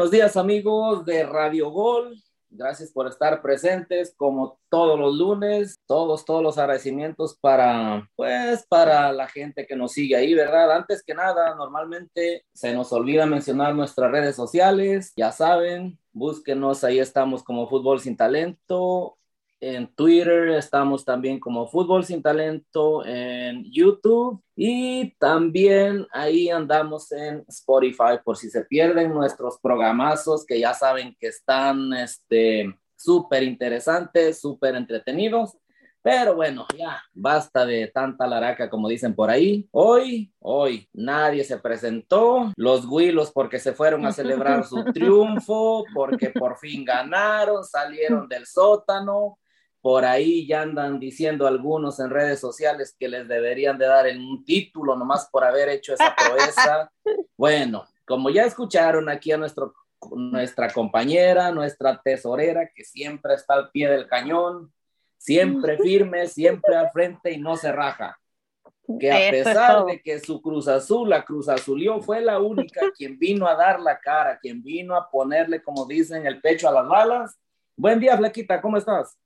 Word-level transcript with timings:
Buenos 0.00 0.12
días 0.12 0.38
amigos 0.38 1.04
de 1.04 1.24
Radio 1.24 1.68
Gol. 1.70 2.16
Gracias 2.48 2.90
por 2.90 3.06
estar 3.06 3.42
presentes 3.42 4.14
como 4.16 4.58
todos 4.70 4.98
los 4.98 5.14
lunes. 5.14 5.74
Todos, 5.86 6.24
todos 6.24 6.42
los 6.42 6.56
agradecimientos 6.56 7.36
para, 7.38 8.08
pues, 8.16 8.64
para 8.66 9.12
la 9.12 9.28
gente 9.28 9.66
que 9.66 9.76
nos 9.76 9.92
sigue 9.92 10.16
ahí, 10.16 10.32
¿verdad? 10.32 10.72
Antes 10.72 11.02
que 11.02 11.12
nada, 11.12 11.54
normalmente 11.54 12.46
se 12.54 12.72
nos 12.72 12.94
olvida 12.94 13.26
mencionar 13.26 13.74
nuestras 13.74 14.10
redes 14.10 14.36
sociales. 14.36 15.12
Ya 15.16 15.32
saben, 15.32 15.98
búsquenos, 16.12 16.82
ahí 16.82 16.98
estamos 16.98 17.44
como 17.44 17.68
Fútbol 17.68 18.00
Sin 18.00 18.16
Talento 18.16 19.18
en 19.60 19.94
Twitter, 19.94 20.48
estamos 20.50 21.04
también 21.04 21.38
como 21.38 21.68
Fútbol 21.68 22.04
Sin 22.04 22.22
Talento 22.22 23.04
en 23.04 23.64
YouTube 23.70 24.42
y 24.56 25.14
también 25.18 26.06
ahí 26.12 26.48
andamos 26.48 27.12
en 27.12 27.44
Spotify 27.46 28.18
por 28.24 28.38
si 28.38 28.48
se 28.48 28.64
pierden 28.64 29.12
nuestros 29.12 29.58
programazos 29.60 30.46
que 30.46 30.58
ya 30.58 30.72
saben 30.72 31.14
que 31.20 31.26
están 31.26 31.92
este 31.92 32.74
súper 32.96 33.42
interesantes, 33.42 34.40
súper 34.40 34.76
entretenidos. 34.76 35.56
Pero 36.02 36.34
bueno, 36.34 36.66
ya 36.78 37.02
basta 37.12 37.66
de 37.66 37.88
tanta 37.88 38.26
laraca 38.26 38.70
como 38.70 38.88
dicen 38.88 39.14
por 39.14 39.28
ahí. 39.28 39.68
Hoy, 39.70 40.32
hoy 40.38 40.88
nadie 40.94 41.44
se 41.44 41.58
presentó. 41.58 42.50
Los 42.56 42.86
Willos 42.86 43.30
porque 43.30 43.58
se 43.58 43.74
fueron 43.74 44.06
a 44.06 44.12
celebrar 44.12 44.64
su 44.64 44.82
triunfo, 44.94 45.84
porque 45.92 46.30
por 46.30 46.56
fin 46.56 46.86
ganaron, 46.86 47.62
salieron 47.64 48.26
del 48.26 48.46
sótano 48.46 49.36
por 49.82 50.04
ahí 50.04 50.46
ya 50.46 50.62
andan 50.62 51.00
diciendo 51.00 51.46
algunos 51.46 52.00
en 52.00 52.10
redes 52.10 52.38
sociales 52.38 52.94
que 52.98 53.08
les 53.08 53.26
deberían 53.26 53.78
de 53.78 53.86
dar 53.86 54.06
un 54.08 54.44
título 54.44 54.94
nomás 54.94 55.28
por 55.30 55.44
haber 55.44 55.68
hecho 55.68 55.94
esa 55.94 56.14
proeza. 56.14 56.90
Bueno, 57.36 57.86
como 58.04 58.28
ya 58.28 58.44
escucharon 58.44 59.08
aquí 59.08 59.32
a 59.32 59.38
nuestro, 59.38 59.72
nuestra 60.14 60.70
compañera, 60.70 61.50
nuestra 61.52 61.98
tesorera, 62.02 62.68
que 62.68 62.84
siempre 62.84 63.32
está 63.32 63.54
al 63.54 63.70
pie 63.70 63.88
del 63.88 64.06
cañón, 64.06 64.70
siempre 65.16 65.78
firme, 65.78 66.26
siempre 66.26 66.76
al 66.76 66.90
frente 66.90 67.32
y 67.32 67.38
no 67.38 67.56
se 67.56 67.72
raja. 67.72 68.18
Que 68.98 69.10
a 69.10 69.30
pesar 69.30 69.86
de 69.86 70.02
que 70.02 70.20
su 70.20 70.42
Cruz 70.42 70.68
Azul, 70.68 71.08
la 71.08 71.24
Cruz 71.24 71.48
Azulió, 71.48 72.02
fue 72.02 72.20
la 72.20 72.40
única 72.40 72.80
quien 72.96 73.18
vino 73.18 73.46
a 73.46 73.54
dar 73.54 73.80
la 73.80 73.98
cara, 73.98 74.38
quien 74.38 74.62
vino 74.62 74.94
a 74.94 75.08
ponerle, 75.10 75.62
como 75.62 75.86
dicen, 75.86 76.26
el 76.26 76.42
pecho 76.42 76.68
a 76.68 76.72
las 76.72 76.86
balas. 76.86 77.38
Buen 77.74 77.98
día, 78.00 78.18
Flequita, 78.18 78.60
¿cómo 78.60 78.76
estás? 78.76 79.16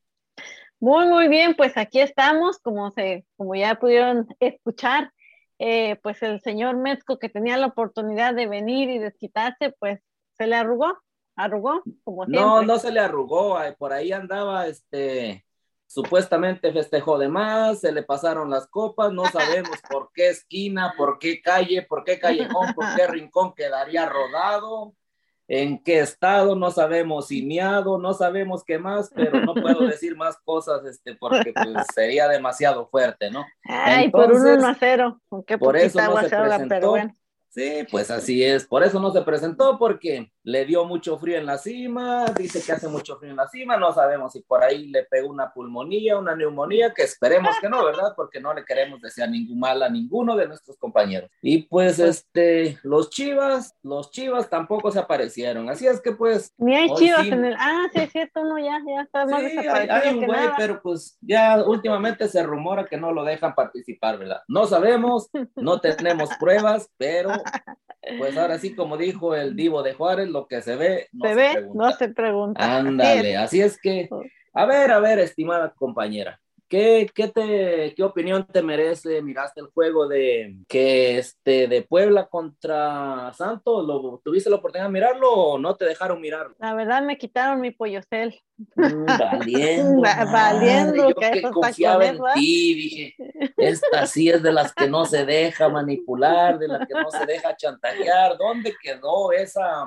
Muy, 0.85 1.07
muy 1.07 1.29
bien, 1.29 1.55
pues 1.57 1.79
aquí 1.79 1.99
estamos, 1.99 2.59
como, 2.59 2.91
se, 2.91 3.25
como 3.39 3.55
ya 3.55 3.77
pudieron 3.77 4.29
escuchar, 4.39 5.15
eh, 5.59 5.97
pues 6.03 6.23
el 6.23 6.43
señor 6.43 6.77
Mezco 6.77 7.19
que 7.19 7.31
tenía 7.31 7.57
la 7.57 7.69
oportunidad 7.69 8.35
de 8.35 8.47
venir 8.47 8.91
y 8.91 8.99
desquitarse, 8.99 9.75
pues 9.79 10.03
se 10.37 10.47
le 10.47 10.57
arrugó, 10.57 10.99
arrugó, 11.37 11.83
como 12.05 12.27
siempre. 12.27 12.43
No, 12.43 12.61
no 12.61 12.79
se 12.79 12.93
le 12.93 13.01
arrugó, 13.01 13.57
por 13.79 13.95
ahí 13.95 14.13
andaba, 14.13 14.67
este, 14.67 15.47
supuestamente 15.87 16.71
festejó 16.71 17.17
de 17.17 17.29
más, 17.29 17.81
se 17.81 17.91
le 17.91 18.03
pasaron 18.03 18.51
las 18.51 18.67
copas, 18.67 19.11
no 19.11 19.25
sabemos 19.25 19.79
por 19.89 20.11
qué 20.13 20.29
esquina, 20.29 20.93
por 20.98 21.19
qué 21.19 21.41
calle, 21.41 21.81
por 21.81 22.05
qué 22.05 22.19
callejón, 22.19 22.75
por 22.75 22.85
qué 22.95 23.07
rincón 23.09 23.55
quedaría 23.55 24.05
rodado 24.05 24.93
en 25.48 25.83
qué 25.83 26.00
estado, 26.00 26.56
no 26.56 26.70
sabemos 26.70 27.28
si 27.28 27.45
miado, 27.45 27.98
no 27.98 28.14
sabemos 28.14 28.64
qué 28.64 28.79
más, 28.79 29.11
pero 29.14 29.41
no 29.41 29.55
puedo 29.55 29.80
decir 29.86 30.17
más 30.17 30.36
cosas 30.45 30.85
este, 30.86 31.14
porque 31.14 31.52
pues, 31.52 31.86
sería 31.95 32.29
demasiado 32.29 32.86
fuerte, 32.89 33.30
¿no? 33.30 33.45
Ay, 33.64 34.11
por 34.11 34.33
un 34.33 34.46
1 34.46 34.67
a 34.67 34.74
0, 34.74 35.20
por 35.58 35.77
eso 35.77 36.01
no 36.01 36.20
se 36.20 36.29
presentó. 36.29 36.96
Sí, 37.51 37.86
pues 37.89 38.11
así 38.11 38.42
es. 38.42 38.67
Por 38.67 38.83
eso 38.83 38.98
no 38.98 39.13
se 39.13 39.23
presentó, 39.23 39.79
porque 39.79 40.33
le 40.45 40.67
dio 40.67 40.85
mucho 40.85 41.19
frío 41.19 41.39
en 41.39 41.47
la 41.47 41.57
cima, 41.57 42.27
dice 42.37 42.63
que 42.63 42.73
hace 42.73 42.87
mucho 42.87 43.17
frío 43.17 43.31
en 43.31 43.37
la 43.37 43.49
cima, 43.49 43.79
no 43.79 43.93
sabemos 43.93 44.33
si 44.33 44.43
por 44.43 44.63
ahí 44.63 44.89
le 44.89 45.05
pegó 45.05 45.31
una 45.31 45.53
pulmonía, 45.53 46.19
una 46.19 46.37
neumonía, 46.37 46.93
que 46.93 47.03
esperemos 47.03 47.57
que 47.61 47.69
no, 47.69 47.83
¿verdad? 47.83 48.13
Porque 48.15 48.41
no 48.41 48.53
le 48.53 48.65
queremos 48.65 49.01
desear 49.01 49.31
ningún 49.31 49.59
mal 49.59 49.83
a 49.83 49.89
ninguno 49.89 50.37
de 50.37 50.47
nuestros 50.47 50.77
compañeros. 50.77 51.31
Y 51.41 51.63
pues, 51.63 51.99
este, 51.99 52.79
los 52.83 53.09
chivas, 53.09 53.75
los 53.83 54.11
chivas 54.11 54.51
tampoco 54.51 54.91
se 54.91 54.99
aparecieron, 54.99 55.71
así 55.71 55.87
es 55.87 56.01
que 56.03 56.13
pues... 56.13 56.53
Ni 56.59 56.77
hay 56.77 56.95
chivas 56.95 57.27
en 57.27 57.45
el... 57.47 57.57
Ah, 57.59 57.87
sí, 57.95 58.01
es 58.01 58.13
cierto, 58.13 58.45
no, 58.45 58.59
ya, 58.59 58.79
ya 58.87 59.03
está 59.03 59.25
más 59.25 59.41
sí, 59.41 59.57
hay, 59.57 60.15
un 60.15 60.27
güey, 60.27 60.49
pero 60.59 60.83
pues 60.83 61.17
ya 61.23 61.63
últimamente 61.65 62.29
se 62.29 62.43
rumora 62.43 62.85
que 62.85 62.99
no 62.99 63.13
lo 63.13 63.25
dejan 63.25 63.55
participar, 63.55 64.19
¿verdad? 64.19 64.43
No 64.49 64.67
sabemos, 64.67 65.31
no 65.57 65.81
tenemos 65.81 66.29
pruebas, 66.39 66.91
pero 66.99 67.31
pues 68.19 68.37
ahora 68.37 68.59
sí, 68.59 68.75
como 68.75 68.97
dijo 68.97 69.35
el 69.35 69.57
divo 69.57 69.83
de 69.83 69.95
Juárez, 69.95 70.29
lo 70.34 70.46
que 70.46 70.61
se 70.61 70.77
ve, 70.77 71.08
no 71.12 71.28
se, 71.28 71.34
ve, 71.34 71.68
no 71.72 71.92
se 71.92 72.08
pregunta. 72.08 72.77
Ándale, 72.77 73.36
así 73.36 73.62
es 73.62 73.80
que, 73.80 74.11
a 74.52 74.67
ver, 74.67 74.90
a 74.90 74.98
ver, 74.98 75.20
estimada 75.20 75.72
compañera, 75.72 76.39
¿Qué, 76.68 77.08
qué, 77.14 77.28
te, 77.28 77.95
¿Qué 77.95 78.02
opinión 78.02 78.46
te 78.46 78.62
merece? 78.62 79.22
¿Miraste 79.22 79.61
el 79.61 79.68
juego 79.68 80.08
de 80.08 80.56
que 80.67 81.18
este 81.18 81.68
de 81.68 81.83
Puebla 81.83 82.27
contra 82.27 83.33
Santos? 83.34 83.86
¿Lo, 83.86 84.20
¿Tuviste 84.24 84.48
la 84.48 84.56
oportunidad 84.56 84.86
de 84.89 84.92
mirarlo 84.92 85.30
o 85.30 85.58
no 85.58 85.77
te 85.77 85.84
dejaron 85.84 86.20
mirarlo? 86.20 86.56
La 86.58 86.74
verdad 86.74 87.02
me 87.02 87.18
quitaron 87.18 87.61
mi 87.61 87.70
pollocel. 87.70 88.40
Mm, 88.77 89.05
valiendo. 89.05 90.02
valiendo. 90.33 91.08
Yo 91.11 91.14
que, 91.14 91.42
confiaba 91.42 92.06
en 92.06 92.18
ti, 92.34 92.74
dije, 92.74 93.14
esta 93.56 94.06
sí 94.06 94.30
es 94.30 94.42
de 94.42 94.52
las 94.52 94.74
que 94.74 94.89
no 94.89 95.05
se 95.05 95.24
deja 95.27 95.68
manipular, 95.68 96.58
de 96.58 96.68
las 96.68 96.89
que 96.89 96.95
no 96.95 97.11
se 97.11 97.27
deja 97.27 97.55
chantajear. 97.55 98.36
¿Dónde 98.39 98.74
quedó 98.83 99.30
esa 99.33 99.84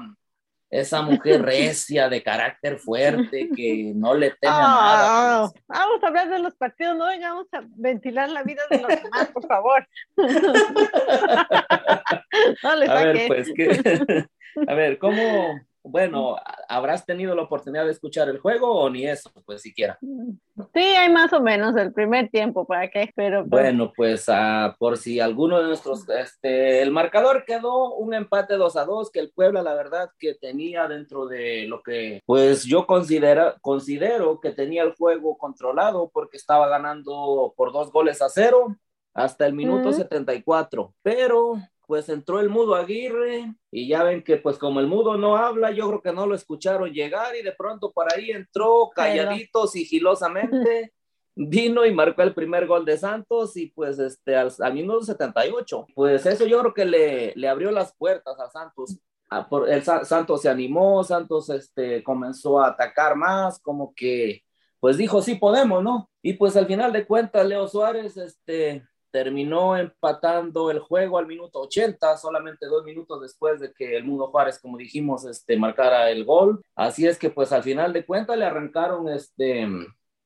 esa 0.70 1.02
mujer 1.02 1.42
recia, 1.42 2.10
de 2.10 2.22
carácter 2.24 2.78
fuerte, 2.78 3.50
que 3.56 3.94
no 3.96 4.14
le 4.14 4.32
teme 4.32 4.54
a 4.54 4.60
nada. 4.60 5.50
Pues. 5.52 5.64
Vamos 5.68 6.04
a 6.04 6.08
hablar 6.08 6.30
de 6.30 6.40
los 6.40 6.56
partidos, 6.56 6.98
no 6.98 7.06
vamos 7.06 7.48
a 7.54 7.62
ventilar 7.76 8.30
la 8.30 8.44
vida 8.44 8.64
de 8.70 8.82
los 8.82 8.88
demás, 8.88 9.30
por 9.34 9.48
favor. 9.48 9.88
no 12.64 12.76
le 12.76 12.88
a 12.88 12.94
ver, 12.94 13.28
pues, 13.28 13.48
a 14.68 14.74
ver, 14.74 14.98
¿cómo, 14.98 15.60
bueno, 15.88 16.36
¿habrás 16.68 17.06
tenido 17.06 17.36
la 17.36 17.44
oportunidad 17.44 17.86
de 17.86 17.92
escuchar 17.92 18.30
el 18.30 18.40
juego 18.40 18.72
o 18.72 18.90
ni 18.90 19.08
eso, 19.08 19.32
pues 19.46 19.62
siquiera? 19.62 19.98
Sí, 20.74 20.80
hay 20.80 21.12
más 21.12 21.34
o 21.34 21.42
menos 21.42 21.76
el 21.76 21.94
primer 21.94 22.30
tiempo, 22.30 22.66
¿para 22.66 22.90
qué? 22.90 23.12
Pero, 23.16 23.40
pues, 23.42 23.50
Bueno, 23.50 23.94
pues 23.96 24.28
uh, 24.28 24.76
por 24.78 24.98
si 24.98 25.20
alguno 25.20 25.60
de 25.60 25.68
nuestros, 25.68 26.08
este, 26.10 26.82
el 26.82 26.92
marcador 26.92 27.46
quedó 27.46 27.96
un 27.96 28.14
empate 28.14 28.56
2 28.56 28.76
a 28.78 28.86
2, 28.86 29.12
que 29.12 29.20
el 29.20 29.32
Puebla, 29.32 29.64
la 29.64 29.74
verdad, 29.74 30.10
que 30.20 30.36
tenía 30.36 30.88
dentro 30.88 31.28
de 31.28 31.66
lo 31.68 31.82
que, 31.82 32.22
pues 32.26 32.64
yo 32.66 32.86
considera, 32.86 33.56
considero 33.62 34.40
que 34.40 34.52
tenía 34.52 34.84
el 34.84 34.96
juego 34.96 35.38
controlado 35.38 36.10
porque 36.14 36.38
estaba 36.38 36.68
ganando 36.68 37.54
por 37.56 37.72
dos 37.72 37.92
goles 37.92 38.22
a 38.22 38.30
cero 38.30 38.76
hasta 39.14 39.48
el 39.48 39.54
minuto 39.54 39.92
74, 39.92 40.94
pero 41.02 41.56
pues 41.88 42.10
entró 42.10 42.40
el 42.42 42.50
mudo 42.50 42.76
Aguirre 42.76 43.56
y 43.72 43.88
ya 43.88 44.04
ven 44.04 44.22
que 44.22 44.38
pues 44.38 44.58
como 44.58 44.82
el 44.82 44.88
mudo 44.88 45.18
no 45.18 45.38
habla, 45.38 45.72
yo 45.72 45.88
creo 45.88 46.02
que 46.02 46.12
no 46.12 46.28
lo 46.28 46.36
escucharon 46.36 46.92
llegar 46.92 47.36
y 47.36 47.42
de 47.42 47.54
pronto 47.54 47.94
por 47.94 48.14
ahí 48.14 48.30
entró 48.32 48.90
calladito, 48.94 49.66
sigilosamente, 49.68 50.94
vino 51.36 51.86
y 51.86 51.94
marcó 51.94 52.24
el 52.24 52.34
primer 52.34 52.68
gol 52.68 52.84
de 52.84 52.98
Santos 52.98 53.56
y 53.56 53.68
pues 53.68 53.98
este 54.00 54.36
al, 54.36 54.52
minuto 54.74 55.02
78. 55.04 55.88
Pues 55.96 56.26
eso 56.26 56.46
yo 56.46 56.60
creo 56.60 56.74
que 56.74 56.86
le, 56.86 57.34
le 57.36 57.48
abrió 57.48 57.72
las 57.72 57.96
puertas 57.96 58.38
a 58.38 58.50
Santos. 58.50 58.98
A, 59.30 59.48
por, 59.48 59.70
el 59.70 59.82
Santos 59.84 60.42
se 60.42 60.50
animó, 60.50 61.04
Santos 61.06 61.50
este, 61.50 62.04
comenzó 62.04 62.60
a 62.60 62.68
atacar 62.68 63.16
más, 63.16 63.60
como 63.60 63.94
que 63.96 64.44
pues 64.80 64.98
dijo 64.98 65.22
sí 65.22 65.36
podemos, 65.36 65.82
¿no? 65.82 66.10
Y 66.22 66.34
pues 66.34 66.56
al 66.58 66.68
final 66.68 66.92
de 66.92 67.08
cuentas 67.08 67.48
Leo 67.48 67.68
Suárez 67.68 68.18
este 68.18 68.86
terminó 69.18 69.76
empatando 69.76 70.70
el 70.70 70.78
juego 70.78 71.18
al 71.18 71.26
minuto 71.26 71.62
80, 71.62 72.18
solamente 72.18 72.68
dos 72.68 72.84
minutos 72.84 73.20
después 73.20 73.60
de 73.60 73.74
que 73.74 73.98
el 73.98 74.04
Mudo 74.04 74.28
Juárez, 74.28 74.60
como 74.60 74.78
dijimos, 74.78 75.26
este, 75.26 75.58
marcara 75.58 76.12
el 76.12 76.24
gol. 76.24 76.62
Así 76.76 77.08
es 77.08 77.18
que 77.18 77.32
pues 77.32 77.52
al 77.52 77.64
final 77.64 77.94
de 77.94 78.06
cuentas 78.06 78.38
le 78.38 78.46
arrancaron 78.46 79.10
este... 79.10 79.68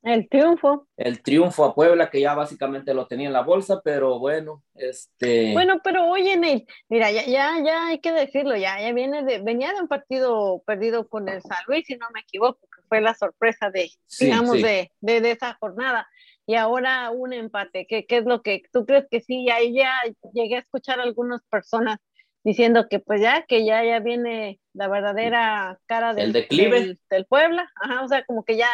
El 0.04 0.28
triunfo. 0.28 0.88
El 0.98 1.22
triunfo 1.22 1.64
a 1.64 1.74
Puebla, 1.74 2.10
que 2.10 2.20
ya 2.20 2.34
básicamente 2.34 2.94
lo 2.94 3.08
tenía 3.08 3.28
en 3.28 3.34
la 3.34 3.44
bolsa, 3.44 3.80
pero 3.82 4.20
bueno, 4.20 4.62
este... 4.74 5.54
Bueno, 5.54 5.80
pero 5.82 6.10
oye, 6.10 6.36
Nate, 6.36 6.66
mira, 6.90 7.12
ya, 7.12 7.24
ya, 7.26 7.64
ya 7.64 7.88
hay 7.88 8.00
que 8.00 8.12
decirlo, 8.12 8.58
ya, 8.58 8.78
ya 8.82 8.92
viene 8.92 9.24
de, 9.24 9.42
venía 9.42 9.72
de 9.72 9.80
un 9.80 9.88
partido 9.88 10.62
perdido 10.66 11.08
con 11.08 11.30
el 11.30 11.42
San 11.44 11.60
Luis, 11.66 11.86
si 11.88 11.96
no 11.96 12.08
me 12.14 12.20
equivoco, 12.22 12.60
que 12.60 12.82
fue 12.90 13.00
la 13.00 13.14
sorpresa 13.14 13.70
de, 13.70 13.90
digamos, 14.20 14.62
De, 14.62 14.92
de, 15.00 15.22
de 15.22 15.32
esa 15.32 15.56
jornada 15.62 16.10
y 16.46 16.56
ahora 16.56 17.12
un 17.12 17.34
empate. 17.34 17.86
¿Qué, 17.88 18.06
¿Qué, 18.06 18.18
es 18.18 18.26
lo 18.26 18.42
que 18.42 18.64
tú 18.72 18.86
crees 18.86 19.06
que 19.10 19.22
sí? 19.22 19.46
Ya, 19.46 19.58
ya 19.62 19.94
llegué 20.34 20.56
a 20.56 20.60
escuchar 20.60 21.00
a 21.00 21.04
algunas 21.04 21.42
personas 21.44 21.98
diciendo 22.44 22.88
que 22.90 23.00
pues 23.00 23.22
ya, 23.22 23.46
que 23.48 23.66
ya, 23.66 23.84
ya 23.84 24.00
viene 24.00 24.60
la 24.74 24.88
verdadera 24.88 25.80
cara 25.86 26.14
del, 26.14 26.34
declive? 26.34 26.98
Del, 27.10 27.26
Puebla. 27.26 27.70
Ajá, 27.76 28.04
o 28.04 28.08
sea, 28.08 28.26
como 28.26 28.44
que 28.44 28.58
ya, 28.58 28.70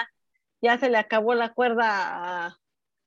ya 0.62 0.78
se 0.78 0.90
le 0.90 0.98
acabó 0.98 1.34
la 1.34 1.54
cuerda 1.54 2.58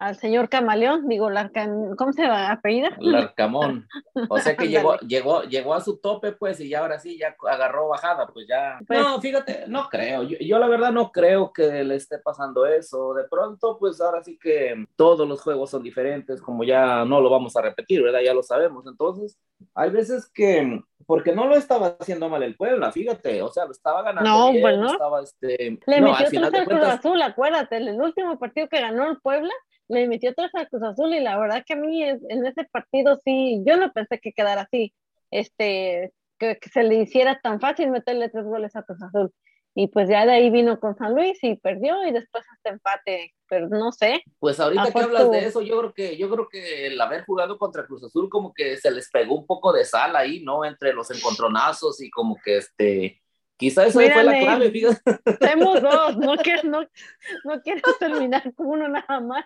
al 0.01 0.17
señor 0.17 0.49
Camaleón, 0.49 1.07
digo, 1.09 1.29
Larcan, 1.29 1.95
¿cómo 1.95 2.15
se 2.15 2.27
va 2.27 2.49
a 2.49 2.53
apellida? 2.53 2.97
Larcamón. 2.99 3.87
O 4.31 4.39
sea 4.39 4.57
que 4.57 4.67
llegó, 4.69 4.97
llegó, 5.01 5.43
llegó 5.43 5.75
a 5.75 5.83
su 5.83 5.99
tope, 5.99 6.33
pues, 6.33 6.59
y 6.61 6.71
ya 6.71 6.81
ahora 6.81 6.99
sí, 6.99 7.19
ya 7.19 7.37
agarró 7.47 7.87
bajada, 7.89 8.27
pues 8.27 8.47
ya. 8.49 8.79
Pues 8.87 8.99
no, 8.99 9.21
fíjate, 9.21 9.65
no 9.69 9.91
creo. 9.91 10.23
Yo, 10.23 10.39
yo, 10.41 10.59
la 10.59 10.69
verdad 10.69 10.91
no 10.91 11.13
creo 11.13 11.53
que 11.53 11.85
le 11.85 11.97
esté 11.97 12.19
pasando 12.19 12.65
eso. 12.65 13.13
De 13.13 13.25
pronto, 13.25 13.77
pues 13.79 14.01
ahora 14.01 14.23
sí 14.25 14.39
que 14.39 14.87
todos 14.97 15.29
los 15.29 15.43
juegos 15.43 15.69
son 15.69 15.83
diferentes, 15.83 16.41
como 16.41 16.65
ya 16.65 17.05
no 17.05 17.21
lo 17.21 17.29
vamos 17.29 17.55
a 17.57 17.63
repetir, 17.63 18.03
¿verdad? 18.03 18.21
Ya 18.25 18.33
lo 18.33 18.43
sabemos. 18.43 18.87
Entonces, 18.87 19.39
hay 19.75 19.91
veces 19.91 20.31
que, 20.33 20.83
porque 21.07 21.35
no 21.35 21.47
lo 21.47 21.57
estaba 21.57 21.97
haciendo 22.01 22.31
mal 22.31 22.43
el 22.43 22.57
Puebla, 22.57 22.91
fíjate, 22.91 23.43
o 23.43 23.51
sea, 23.51 23.67
lo 23.67 23.73
estaba 23.73 24.03
ganando. 24.03 24.31
No, 24.31 24.51
bien, 24.51 24.63
bueno. 24.63 24.93
Estaba, 24.93 25.23
este, 25.23 25.79
Le 25.87 26.01
no, 26.01 26.13
metió 26.13 26.27
tres 26.27 26.55
al 26.55 26.65
Cruz 26.65 26.83
Azul, 26.85 27.21
acuérdate, 27.21 27.77
el 27.77 28.01
último 28.01 28.39
partido 28.39 28.67
que 28.67 28.81
ganó 28.81 29.11
el 29.11 29.19
Puebla, 29.21 29.53
le 29.91 30.09
metió 30.09 30.35
tres 30.35 30.51
al 30.55 30.69
Cruz 30.69 30.83
Azul 30.83 31.13
y 31.15 31.21
la 31.21 31.39
verdad 31.39 31.63
que 31.67 31.75
a 31.75 31.77
mí 31.77 32.03
es- 32.03 32.23
en 32.29 32.47
ese 32.47 32.65
partido 32.65 33.17
sí, 33.25 33.63
yo 33.67 33.77
no 33.77 33.93
pensé 33.93 34.19
que 34.21 34.33
quedara 34.33 34.63
así, 34.63 34.95
este, 35.31 36.13
que, 36.39 36.57
que 36.59 36.69
se 36.71 36.83
le 36.83 36.97
hiciera 36.97 37.41
tan 37.43 37.61
fácil 37.61 37.91
meterle 37.91 38.29
tres 38.29 38.45
goles 38.45 38.75
a 38.77 38.83
Cruz 38.83 39.03
Azul. 39.03 39.33
Y 39.73 39.87
pues 39.87 40.09
ya 40.09 40.27
de 40.27 40.33
ahí 40.33 40.51
vino 40.51 40.81
con 40.81 40.97
San 40.97 41.15
Luis 41.15 41.39
y 41.45 41.55
perdió 41.55 42.05
y 42.05 42.11
después 42.11 42.45
este 42.57 42.71
empate, 42.71 43.35
pero 43.49 43.69
no 43.69 43.93
sé. 43.93 44.21
Pues 44.41 44.59
ahorita 44.59 44.83
Ah, 44.89 44.91
que 44.93 45.01
hablas 45.03 45.31
de 45.31 45.47
eso, 45.47 45.63
yo 45.63 45.79
creo 45.79 45.93
que 45.95 46.17
yo 46.17 46.29
creo 46.29 46.49
que 46.49 46.89
el 46.89 47.01
haber 47.01 47.25
jugado 47.25 47.57
contra 47.57 47.87
Cruz 47.87 48.03
Azul 48.03 48.29
como 48.29 48.53
que 48.53 48.77
se 48.79 48.91
les 48.91 49.09
pegó 49.11 49.37
un 49.37 49.47
poco 49.47 49.73
de 49.73 49.85
sal 49.85 50.17
ahí, 50.17 50.43
¿no? 50.43 50.65
Entre 50.65 50.93
los 50.93 51.11
encontronazos 51.13 52.03
y 52.03 52.11
como 52.11 52.37
que 52.45 52.57
este 52.57 53.23
quizá 53.61 53.87
eso 53.87 54.01
fue 54.01 54.09
la 54.25 54.33
Mírame. 54.33 54.41
clave, 54.41 54.71
fíjate. 54.73 55.01
Tenemos 55.39 55.81
dos, 55.83 56.17
no 56.17 56.37
quiero, 56.39 56.63
no, 56.69 56.81
no 57.45 57.63
quiero 57.63 57.83
terminar 58.01 58.53
con 58.55 58.67
uno 58.67 58.89
nada 58.89 59.21
más. 59.21 59.45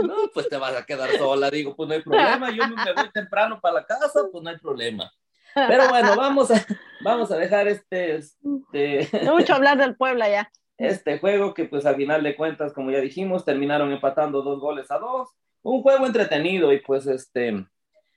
No, 0.00 0.14
pues 0.32 0.48
te 0.48 0.56
vas 0.56 0.74
a 0.74 0.86
quedar 0.86 1.10
sola, 1.18 1.50
digo, 1.50 1.76
pues 1.76 1.88
no 1.88 1.94
hay 1.94 2.02
problema, 2.02 2.50
yo 2.50 2.66
me 2.68 2.92
voy 2.94 3.10
temprano 3.12 3.60
para 3.60 3.74
la 3.76 3.84
casa, 3.86 4.20
pues 4.32 4.42
no 4.42 4.48
hay 4.50 4.58
problema. 4.58 5.12
Pero 5.54 5.88
bueno, 5.88 6.16
vamos 6.16 6.50
a 6.50 6.64
vamos 7.00 7.30
a 7.32 7.36
dejar 7.38 7.66
este 7.68 8.16
este 8.16 9.08
No 9.24 9.36
mucho 9.36 9.54
hablar 9.54 9.78
del 9.78 9.96
Puebla 9.96 10.28
ya. 10.28 10.50
este 10.78 11.18
juego 11.18 11.54
que 11.54 11.64
pues 11.64 11.86
al 11.86 11.96
final 11.96 12.22
de 12.22 12.36
cuentas, 12.36 12.72
como 12.74 12.90
ya 12.90 13.00
dijimos, 13.00 13.44
terminaron 13.44 13.90
empatando 13.92 14.42
dos 14.42 14.60
goles 14.60 14.90
a 14.90 14.98
dos. 14.98 15.30
Un 15.62 15.82
juego 15.82 16.06
entretenido 16.06 16.72
y 16.72 16.80
pues 16.80 17.06
este, 17.06 17.66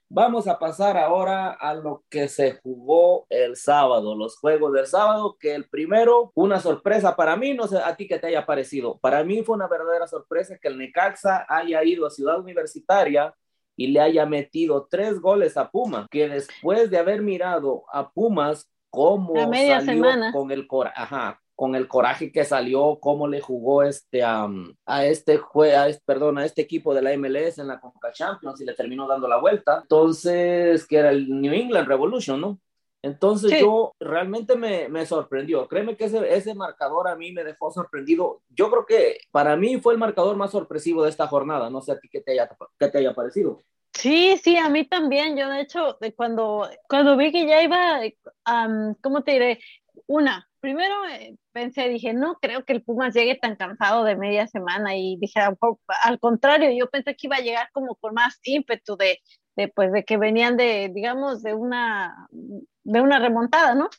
vamos 0.09 0.47
a 0.47 0.57
pasar 0.57 0.97
ahora 0.97 1.51
a 1.51 1.75
lo 1.75 2.03
que 2.09 2.27
se 2.27 2.59
jugó 2.63 3.27
el 3.29 3.55
sábado, 3.55 4.15
los 4.15 4.37
juegos 4.37 4.73
del 4.73 4.87
sábado, 4.87 5.37
que 5.39 5.53
el 5.53 5.69
primero, 5.69 6.31
una 6.33 6.59
sorpresa 6.59 7.15
para 7.15 7.35
mí, 7.35 7.53
no 7.53 7.67
sé 7.67 7.77
a 7.77 7.95
ti 7.95 8.07
que 8.07 8.17
te 8.17 8.27
haya 8.27 8.45
parecido. 8.45 8.97
Para 8.97 9.23
mí 9.23 9.43
fue 9.43 9.55
una 9.55 9.67
verdadera 9.67 10.07
sorpresa 10.07 10.57
que 10.59 10.67
el 10.67 10.77
Necaxa 10.77 11.45
haya 11.47 11.83
ido 11.83 12.07
a 12.07 12.11
Ciudad 12.11 12.39
Universitaria 12.39 13.33
y 13.75 13.87
le 13.87 14.01
haya 14.01 14.25
metido 14.25 14.87
tres 14.89 15.21
goles 15.21 15.55
a 15.55 15.69
Puma, 15.69 16.07
que 16.11 16.27
después 16.27 16.89
de 16.89 16.97
haber 16.97 17.21
mirado 17.21 17.85
a 17.93 18.09
Pumas 18.11 18.69
cómo 18.89 19.35
salió 19.35 19.81
semana. 19.81 20.33
con 20.33 20.51
el 20.51 20.67
cora 20.67 20.91
ajá, 20.95 21.39
con 21.59 21.75
el 21.75 21.89
coraje 21.89 22.31
que 22.31 22.45
salió, 22.45 22.99
cómo 23.01 23.27
le 23.27 23.41
jugó 23.41 23.83
este 23.83 24.23
um, 24.25 24.73
a 24.85 25.03
este 25.03 25.35
jue 25.35 25.75
a 25.75 25.89
este, 25.89 26.01
perdón, 26.05 26.37
a 26.37 26.45
este 26.45 26.61
equipo 26.61 26.93
de 26.93 27.01
la 27.01 27.11
MLS 27.17 27.57
en 27.57 27.67
la 27.67 27.81
Conca 27.81 28.13
Champions 28.13 28.61
y 28.61 28.65
le 28.65 28.75
terminó 28.75 29.05
dando 29.09 29.27
la 29.27 29.41
vuelta. 29.41 29.79
Entonces, 29.81 30.87
que 30.87 30.95
era 30.95 31.09
el 31.09 31.27
New 31.41 31.51
England 31.51 31.85
Revolution, 31.85 32.39
¿no? 32.39 32.61
Entonces 33.01 33.51
Sí. 33.51 33.59
yo 33.59 33.93
realmente 33.99 34.55
me, 34.55 34.87
me 34.87 35.05
sorprendió. 35.05 35.67
Créeme 35.67 35.97
que 35.97 36.05
ese, 36.05 36.33
ese 36.33 36.55
marcador 36.55 37.09
a 37.09 37.17
mí 37.17 37.33
me 37.33 37.43
dejó 37.43 37.69
sorprendido. 37.71 38.41
Yo 38.47 38.71
creo 38.71 38.85
que 38.85 39.17
para 39.29 39.57
mí 39.57 39.81
fue 39.81 39.91
el 39.91 39.99
marcador 39.99 40.37
más 40.37 40.51
sorpresivo 40.51 41.03
de 41.03 41.09
esta 41.09 41.27
jornada. 41.27 41.69
No 41.69 41.81
sé 41.81 41.91
a 41.91 41.99
ti 41.99 42.07
qué 42.09 42.21
te 42.21 42.31
haya, 42.31 42.49
qué 42.79 42.87
te 42.87 42.99
haya 42.99 43.13
parecido. 43.13 43.61
Sí, 43.93 44.37
sí, 44.41 44.55
a 44.55 44.69
mí 44.69 44.85
también. 44.85 45.35
Yo, 45.35 45.49
de 45.49 45.59
hecho, 45.59 45.97
cuando, 46.15 46.69
cuando 46.87 47.17
vi 47.17 47.33
que 47.33 47.45
ya 47.45 47.61
iba, 47.61 47.99
am, 48.45 48.95
¿cómo 49.01 49.23
te 49.25 49.33
diré? 49.33 49.59
Una, 50.07 50.48
primero 50.59 50.93
eh, 51.09 51.35
pensé, 51.51 51.89
dije, 51.89 52.13
no 52.13 52.37
creo 52.41 52.63
que 52.65 52.73
el 52.73 52.83
Pumas 52.83 53.13
llegue 53.13 53.35
tan 53.35 53.55
cansado 53.55 54.03
de 54.03 54.15
media 54.15 54.47
semana 54.47 54.95
y 54.95 55.17
dije, 55.19 55.39
"A 55.39 55.45
lo 55.45 55.51
mejor, 55.51 55.77
al 56.03 56.19
contrario, 56.19 56.69
yo 56.71 56.89
pensé 56.89 57.15
que 57.15 57.27
iba 57.27 57.37
a 57.37 57.41
llegar 57.41 57.69
como 57.71 57.95
con 57.95 58.13
más 58.13 58.39
ímpetu 58.43 58.95
de, 58.97 59.19
de, 59.55 59.67
pues, 59.69 59.91
de 59.91 60.03
que 60.03 60.17
venían 60.17 60.57
de, 60.57 60.89
digamos, 60.93 61.43
de 61.43 61.53
una, 61.53 62.27
de 62.31 63.01
una 63.01 63.19
remontada, 63.19 63.75
¿no? 63.75 63.89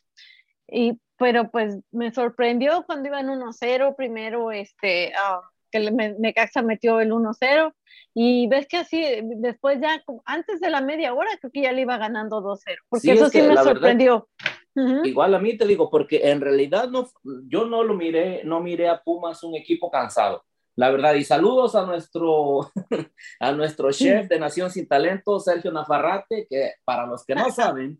Y, 0.67 0.99
pero 1.17 1.51
pues 1.51 1.77
me 1.91 2.11
sorprendió 2.11 2.83
cuando 2.85 3.07
iban 3.09 3.27
1-0, 3.29 3.95
primero, 3.95 4.51
este, 4.51 5.13
ah, 5.15 5.41
que 5.71 5.91
me- 5.91 6.15
Necaxa 6.17 6.61
metió 6.63 6.99
el 6.99 7.11
1-0 7.11 7.73
y 8.13 8.47
ves 8.47 8.67
que 8.67 8.77
así, 8.77 9.03
después 9.37 9.79
ya, 9.81 10.03
antes 10.25 10.59
de 10.59 10.69
la 10.69 10.81
media 10.81 11.13
hora, 11.13 11.29
creo 11.39 11.51
que 11.51 11.61
ya 11.61 11.71
le 11.71 11.81
iba 11.81 11.97
ganando 11.97 12.41
2-0, 12.41 12.81
porque 12.89 13.01
Sí, 13.03 13.11
eso 13.11 13.25
es 13.27 13.31
sí 13.31 13.41
me 13.41 13.53
la 13.53 13.63
verdad- 13.63 13.87
Ujú. 14.75 15.05
Igual 15.05 15.35
a 15.35 15.39
mí 15.39 15.57
te 15.57 15.65
digo, 15.65 15.89
porque 15.89 16.29
en 16.29 16.41
realidad 16.41 16.89
no, 16.89 17.09
yo 17.47 17.65
no 17.65 17.83
lo 17.83 17.93
miré, 17.93 18.43
no 18.45 18.61
miré 18.61 18.87
a 18.87 19.01
Pumas 19.01 19.43
un 19.43 19.55
equipo 19.55 19.91
cansado. 19.91 20.43
La 20.75 20.89
verdad, 20.89 21.15
y 21.15 21.23
saludos 21.25 21.75
a 21.75 21.85
nuestro, 21.85 22.71
a 23.39 23.51
nuestro 23.51 23.91
chef 23.91 24.27
de 24.29 24.39
Nación 24.39 24.71
Sin 24.71 24.87
Talento, 24.87 25.39
Sergio 25.39 25.71
Nafarrate, 25.71 26.47
que 26.49 26.73
para 26.85 27.05
los 27.05 27.25
que 27.25 27.35
no 27.35 27.49
saben, 27.51 27.99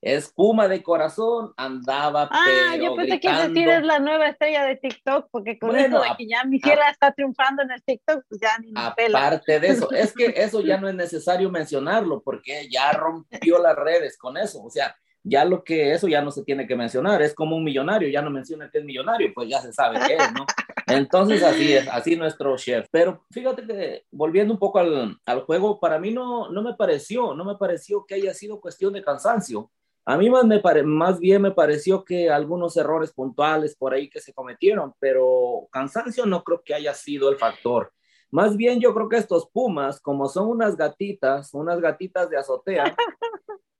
es 0.00 0.32
Puma 0.32 0.66
de 0.66 0.82
corazón, 0.82 1.52
andaba 1.56 2.28
Ah, 2.30 2.42
pero 2.72 2.84
yo 2.84 2.96
pensé 2.96 3.20
que 3.20 3.28
gritando. 3.28 3.48
decir 3.54 3.68
es 3.68 3.84
la 3.84 3.98
nueva 4.00 4.26
estrella 4.28 4.64
de 4.64 4.76
TikTok, 4.76 5.28
porque 5.30 5.58
con 5.58 5.70
Bueno, 5.70 5.98
eso 6.02 6.10
de 6.10 6.16
que 6.16 6.26
ya 6.28 6.44
mi 6.44 6.58
ciela 6.60 6.90
está 6.90 7.12
triunfando 7.12 7.62
en 7.62 7.70
el 7.70 7.82
TikTok, 7.82 8.24
pues 8.28 8.40
ya 8.40 8.58
ni. 8.58 8.72
Aparte 8.74 9.60
de 9.60 9.68
eso, 9.68 9.92
es 9.92 10.12
que 10.12 10.26
eso 10.36 10.60
ya 10.60 10.76
no 10.78 10.88
es 10.88 10.94
necesario 10.94 11.50
mencionarlo 11.50 12.20
porque 12.22 12.68
ya 12.68 12.92
rompió 12.92 13.58
las 13.58 13.76
redes 13.76 14.18
con 14.18 14.36
eso. 14.36 14.62
O 14.64 14.70
sea, 14.70 14.94
ya 15.24 15.44
lo 15.44 15.62
que 15.62 15.92
eso 15.92 16.08
ya 16.08 16.20
no 16.22 16.30
se 16.30 16.44
tiene 16.44 16.66
que 16.66 16.76
mencionar. 16.76 17.22
Es 17.22 17.34
como 17.34 17.56
un 17.56 17.64
millonario, 17.64 18.08
ya 18.08 18.22
no 18.22 18.30
menciona 18.30 18.70
que 18.70 18.78
es 18.78 18.84
millonario, 18.84 19.32
pues 19.34 19.48
ya 19.48 19.60
se 19.60 19.72
sabe 19.72 19.98
qué 20.06 20.14
es, 20.14 20.32
¿no? 20.32 20.46
Entonces 20.86 21.42
así 21.42 21.72
es, 21.72 21.88
así 21.88 22.16
nuestro 22.16 22.56
chef. 22.56 22.88
Pero 22.90 23.24
fíjate 23.30 23.66
que 23.66 24.04
volviendo 24.10 24.52
un 24.52 24.58
poco 24.58 24.78
al, 24.78 25.16
al 25.24 25.40
juego, 25.42 25.78
para 25.78 25.98
mí 25.98 26.10
no, 26.10 26.50
no 26.50 26.62
me 26.62 26.74
pareció, 26.74 27.34
no 27.34 27.44
me 27.44 27.56
pareció 27.56 28.04
que 28.04 28.16
haya 28.16 28.34
sido 28.34 28.60
cuestión 28.60 28.92
de 28.92 29.02
cansancio. 29.02 29.70
A 30.04 30.16
mí 30.16 30.28
más, 30.28 30.44
me 30.44 30.58
pare, 30.58 30.82
más 30.82 31.20
bien 31.20 31.42
me 31.42 31.52
pareció 31.52 32.04
que 32.04 32.28
algunos 32.28 32.76
errores 32.76 33.12
puntuales 33.12 33.76
por 33.76 33.94
ahí 33.94 34.10
que 34.10 34.20
se 34.20 34.34
cometieron, 34.34 34.92
pero 34.98 35.68
cansancio 35.70 36.26
no 36.26 36.42
creo 36.42 36.62
que 36.64 36.74
haya 36.74 36.92
sido 36.92 37.30
el 37.30 37.36
factor. 37.36 37.92
Más 38.32 38.56
bien 38.56 38.80
yo 38.80 38.94
creo 38.94 39.08
que 39.08 39.18
estos 39.18 39.48
Pumas, 39.50 40.00
como 40.00 40.26
son 40.26 40.48
unas 40.48 40.76
gatitas, 40.76 41.54
unas 41.54 41.80
gatitas 41.80 42.28
de 42.30 42.38
azotea, 42.38 42.96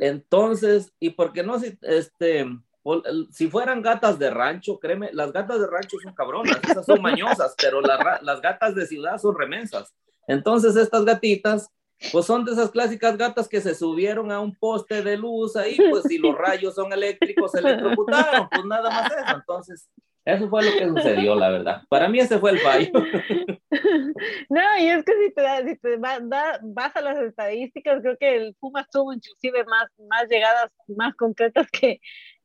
entonces, 0.00 0.92
y 1.00 1.10
porque 1.10 1.42
no, 1.42 1.58
si, 1.58 1.76
este, 1.82 2.46
si 3.30 3.48
fueran 3.48 3.82
gatas 3.82 4.18
de 4.18 4.30
rancho, 4.30 4.78
créeme, 4.78 5.10
las 5.12 5.32
gatas 5.32 5.60
de 5.60 5.66
rancho 5.66 5.96
son 6.02 6.14
cabronas, 6.14 6.58
esas 6.64 6.86
son 6.86 7.00
mañosas, 7.02 7.54
pero 7.60 7.80
ra- 7.80 8.20
las 8.22 8.40
gatas 8.40 8.74
de 8.74 8.86
ciudad 8.86 9.18
son 9.18 9.36
remensas. 9.36 9.94
Entonces, 10.26 10.76
estas 10.76 11.04
gatitas, 11.04 11.68
pues 12.10 12.26
son 12.26 12.44
de 12.44 12.52
esas 12.52 12.70
clásicas 12.70 13.16
gatas 13.16 13.48
que 13.48 13.60
se 13.60 13.74
subieron 13.74 14.32
a 14.32 14.40
un 14.40 14.54
poste 14.56 15.02
de 15.02 15.16
luz 15.16 15.56
ahí, 15.56 15.76
pues 15.90 16.04
si 16.04 16.18
los 16.18 16.36
rayos 16.36 16.74
son 16.74 16.92
eléctricos, 16.92 17.52
se 17.52 17.60
electrocutaron, 17.60 18.48
pues 18.50 18.64
nada 18.64 18.90
más 18.90 19.12
eso. 19.12 19.36
Entonces, 19.36 19.88
eso 20.24 20.48
fue 20.48 20.62
lo 20.64 20.72
que 20.72 20.88
sucedió, 20.88 21.34
la 21.34 21.50
verdad. 21.50 21.82
Para 21.88 22.08
mí 22.08 22.18
ese 22.20 22.38
fue 22.38 22.52
el 22.52 22.58
fallo. 22.58 22.90
No, 24.48 24.60
y 24.78 24.88
es 24.88 25.04
que 25.04 25.12
si 25.14 25.32
te, 25.34 25.42
si 25.68 25.78
te 25.78 25.96
va- 25.96 26.20
da- 26.20 26.60
vas 26.62 26.94
a 26.94 27.00
las 27.00 27.18
estadísticas, 27.18 28.00
creo 28.02 28.16
que 28.18 28.36
el 28.36 28.54
Pumas 28.60 28.86
tuvo 28.90 29.12
inclusive 29.12 29.64
más, 29.64 29.86
más 30.08 30.28
llegadas 30.28 30.70
más 30.88 31.14
concretas 31.14 31.66
que, 31.70 32.00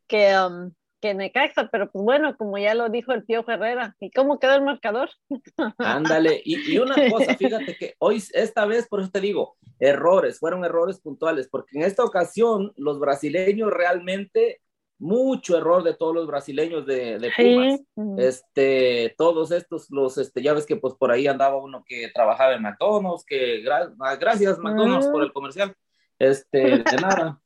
que, 0.08 0.34
um, 0.40 0.72
que 1.02 1.14
Necaxa, 1.14 1.68
pero 1.70 1.92
pues 1.92 2.04
bueno, 2.04 2.36
como 2.38 2.58
ya 2.58 2.74
lo 2.74 2.90
dijo 2.90 3.12
el 3.12 3.26
Pío 3.26 3.44
Herrera, 3.48 3.96
¿y 4.00 4.10
cómo 4.12 4.40
quedó 4.40 4.56
el 4.56 4.64
marcador? 4.64 5.10
Ándale, 5.80 6.42
y, 6.44 6.74
y 6.74 6.80
una 6.80 6.96
cosa, 7.10 7.36
fíjate 7.36 7.76
que 7.76 7.96
hoy, 8.00 8.24
esta 8.34 8.66
vez, 8.66 8.88
por 8.88 9.02
eso 9.02 9.12
te 9.12 9.20
digo, 9.20 9.58
errores, 9.80 10.40
fueron 10.40 10.64
errores 10.66 11.00
puntuales, 11.02 11.50
porque 11.50 11.78
en 11.78 11.84
esta 11.84 12.04
ocasión 12.04 12.72
los 12.78 13.00
brasileños 13.00 13.70
realmente, 13.72 14.62
mucho 15.00 15.58
error 15.58 15.84
de 15.84 15.94
todos 15.94 16.14
los 16.16 16.28
brasileños 16.28 16.86
de, 16.86 17.20
de 17.20 17.32
Pumas. 17.36 17.80
Sí. 17.80 18.04
Este, 18.18 19.14
todos 19.18 19.52
estos, 19.52 19.90
los, 19.92 20.18
este, 20.18 20.42
ya 20.42 20.54
ves 20.54 20.66
que 20.66 20.76
pues 20.76 20.96
por 20.96 21.12
ahí 21.12 21.28
andaba 21.28 21.58
uno 21.58 21.84
que 21.88 22.10
trabajaba 22.14 22.54
en 22.54 22.64
McDonald's, 22.64 23.24
que 23.26 23.64
gra- 23.64 23.94
ah, 24.00 24.16
gracias 24.16 24.58
McDonald's 24.60 25.08
Mm. 25.08 25.12
por 25.12 25.24
el 25.24 25.34
comercial, 25.34 25.74
este, 26.20 26.60
de 26.60 26.84
nada. 27.02 27.40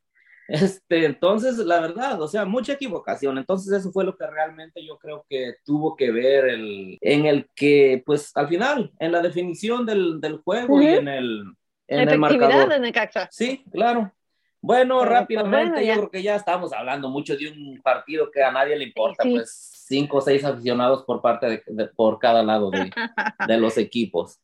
Este, 0.47 1.05
entonces, 1.05 1.57
la 1.59 1.79
verdad, 1.79 2.21
o 2.21 2.27
sea, 2.27 2.43
mucha 2.43 2.73
equivocación. 2.73 3.37
Entonces, 3.37 3.71
eso 3.71 3.91
fue 3.93 4.03
lo 4.03 4.17
que 4.17 4.27
realmente 4.27 4.85
yo 4.85 4.97
creo 4.97 5.25
que 5.29 5.55
tuvo 5.63 5.95
que 5.95 6.11
ver 6.11 6.45
el, 6.49 6.97
en 6.99 7.25
el 7.25 7.49
que, 7.55 8.03
pues, 8.05 8.31
al 8.35 8.49
final, 8.49 8.91
en 8.99 9.13
la 9.13 9.21
definición 9.21 9.85
del, 9.85 10.19
del 10.19 10.37
juego 10.39 10.81
y 10.81 10.87
Ujú. 10.87 10.95
en 10.99 11.07
el, 11.07 11.43
en 11.87 12.09
el 12.09 12.19
marcador. 12.19 12.67
de 12.67 12.79
Necaxa. 12.79 13.29
Sí, 13.31 13.63
claro. 13.71 14.11
Bueno, 14.61 14.99
Pero, 14.99 15.09
pues, 15.09 15.19
rápidamente, 15.19 15.71
bueno, 15.73 15.81
yo 15.87 15.93
creo 15.95 16.11
que 16.11 16.23
ya 16.23 16.35
estamos 16.35 16.71
hablando 16.73 17.09
mucho 17.09 17.35
de 17.35 17.49
un 17.49 17.81
partido 17.81 18.29
que 18.29 18.43
a 18.43 18.51
nadie 18.51 18.75
le 18.75 18.85
importa, 18.85 19.23
Sí. 19.23 19.31
pues 19.35 19.69
cinco 19.87 20.17
o 20.17 20.21
seis 20.21 20.43
aficionados 20.45 21.03
por 21.03 21.21
parte 21.21 21.47
de, 21.49 21.63
de- 21.65 21.87
por 21.87 22.19
cada 22.19 22.43
lado 22.43 22.69
de, 22.69 22.89
de 23.47 23.57
los 23.57 23.77
equipos. 23.77 24.39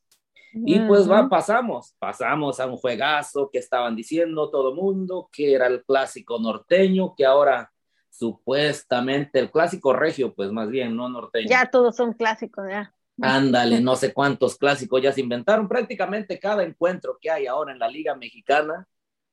Y 0.54 0.80
pues 0.80 1.10
va, 1.10 1.30
pasamos, 1.30 1.94
pasamos 2.00 2.60
a 2.60 2.66
un 2.66 2.78
juegazo 2.78 3.50
que 3.52 3.60
estaban 3.60 3.96
diciendo 3.96 4.50
todo 4.50 4.70
el 4.70 4.76
mundo, 4.76 5.30
que 5.32 5.54
era 5.54 5.68
el 5.68 5.84
clásico 5.84 6.40
norteño, 6.40 7.14
que 7.16 7.26
ahora 7.26 7.72
supuestamente 8.10 9.40
el 9.40 9.52
clásico 9.52 9.94
regio, 9.94 10.34
pues 10.34 10.52
más 10.52 10.70
bien, 10.70 10.96
no 10.96 11.10
norteño. 11.10 11.48
Ya 11.50 11.70
todos 11.70 11.96
son 11.96 12.14
clásicos, 12.14 12.66
ya. 12.70 12.92
Ándale, 13.22 13.82
no 13.82 13.96
sé 13.96 14.14
cuántos 14.14 14.58
clásicos 14.58 15.02
ya 15.02 15.12
se 15.12 15.22
inventaron. 15.22 15.68
Prácticamente 15.68 16.40
cada 16.40 16.64
encuentro 16.64 17.18
que 17.22 17.30
hay 17.30 17.46
ahora 17.46 17.72
en 17.72 17.80
la 17.80 17.88
Liga 17.88 18.16
Mexicana, 18.16 18.88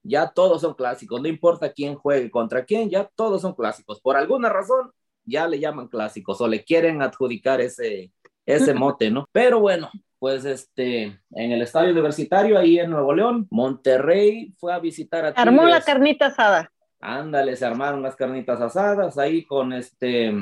ya 0.05 0.31
todos 0.31 0.61
son 0.61 0.75
clásicos. 0.75 1.21
No 1.21 1.27
importa 1.27 1.73
quién 1.73 1.97
juegue 1.97 2.31
contra 2.31 2.65
quién, 2.65 2.91
ya 2.91 3.11
todos 3.17 3.43
son 3.43 3.55
clásicos. 3.55 4.01
Por 4.01 4.17
alguna 4.17 4.51
razón, 4.51 4.93
ya 5.25 5.49
le 5.49 5.59
llaman 5.59 5.89
clásicos 5.89 6.41
o 6.41 6.47
le 6.47 6.63
quieren 6.63 7.03
adjudicar 7.03 7.61
ese, 7.61 8.13
ese 8.47 8.75
mote, 8.75 9.11
¿no? 9.11 9.27
Pero 9.33 9.59
bueno, 9.61 9.91
pues 10.19 10.45
este, 10.45 11.19
en 11.31 11.53
el 11.53 11.63
estadio 11.63 11.93
universitario 11.93 12.59
ahí 12.59 12.79
en 12.79 12.91
Nuevo 12.91 13.15
León, 13.15 13.49
Monterrey 13.51 14.55
fue 14.59 14.73
a 14.73 14.79
visitar 14.79 15.25
a 15.25 15.29
Armó 15.31 15.65
la 15.65 15.81
carnita 15.81 16.27
asada. 16.27 16.71
Ándale, 17.01 17.57
se 17.57 17.67
armaron 17.67 18.03
las 18.03 18.17
carnitas 18.17 18.61
asadas 18.61 19.19
ahí 19.19 19.45
con 19.45 19.73
este 19.73 20.33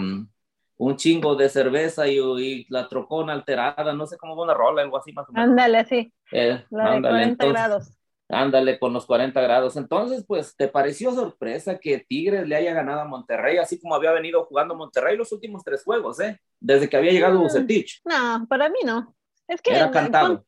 un 0.83 0.97
chingo 0.97 1.37
de 1.37 1.49
cerveza 1.49 2.09
y, 2.09 2.67
la 2.69 2.89
trocona 2.89 3.33
alterada, 3.33 3.93
no 3.93 4.07
sé 4.07 4.17
cómo 4.17 4.41
una 4.41 4.55
rola, 4.55 4.83
algo 4.83 4.99
así 4.99 5.13
más 5.13 5.29
o 5.29 5.33
menos. 5.33 5.51
Ándale, 5.51 5.79
así. 5.79 6.13
Eh, 6.33 6.65
la 6.71 6.95
de 6.95 7.01
40 7.01 7.47
grados. 7.47 8.02
Ándale, 8.33 8.79
con 8.79 8.95
los 8.95 9.05
40 9.05 9.39
grados. 9.43 9.77
Entonces, 9.77 10.25
pues, 10.27 10.57
¿te 10.57 10.67
pareció 10.67 11.13
sorpresa 11.13 11.79
que 11.79 11.99
Tigres 11.99 12.49
le 12.49 12.57
haya 12.57 12.73
ganado 12.73 13.03
a 13.03 13.05
Monterrey, 13.05 13.59
así 13.59 13.79
como 13.79 13.95
había 13.95 14.13
venido 14.13 14.45
jugando 14.47 14.75
Monterrey 14.75 15.17
los 15.17 15.31
últimos 15.33 15.63
tres 15.63 15.85
juegos, 15.85 16.19
eh? 16.21 16.41
Desde 16.59 16.89
que 16.89 16.97
había 16.97 17.13
llegado 17.13 17.39
mm, 17.39 17.43
Bucetich. 17.43 18.01
No, 18.05 18.47
para 18.49 18.71
mí 18.71 18.79
no. 18.85 19.15
Es 19.47 19.61
que 19.61 19.77
Era 19.77 19.91
cantado. 19.91 20.47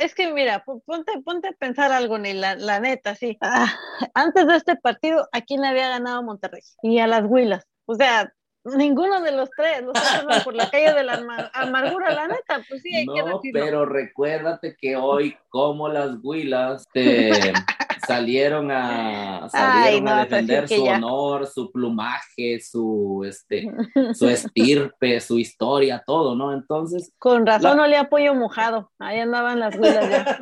es 0.00 0.14
que 0.14 0.32
mira, 0.32 0.64
ponte, 0.64 1.12
ponte 1.22 1.48
a 1.48 1.52
pensar 1.52 1.92
algo, 1.92 2.16
ni 2.18 2.32
la, 2.32 2.56
la 2.56 2.80
neta, 2.80 3.14
sí. 3.14 3.36
Ah, 3.42 3.70
antes 4.14 4.46
de 4.46 4.56
este 4.56 4.76
partido, 4.76 5.28
¿a 5.32 5.42
quién 5.42 5.60
le 5.60 5.68
había 5.68 5.90
ganado 5.90 6.22
Monterrey? 6.22 6.62
Y 6.82 6.98
a 6.98 7.06
las 7.06 7.24
Huilas. 7.26 7.66
O 7.84 7.94
sea, 7.94 8.32
Ninguno 8.76 9.20
de 9.20 9.32
los 9.32 9.50
tres, 9.50 9.82
los 9.82 9.92
tres 9.92 10.44
por 10.44 10.54
la 10.54 10.70
calle 10.70 10.92
de 10.92 11.04
la 11.04 11.50
amargura, 11.54 12.12
la 12.12 12.28
neta, 12.28 12.62
pues 12.68 12.82
sí, 12.82 12.94
hay 12.94 13.06
no, 13.06 13.14
que 13.14 13.22
decirlo. 13.22 13.64
pero 13.64 13.84
recuérdate 13.86 14.76
que 14.76 14.96
hoy, 14.96 15.36
como 15.48 15.88
las 15.88 16.16
huilas, 16.22 16.84
te 16.92 17.30
salieron 18.06 18.70
a, 18.70 19.48
salieron 19.50 20.08
a 20.08 20.20
defender 20.24 20.68
su 20.68 20.84
honor, 20.84 21.46
su 21.46 21.70
plumaje, 21.70 22.60
su, 22.60 23.24
este, 23.26 23.70
su 24.14 24.28
estirpe, 24.30 25.20
su 25.20 25.38
historia, 25.38 26.02
todo, 26.06 26.34
¿no? 26.34 26.52
Entonces. 26.52 27.12
Con 27.18 27.46
razón 27.46 27.76
no 27.76 27.86
le 27.86 27.96
apoyo 27.96 28.34
mojado, 28.34 28.90
ahí 28.98 29.18
andaban 29.18 29.60
las 29.60 29.76
huilas 29.76 30.10
ya. 30.10 30.38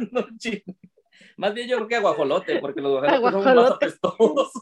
más 1.36 1.54
bien 1.54 1.68
yo 1.68 1.76
creo 1.76 1.88
que 1.88 1.96
aguajolote, 1.96 2.60
porque 2.60 2.80
los 2.80 2.92
guajolotes 2.92 3.44
son 3.44 3.56
más 3.56 3.70
apestosos. 3.72 4.52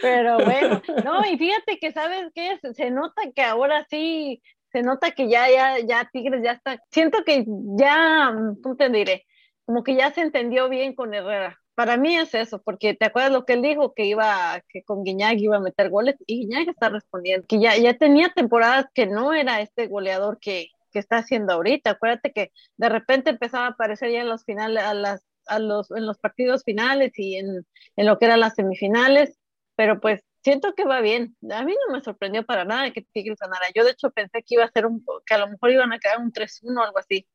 Pero 0.00 0.44
bueno, 0.44 0.82
no, 1.04 1.24
y 1.26 1.36
fíjate 1.38 1.78
que 1.78 1.92
sabes 1.92 2.32
que 2.34 2.58
se 2.74 2.90
nota 2.90 3.22
que 3.34 3.42
ahora 3.42 3.86
sí, 3.90 4.42
se 4.72 4.82
nota 4.82 5.10
que 5.12 5.28
ya, 5.28 5.50
ya, 5.50 5.78
ya 5.78 6.08
Tigres 6.12 6.42
ya 6.42 6.52
está, 6.52 6.82
siento 6.90 7.24
que 7.24 7.44
ya, 7.76 8.32
¿cómo 8.62 8.76
te 8.76 8.88
diré? 8.88 9.26
Como 9.64 9.82
que 9.84 9.94
ya 9.94 10.12
se 10.12 10.22
entendió 10.22 10.68
bien 10.68 10.94
con 10.94 11.14
Herrera. 11.14 11.58
Para 11.74 11.96
mí 11.96 12.16
es 12.16 12.34
eso, 12.34 12.60
porque 12.62 12.94
te 12.94 13.06
acuerdas 13.06 13.32
lo 13.32 13.44
que 13.44 13.54
él 13.54 13.62
dijo, 13.62 13.94
que 13.94 14.04
iba, 14.04 14.60
que 14.68 14.82
con 14.82 15.02
Guiñac 15.02 15.38
iba 15.38 15.56
a 15.56 15.60
meter 15.60 15.88
goles, 15.88 16.16
y 16.26 16.40
Guiñac 16.40 16.68
está 16.68 16.90
respondiendo, 16.90 17.46
que 17.48 17.58
ya, 17.58 17.76
ya 17.76 17.94
tenía 17.94 18.28
temporadas 18.28 18.86
que 18.92 19.06
no 19.06 19.32
era 19.32 19.60
este 19.60 19.86
goleador 19.86 20.38
que, 20.40 20.68
que 20.90 20.98
está 20.98 21.18
haciendo 21.18 21.54
ahorita. 21.54 21.90
Acuérdate 21.90 22.32
que 22.32 22.52
de 22.76 22.88
repente 22.88 23.30
empezaba 23.30 23.66
a 23.66 23.70
aparecer 23.70 24.10
ya 24.10 24.20
en 24.20 24.28
los 24.28 24.44
finales, 24.44 24.82
a 24.82 24.94
las 24.94 25.24
los, 25.58 25.90
en 25.90 26.06
los 26.06 26.18
partidos 26.18 26.62
finales 26.64 27.12
y 27.16 27.36
en, 27.36 27.66
en 27.96 28.06
lo 28.06 28.18
que 28.18 28.26
eran 28.26 28.40
las 28.40 28.54
semifinales, 28.54 29.38
pero 29.76 30.00
pues 30.00 30.22
siento 30.42 30.74
que 30.74 30.84
va 30.84 31.00
bien. 31.00 31.36
A 31.50 31.64
mí 31.64 31.74
no 31.86 31.94
me 31.94 32.02
sorprendió 32.02 32.44
para 32.44 32.64
nada 32.64 32.90
que 32.92 33.02
Tigres 33.02 33.38
ganara. 33.40 33.66
Yo 33.74 33.84
de 33.84 33.92
hecho 33.92 34.10
pensé 34.10 34.42
que 34.42 34.54
iba 34.54 34.64
a 34.64 34.70
ser 34.70 34.86
un, 34.86 35.04
que 35.26 35.34
a 35.34 35.38
lo 35.38 35.48
mejor 35.48 35.70
iban 35.70 35.92
a 35.92 35.98
quedar 35.98 36.18
un 36.18 36.32
3-1 36.32 36.78
o 36.78 36.84
algo 36.84 36.98
así. 36.98 37.26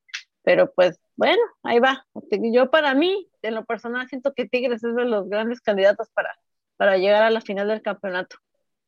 Pero 0.43 0.71
pues 0.73 0.99
bueno, 1.15 1.41
ahí 1.63 1.79
va. 1.79 2.05
Yo 2.53 2.69
para 2.69 2.93
mí, 2.93 3.29
en 3.41 3.55
lo 3.55 3.65
personal, 3.65 4.07
siento 4.07 4.33
que 4.33 4.47
Tigres 4.47 4.83
es 4.83 4.95
de 4.95 5.05
los 5.05 5.27
grandes 5.27 5.59
candidatos 5.59 6.09
para, 6.11 6.37
para 6.77 6.97
llegar 6.97 7.23
a 7.23 7.31
la 7.31 7.41
final 7.41 7.67
del 7.67 7.81
campeonato. 7.81 8.37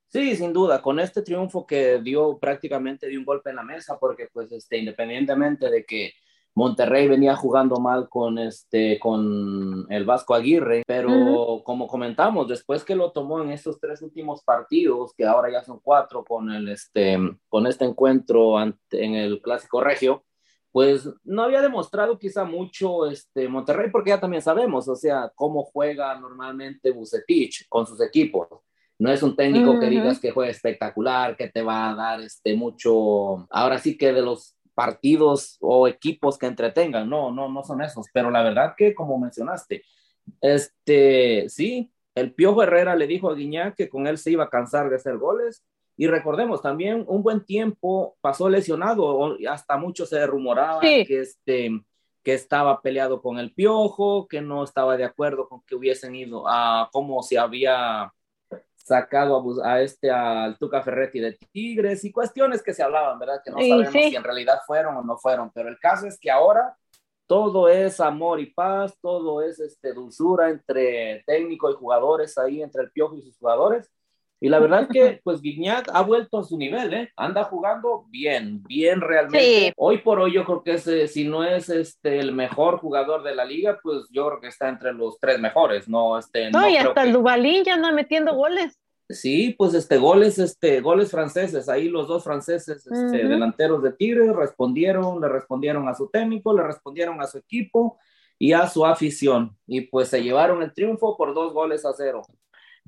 Sí, 0.10 0.36
sin 0.36 0.54
duda, 0.54 0.82
con 0.82 1.00
este 1.00 1.22
triunfo 1.22 1.68
que 1.68 2.00
dio 2.00 2.38
prácticamente 2.38 3.08
dio 3.08 3.20
un 3.20 3.26
golpe 3.26 3.50
en 3.50 3.58
la 3.58 3.64
mesa, 3.64 3.98
porque 4.00 4.30
pues 4.32 4.52
este, 4.52 4.78
independientemente 4.78 5.70
de 5.70 5.84
que 5.84 6.14
Monterrey 6.58 7.08
venía 7.08 7.36
jugando 7.36 7.80
mal 7.80 8.10
con 8.10 8.40
este 8.40 8.98
con 8.98 9.86
el 9.90 10.06
Vasco 10.06 10.34
Aguirre, 10.34 10.84
pero 10.88 11.62
como 11.64 11.86
comentamos, 11.86 12.48
después 12.48 12.84
que 12.84 12.96
lo 12.96 13.12
tomó 13.12 13.44
en 13.44 13.52
estos 13.52 13.80
tres 13.80 14.02
últimos 14.02 14.44
partidos, 14.44 15.14
que 15.16 15.24
ahora 15.24 15.52
ya 15.52 15.64
son 15.64 15.80
cuatro 15.84 16.26
con 16.26 16.50
el 16.50 16.68
este 16.70 17.20
con 17.48 17.68
este 17.68 17.86
encuentro 17.86 18.60
en 18.60 19.14
el 19.14 19.40
Clásico 19.40 19.82
Regio, 19.82 20.24
pues 20.72 21.08
no 21.24 21.44
había 21.44 21.62
demostrado 21.62 22.18
quizá 22.18 22.44
mucho 22.44 23.06
este 23.06 23.48
Monterrey 23.48 23.92
porque 23.92 24.10
ya 24.10 24.20
también 24.20 24.42
sabemos, 24.42 24.88
o 24.88 24.96
sea, 24.96 25.32
cómo 25.36 25.64
juega 25.64 26.20
normalmente 26.20 26.90
Bucetich 26.90 27.68
con 27.70 27.86
sus 27.86 28.02
equipos. 28.02 28.48
No 29.00 29.12
es 29.12 29.22
un 29.22 29.36
técnico 29.36 29.80
que 29.80 29.92
digas 29.92 30.20
que 30.20 30.32
juega 30.32 30.50
espectacular, 30.50 31.38
que 31.38 31.50
te 31.50 31.62
va 31.62 31.92
a 31.92 31.96
dar 31.96 32.22
este 32.22 32.56
mucho, 32.56 33.46
ahora 33.52 33.78
sí 33.78 33.96
que 33.96 34.12
de 34.12 34.24
los 34.24 34.57
partidos 34.78 35.58
o 35.60 35.88
equipos 35.88 36.38
que 36.38 36.46
entretengan, 36.46 37.10
no, 37.10 37.32
no, 37.32 37.50
no 37.50 37.64
son 37.64 37.82
esos, 37.82 38.06
pero 38.14 38.30
la 38.30 38.44
verdad 38.44 38.76
que 38.78 38.94
como 38.94 39.18
mencionaste, 39.18 39.82
este, 40.40 41.50
sí, 41.50 41.92
el 42.14 42.32
Piojo 42.36 42.62
Herrera 42.62 42.96
le 42.96 43.08
dijo 43.08 43.32
a 43.32 43.34
Guiñac 43.34 43.76
que 43.76 43.90
con 43.90 44.06
él 44.06 44.20
se 44.20 44.30
iba 44.30 44.44
a 44.44 44.50
cansar 44.52 44.92
de 44.92 44.98
hacer 44.98 45.18
goles. 45.18 45.66
Y 45.96 46.06
recordemos 46.06 46.62
también 46.62 47.04
un 47.08 47.24
buen 47.24 47.44
tiempo 47.44 48.18
pasó 48.22 48.50
lesionado, 48.50 49.36
hasta 49.50 49.78
mucho 49.78 50.06
se 50.06 50.28
rumoraba 50.28 50.80
que 50.82 51.06
este 51.10 51.72
que 52.24 52.34
estaba 52.34 52.82
peleado 52.82 53.20
con 53.20 53.40
el 53.40 53.52
Piojo, 53.54 54.28
que 54.28 54.42
no 54.42 54.64
estaba 54.64 54.96
de 54.96 55.06
acuerdo 55.06 55.48
con 55.48 55.62
que 55.64 55.74
hubiesen 55.74 56.14
ido 56.14 56.44
a 56.48 56.88
cómo 56.92 57.24
se 57.24 57.40
había 57.40 58.14
sacado 58.88 59.44
a, 59.64 59.82
este 59.82 60.10
al 60.10 60.58
Tuca 60.58 60.82
Ferretti 60.82 61.20
de 61.20 61.38
Tigres 61.52 62.06
y 62.06 62.12
cuestiones 62.12 62.64
que 62.64 62.74
se 62.74 62.82
hablaban, 62.82 63.20
¿verdad? 63.20 63.42
Que 63.44 63.52
no 63.52 63.58
sabemos 63.58 63.92
si 63.92 64.16
en 64.16 64.24
realidad 64.24 64.60
fueron 64.66 64.96
o 64.96 65.04
no 65.04 65.18
fueron, 65.18 65.52
pero 65.54 65.68
el 65.68 65.78
caso 65.78 66.08
es 66.08 66.18
que 66.18 66.32
ahora 66.32 66.76
todo 67.28 67.68
es 67.68 68.00
amor 68.00 68.40
y 68.40 68.46
paz, 68.46 68.98
todo 69.02 69.42
es 69.42 69.60
este 69.60 69.94
dulzura 69.94 70.50
entre 70.50 71.22
técnico 71.28 71.70
y 71.70 71.74
jugadores 71.74 72.38
ahí, 72.38 72.62
entre 72.62 72.84
el 72.84 72.92
Piojo 72.92 73.18
y 73.18 73.22
sus 73.22 73.38
jugadores. 73.38 73.92
Y 74.40 74.50
la 74.50 74.60
verdad 74.60 74.84
es 74.84 74.88
que, 74.90 75.22
pues, 75.24 75.42
Guignac 75.42 75.90
ha 75.94 76.02
vuelto 76.02 76.40
a 76.40 76.44
su 76.44 76.58
nivel, 76.58 76.94
¿eh? 76.94 77.12
Anda 77.16 77.44
jugando 77.44 78.06
bien, 78.10 78.64
bien 78.64 79.02
realmente. 79.02 79.74
Hoy 79.78 80.00
por 80.00 80.20
hoy 80.20 80.34
yo 80.34 80.46
creo 80.46 80.64
que 80.64 80.74
ese, 80.74 81.08
si 81.08 81.28
no 81.28 81.44
es 81.44 81.70
este, 81.70 82.20
el 82.20 82.34
mejor 82.34 82.78
jugador 82.80 83.24
de 83.24 83.36
la 83.36 83.46
liga, 83.46 83.80
pues 83.82 84.08
yo 84.12 84.28
creo 84.28 84.42
que 84.42 84.48
está 84.48 84.70
entre 84.70 84.94
los 84.94 85.20
tres 85.20 85.40
mejores, 85.40 85.88
¿no? 85.90 86.18
Este, 86.18 86.52
no, 86.52 86.68
y 86.68 86.78
hasta 86.78 87.04
el 87.04 87.14
Dubalín 87.14 87.64
ya 87.64 87.74
anda 87.74 87.92
metiendo 87.92 88.36
goles. 88.36 88.80
Sí, 89.10 89.56
pues 89.58 89.74
este, 89.74 89.98
goles, 89.98 90.38
este, 90.38 90.82
goles 90.82 91.10
franceses, 91.10 91.70
ahí 91.70 91.88
los 91.88 92.10
dos 92.10 92.26
franceses, 92.26 92.86
este, 92.86 93.26
delanteros 93.26 93.82
de 93.82 93.94
Tigres, 93.94 94.36
respondieron, 94.36 95.22
le 95.22 95.30
respondieron 95.30 95.88
a 95.88 95.96
su 95.96 96.10
técnico, 96.10 96.54
le 96.54 96.64
respondieron 96.64 97.22
a 97.22 97.28
su 97.28 97.38
equipo 97.38 97.98
y 98.38 98.52
a 98.52 98.68
su 98.68 98.86
afición. 98.86 99.58
Y 99.66 99.82
pues 99.82 100.10
se 100.10 100.22
llevaron 100.22 100.62
el 100.62 100.74
triunfo 100.74 101.16
por 101.16 101.34
dos 101.34 101.54
goles 101.54 101.86
a 101.86 101.94
cero. 101.94 102.24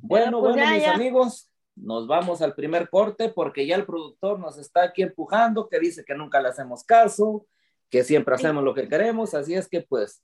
Bueno, 0.02 0.40
pues 0.40 0.56
bueno, 0.56 0.72
mis 0.72 0.88
amigos, 0.88 1.50
nos 1.76 2.08
vamos 2.08 2.42
al 2.42 2.54
primer 2.54 2.90
corte 2.90 3.30
porque 3.30 3.66
ya 3.66 3.76
el 3.76 3.86
productor 3.86 4.40
nos 4.40 4.58
está 4.58 4.84
aquí 4.84 5.02
empujando, 5.02 5.68
que 5.70 5.80
dice 5.80 6.04
que 6.06 6.16
nunca 6.16 6.42
le 6.42 6.50
hacemos 6.50 6.84
caso, 6.84 7.46
que 7.90 8.04
siempre 8.04 8.36
hacemos 8.36 8.64
lo 8.64 8.74
que 8.74 8.88
queremos, 8.88 9.34
así 9.34 9.54
es 9.54 9.68
que 9.68 9.82
pues 9.82 10.24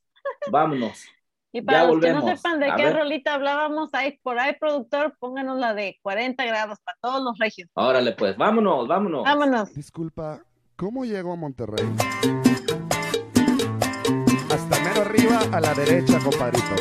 vámonos. 0.52 1.06
Y 1.52 1.62
para 1.62 1.86
los 1.86 2.02
que 2.02 2.12
no 2.12 2.28
sepan 2.28 2.60
de 2.60 2.70
qué 2.76 2.90
rolita 2.90 3.34
hablábamos, 3.36 3.90
ahí 3.94 4.20
por 4.22 4.38
ahí, 4.38 4.58
productor, 4.60 5.16
pónganos 5.18 5.58
la 5.58 5.74
de 5.74 5.98
40 6.02 6.44
grados 6.44 6.80
para 6.84 6.98
todos 7.00 7.24
los 7.24 7.38
regios. 7.38 7.70
Órale, 7.76 8.12
pues, 8.12 8.36
vámonos, 8.36 8.86
vámonos. 8.90 9.24
Vámonos. 9.24 9.74
Disculpa, 9.74 10.42
¿cómo 10.76 11.06
llego 11.06 11.32
a 11.32 11.38
Monterrey? 11.38 11.86
Hasta 14.52 14.80
mero 14.84 15.04
arriba 15.04 15.40
a 15.54 15.62
la 15.62 15.74
derecha, 15.74 16.20
compadrito. 16.20 16.76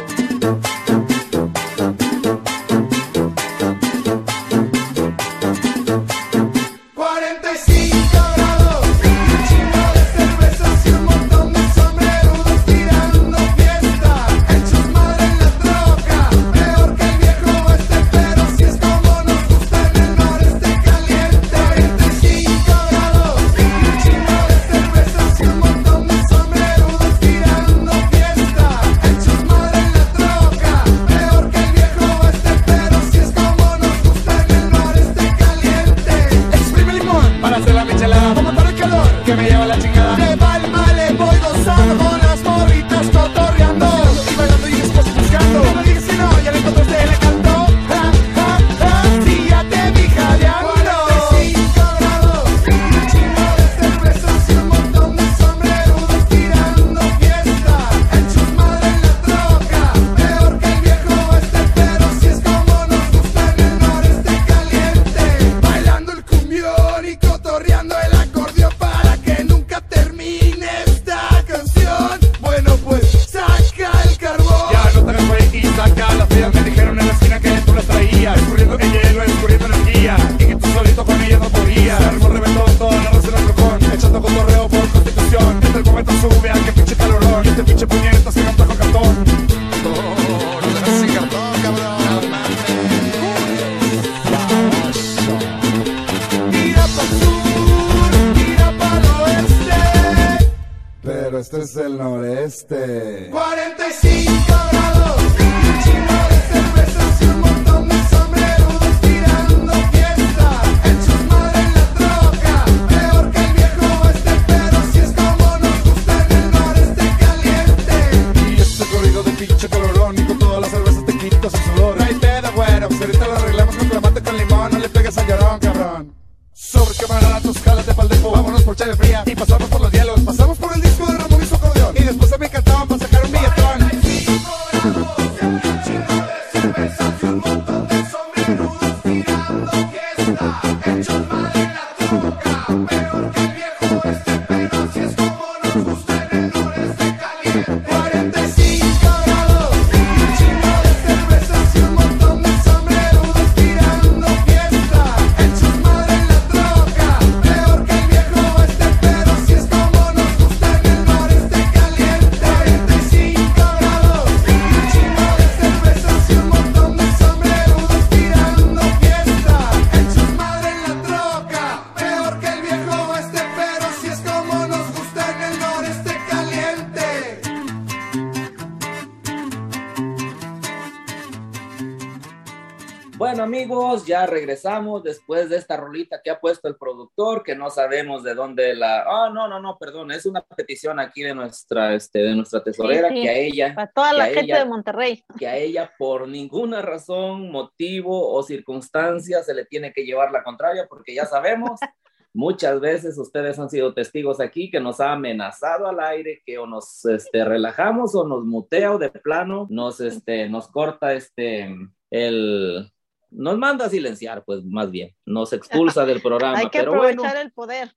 Bueno 183.16 183.44
amigos, 183.44 184.07
ya 184.07 184.27
regresamos 184.27 185.05
después 185.05 185.48
de 185.48 185.57
esta 185.57 185.77
rolita 185.77 186.20
que 186.22 186.31
ha 186.31 186.40
puesto 186.40 186.66
el 186.66 186.74
productor, 186.77 187.44
que 187.44 187.55
no 187.55 187.70
sabemos 187.70 188.24
de 188.24 188.35
dónde 188.35 188.74
la... 188.74 189.03
Ah, 189.07 189.31
no, 189.33 189.46
no, 189.46 189.61
no, 189.61 189.79
perdón, 189.79 190.11
es 190.11 190.27
una 190.27 190.40
petición 190.42 190.98
aquí 190.98 191.22
de 191.22 191.33
nuestra, 191.33 191.94
este, 191.94 192.18
de 192.18 192.35
nuestra 192.35 192.62
tesorera, 192.64 193.09
Sí, 193.11 193.14
sí. 193.18 193.22
que 193.22 193.29
a 193.29 193.33
ella... 193.35 193.74
Para 193.77 193.92
toda 193.92 194.12
la 194.14 194.24
gente 194.27 194.40
ella- 194.40 194.59
de 194.59 194.64
Monterrey. 194.64 195.24
que 195.38 195.46
a 195.46 195.57
ella 195.57 195.92
por 195.96 196.27
ninguna 196.27 196.83
razón, 196.83 197.53
motivo 197.53 198.33
o 198.35 198.42
circunstancia 198.42 199.44
se 199.44 199.55
le 199.55 199.64
tiene 199.64 199.92
que 199.92 200.05
llevar 200.05 200.33
la 200.33 200.42
contraria, 200.42 200.87
porque 200.88 201.14
ya 201.14 201.24
sabemos, 201.24 201.79
muchas 202.35 202.81
veces 202.81 203.16
ustedes 203.16 203.61
han 203.61 203.70
sido 203.70 203.94
testigos 203.94 204.40
aquí 204.40 204.72
que 204.72 204.81
nos 204.81 204.98
ha 205.00 205.12
amenazado 205.12 205.87
al 205.87 206.00
aire, 206.00 206.42
que 206.44 206.59
o 206.59 206.66
nos 206.66 207.05
este, 207.05 207.44
relajamos 207.44 208.12
o 208.16 208.27
nos 208.27 208.44
mutea 208.44 208.90
o 208.92 208.98
de 208.98 209.11
plano 209.11 209.68
nos, 209.70 210.00
este, 210.00 210.48
nos 210.48 210.66
corta 210.66 211.12
este, 211.14 211.72
el... 212.11 212.90
Nos 213.35 213.59
manda 213.59 213.87
a 213.87 213.90
silenciar, 213.90 214.44
pues 214.44 214.64
más 214.64 214.90
bien, 214.90 215.14
nos 215.27 215.53
expulsa 215.53 216.05
del 216.05 216.23
programa. 216.23 216.59
Hay 216.59 216.70
que 216.70 216.79
pero 216.79 216.92
aprovechar 216.92 217.33
bueno, 217.35 217.40
el 217.40 217.53
poder. 217.53 217.92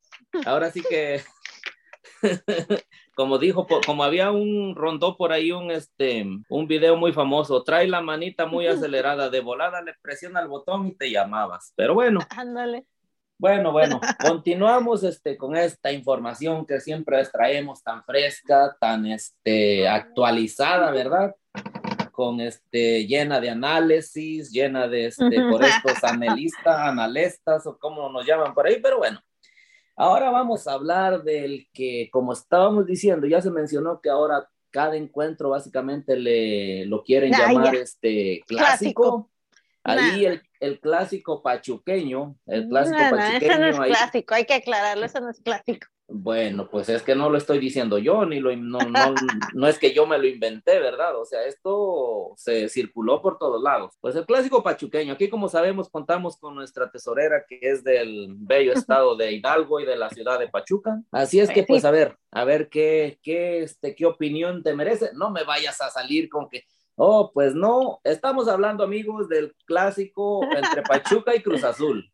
ahora 0.45 0.71
sí 0.71 0.81
que 0.87 1.21
como 3.15 3.37
dijo, 3.37 3.67
como 3.85 4.03
había 4.03 4.31
un 4.31 4.75
rondó 4.75 5.17
por 5.17 5.31
ahí 5.31 5.51
un 5.51 5.71
este 5.71 6.25
un 6.49 6.67
video 6.67 6.95
muy 6.97 7.11
famoso, 7.13 7.63
trae 7.63 7.87
la 7.87 8.01
manita 8.01 8.45
muy 8.45 8.67
acelerada, 8.67 9.29
de 9.29 9.39
volada 9.39 9.81
le 9.81 9.93
presiona 10.01 10.41
el 10.41 10.47
botón 10.47 10.87
y 10.87 10.95
te 10.95 11.11
llamabas. 11.11 11.73
Pero 11.75 11.93
bueno, 11.93 12.19
Ándale. 12.29 12.85
bueno, 13.37 13.71
bueno, 13.71 13.99
continuamos 14.21 15.03
este 15.03 15.37
con 15.37 15.55
esta 15.55 15.91
información 15.91 16.65
que 16.65 16.79
siempre 16.79 17.17
les 17.17 17.31
traemos 17.31 17.83
tan 17.83 18.03
fresca, 18.03 18.75
tan 18.79 19.05
este 19.07 19.87
actualizada, 19.87 20.91
¿verdad? 20.91 21.35
Con 22.17 22.41
este 22.41 23.05
llena 23.05 23.39
de 23.39 23.51
análisis, 23.51 24.49
llena 24.51 24.87
de 24.87 25.05
este 25.05 25.39
por 25.51 25.63
estos 25.63 26.03
analistas, 26.03 26.75
analistas 26.79 27.67
o 27.67 27.77
como 27.77 28.09
nos 28.09 28.25
llaman 28.25 28.55
por 28.55 28.65
ahí, 28.65 28.79
pero 28.81 28.97
bueno. 28.97 29.21
Ahora 29.95 30.31
vamos 30.31 30.67
a 30.67 30.73
hablar 30.73 31.21
del 31.21 31.67
que, 31.71 32.09
como 32.11 32.33
estábamos 32.33 32.87
diciendo, 32.87 33.27
ya 33.27 33.39
se 33.39 33.51
mencionó 33.51 34.01
que 34.01 34.09
ahora 34.09 34.49
cada 34.71 34.95
encuentro 34.95 35.49
básicamente 35.51 36.15
le 36.17 36.87
lo 36.87 37.03
quieren 37.03 37.35
Ah, 37.35 37.49
llamar 37.53 37.75
ya. 37.75 37.81
este 37.81 38.41
Clásico. 38.47 39.03
clásico. 39.03 39.31
Ahí 39.83 40.25
el, 40.25 40.41
el 40.59 40.79
clásico 40.79 41.43
pachuqueño, 41.43 42.35
el 42.47 42.67
clásico 42.67 42.97
No, 42.97 43.11
no, 43.11 43.17
ese 43.17 43.31
pachuqueño. 43.31 43.59
no 43.59 43.67
es 43.67 43.79
ahí- 43.79 43.89
clásico, 43.91 44.33
hay 44.33 44.45
que 44.45 44.53
aclararlo, 44.55 45.05
eso 45.05 45.19
no 45.19 45.29
es 45.29 45.39
clásico. 45.39 45.85
Bueno, 46.09 46.69
pues 46.69 46.87
es 46.87 47.03
que 47.03 47.15
no 47.15 47.29
lo 47.29 47.37
estoy 47.37 47.59
diciendo 47.59 47.97
yo, 47.97 48.25
ni 48.25 48.39
lo, 48.39 48.55
no, 48.55 48.79
no, 48.79 49.13
no 49.53 49.67
es 49.67 49.77
que 49.77 49.93
yo 49.93 50.07
me 50.07 50.17
lo 50.17 50.25
inventé, 50.25 50.79
¿verdad? 50.79 51.19
O 51.19 51.25
sea, 51.25 51.45
esto 51.45 52.31
se 52.37 52.69
circuló 52.69 53.21
por 53.21 53.37
todos 53.37 53.61
lados. 53.61 53.93
Pues 53.99 54.15
el 54.15 54.25
clásico 54.25 54.63
pachuqueño, 54.63 55.13
aquí 55.13 55.29
como 55.29 55.49
sabemos 55.49 55.89
contamos 55.89 56.37
con 56.37 56.55
nuestra 56.55 56.89
tesorera 56.89 57.43
que 57.47 57.59
es 57.61 57.83
del 57.83 58.35
bello 58.37 58.71
estado 58.71 59.17
de 59.17 59.33
Hidalgo 59.33 59.81
y 59.81 59.85
de 59.85 59.97
la 59.97 60.09
ciudad 60.09 60.39
de 60.39 60.47
Pachuca. 60.47 61.01
Así 61.11 61.41
es 61.41 61.49
que 61.49 61.63
pues 61.63 61.83
a 61.83 61.91
ver, 61.91 62.17
a 62.31 62.45
ver 62.45 62.69
qué, 62.69 63.19
qué, 63.21 63.63
este, 63.63 63.93
qué 63.93 64.05
opinión 64.05 64.63
te 64.63 64.73
merece. 64.73 65.11
No 65.13 65.29
me 65.29 65.43
vayas 65.43 65.81
a 65.81 65.89
salir 65.89 66.29
con 66.29 66.47
que, 66.47 66.63
oh, 66.95 67.31
pues 67.33 67.53
no, 67.53 67.99
estamos 68.05 68.47
hablando 68.47 68.85
amigos 68.85 69.27
del 69.27 69.53
clásico 69.65 70.41
entre 70.55 70.83
Pachuca 70.83 71.35
y 71.35 71.41
Cruz 71.41 71.65
Azul. 71.65 72.09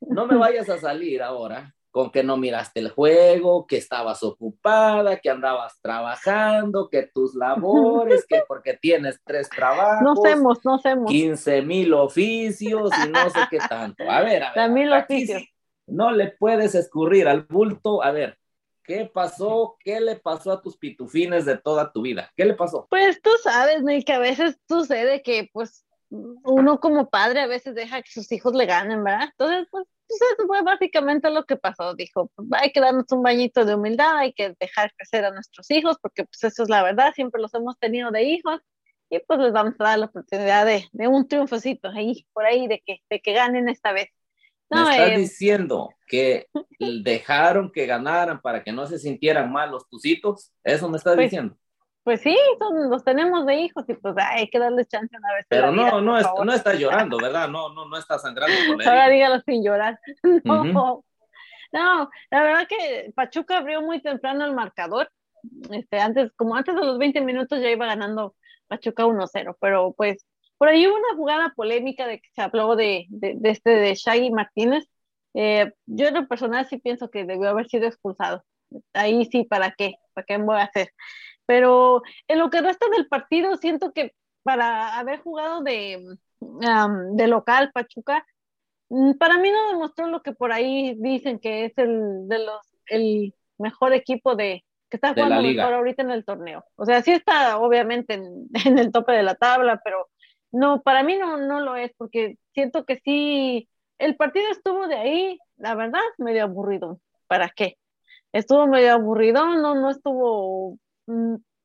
No 0.00 0.26
me 0.26 0.36
vayas 0.36 0.70
a 0.70 0.78
salir 0.78 1.22
ahora 1.22 1.75
con 1.96 2.10
que 2.10 2.22
no 2.22 2.36
miraste 2.36 2.80
el 2.80 2.90
juego, 2.90 3.66
que 3.66 3.78
estabas 3.78 4.22
ocupada, 4.22 5.18
que 5.18 5.30
andabas 5.30 5.80
trabajando, 5.80 6.90
que 6.90 7.04
tus 7.04 7.34
labores, 7.34 8.26
que 8.28 8.42
porque 8.46 8.74
tienes 8.74 9.18
tres 9.24 9.48
trabajos, 9.48 10.02
No 10.02 10.12
hacemos, 10.12 10.62
no 10.62 10.74
hacemos. 10.74 11.10
15 11.10 11.62
mil 11.62 11.94
oficios 11.94 12.90
y 13.02 13.08
no 13.08 13.30
sé 13.30 13.40
qué 13.48 13.56
tanto. 13.66 14.04
A 14.10 14.20
ver, 14.20 14.42
a 14.42 14.52
ver. 14.52 14.70
Mil 14.72 14.92
oficios. 14.92 15.40
sí 15.40 15.48
no 15.86 16.10
le 16.10 16.32
puedes 16.32 16.74
escurrir 16.74 17.28
al 17.28 17.44
bulto. 17.44 18.02
A 18.02 18.10
ver, 18.10 18.36
¿qué 18.84 19.10
pasó? 19.10 19.78
¿Qué 19.80 19.98
le 19.98 20.16
pasó 20.16 20.52
a 20.52 20.60
tus 20.60 20.76
pitufines 20.76 21.46
de 21.46 21.56
toda 21.56 21.92
tu 21.92 22.02
vida? 22.02 22.30
¿Qué 22.36 22.44
le 22.44 22.52
pasó? 22.52 22.86
Pues 22.90 23.22
tú 23.22 23.30
sabes, 23.42 23.82
Neil, 23.82 24.04
que 24.04 24.12
a 24.12 24.18
veces 24.18 24.58
sucede 24.68 25.22
que 25.22 25.48
pues 25.50 25.85
uno 26.10 26.80
como 26.80 27.08
padre 27.10 27.40
a 27.40 27.46
veces 27.46 27.74
deja 27.74 28.02
que 28.02 28.10
sus 28.10 28.30
hijos 28.32 28.54
le 28.54 28.66
ganen, 28.66 29.02
¿verdad? 29.04 29.28
Entonces, 29.32 29.66
pues, 29.70 29.84
pues, 30.06 30.20
eso 30.22 30.46
fue 30.46 30.62
básicamente 30.62 31.30
lo 31.30 31.44
que 31.44 31.56
pasó. 31.56 31.94
Dijo, 31.94 32.30
pues, 32.36 32.48
hay 32.52 32.70
que 32.72 32.80
darnos 32.80 33.06
un 33.10 33.22
bañito 33.22 33.64
de 33.64 33.74
humildad, 33.74 34.16
hay 34.18 34.32
que 34.32 34.54
dejar 34.60 34.92
crecer 34.96 35.24
a 35.24 35.30
nuestros 35.32 35.70
hijos, 35.70 35.96
porque 36.00 36.24
pues 36.24 36.44
eso 36.44 36.62
es 36.62 36.68
la 36.68 36.82
verdad, 36.82 37.12
siempre 37.14 37.40
los 37.42 37.52
hemos 37.54 37.78
tenido 37.78 38.10
de 38.10 38.22
hijos, 38.24 38.60
y 39.10 39.18
pues 39.20 39.38
les 39.40 39.52
vamos 39.52 39.74
a 39.78 39.84
dar 39.84 39.98
la 39.98 40.06
oportunidad 40.06 40.66
de, 40.66 40.86
de 40.92 41.08
un 41.08 41.28
triunfocito 41.28 41.88
ahí, 41.88 42.26
por 42.32 42.44
ahí, 42.44 42.66
de 42.68 42.82
que, 42.84 42.98
de 43.10 43.20
que 43.20 43.32
ganen 43.32 43.68
esta 43.68 43.92
vez. 43.92 44.08
Me 44.68 44.80
No, 44.80 44.90
estás 44.90 45.10
eh, 45.10 45.18
diciendo 45.18 45.90
que 46.08 46.46
dejaron 47.04 47.70
que 47.70 47.86
ganaran 47.86 48.40
para 48.40 48.64
que 48.64 48.72
no 48.72 48.86
se 48.86 48.98
sintieran 48.98 49.50
mal 49.52 49.70
los 49.70 49.88
tucitos. 49.88 50.52
Eso 50.64 50.88
me 50.88 50.98
estás 50.98 51.14
Pues, 51.14 51.30
diciendo. 51.30 51.56
Pues 52.06 52.20
sí, 52.20 52.38
son, 52.60 52.88
los 52.88 53.02
tenemos 53.02 53.44
de 53.46 53.56
hijos, 53.56 53.84
y 53.88 53.94
pues 53.94 54.14
ay, 54.16 54.42
hay 54.42 54.48
que 54.48 54.60
darles 54.60 54.86
chance 54.86 55.16
una 55.16 55.34
vez. 55.34 55.44
Pero 55.48 55.72
vida, 55.72 55.90
no, 55.90 56.00
no, 56.00 56.16
es- 56.16 56.26
no 56.44 56.52
estás 56.52 56.78
llorando, 56.78 57.16
¿verdad? 57.18 57.48
No, 57.48 57.74
no, 57.74 57.84
no 57.86 57.96
estás 57.96 58.22
sangrando 58.22 58.54
por 58.68 58.86
Ahora 58.86 59.08
dígalo 59.08 59.40
sin 59.44 59.64
llorar. 59.64 59.98
No, 60.44 61.04
no, 61.72 62.10
la 62.30 62.42
verdad 62.44 62.68
que 62.68 63.12
Pachuca 63.16 63.58
abrió 63.58 63.82
muy 63.82 64.00
temprano 64.00 64.44
el 64.44 64.54
marcador. 64.54 65.10
Este, 65.72 65.98
antes, 65.98 66.30
como 66.36 66.54
antes 66.54 66.76
de 66.76 66.84
los 66.84 66.96
20 66.96 67.20
minutos 67.22 67.60
ya 67.60 67.70
iba 67.70 67.86
ganando 67.86 68.36
Pachuca 68.68 69.04
1-0, 69.04 69.56
pero 69.60 69.92
pues 69.96 70.24
por 70.58 70.68
ahí 70.68 70.86
hubo 70.86 70.94
una 70.94 71.16
jugada 71.16 71.52
polémica 71.56 72.06
de 72.06 72.20
que 72.20 72.28
se 72.36 72.40
habló 72.40 72.76
de, 72.76 73.06
de, 73.08 73.34
de 73.36 73.50
este 73.50 73.70
de 73.70 73.94
Shaggy 73.96 74.30
Martínez. 74.30 74.84
Eh, 75.34 75.72
yo 75.86 76.06
en 76.06 76.14
lo 76.14 76.28
personal 76.28 76.66
sí 76.68 76.78
pienso 76.78 77.10
que 77.10 77.24
debió 77.24 77.48
haber 77.50 77.68
sido 77.68 77.88
expulsado. 77.88 78.44
Ahí 78.94 79.24
sí, 79.26 79.42
¿para 79.42 79.72
qué? 79.72 79.96
¿Para 80.14 80.24
qué 80.24 80.38
me 80.38 80.44
voy 80.44 80.56
a 80.58 80.62
hacer? 80.64 80.92
Pero 81.46 82.02
en 82.28 82.38
lo 82.38 82.50
que 82.50 82.60
resta 82.60 82.86
del 82.88 83.08
partido, 83.08 83.56
siento 83.56 83.92
que 83.92 84.12
para 84.42 84.98
haber 84.98 85.20
jugado 85.20 85.62
de, 85.62 86.04
um, 86.40 87.16
de 87.16 87.26
local 87.26 87.70
Pachuca, 87.72 88.24
Mm, 88.88 89.12
Para 89.14 89.38
mí 89.38 89.50
no 89.50 89.68
demostró 89.68 90.08
lo 90.08 90.22
que 90.22 90.32
por 90.32 90.52
ahí 90.52 90.94
dicen 90.98 91.38
que 91.38 91.64
es 91.66 91.76
el 91.78 92.28
de 92.28 92.38
los 92.38 92.60
el 92.88 93.34
mejor 93.58 93.92
equipo 93.94 94.36
de, 94.36 94.64
que 94.88 94.96
está 94.96 95.12
jugando 95.12 95.42
mejor 95.42 95.74
ahorita 95.74 96.02
en 96.02 96.10
el 96.12 96.24
torneo. 96.24 96.64
O 96.76 96.84
sea, 96.84 97.02
sí 97.02 97.12
está 97.12 97.58
obviamente 97.58 98.14
en, 98.14 98.48
en 98.64 98.78
el 98.78 98.92
tope 98.92 99.12
de 99.12 99.22
la 99.24 99.34
tabla, 99.34 99.80
pero 99.82 100.08
no, 100.52 100.82
para 100.82 101.02
mí 101.02 101.16
no, 101.16 101.36
no 101.36 101.60
lo 101.60 101.74
es, 101.76 101.92
porque 101.96 102.36
siento 102.54 102.84
que 102.84 103.00
sí, 103.04 103.68
el 103.98 104.16
partido 104.16 104.50
estuvo 104.50 104.86
de 104.86 104.96
ahí, 104.96 105.38
la 105.56 105.74
verdad, 105.74 106.00
medio 106.18 106.44
aburrido. 106.44 107.00
¿Para 107.26 107.48
qué? 107.48 107.76
Estuvo 108.32 108.66
medio 108.68 108.92
aburrido, 108.92 109.46
no, 109.56 109.74
no 109.74 109.90
estuvo, 109.90 110.78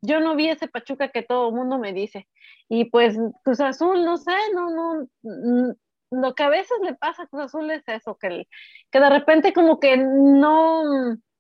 yo 0.01 0.19
no 0.19 0.35
vi 0.35 0.49
ese 0.49 0.67
Pachuca 0.67 1.09
que 1.09 1.23
todo 1.23 1.49
el 1.49 1.55
mundo 1.55 1.77
me 1.77 1.93
dice. 1.93 2.27
Y 2.69 2.85
pues 2.85 3.17
Cruz 3.43 3.59
Azul, 3.59 4.03
no 4.03 4.17
sé, 4.17 4.33
no, 4.53 4.69
no, 4.69 5.07
mm, 5.21 5.71
lo 6.11 6.35
que 6.35 6.43
a 6.43 6.49
veces 6.49 6.77
le 6.83 6.95
pasa 6.95 7.23
a 7.23 7.27
Cruz 7.27 7.43
Azul 7.43 7.69
es 7.71 7.83
eso, 7.87 8.17
que, 8.17 8.47
que 8.91 8.99
de 8.99 9.09
repente 9.09 9.53
como 9.53 9.79
que 9.79 9.97
no, 9.97 10.83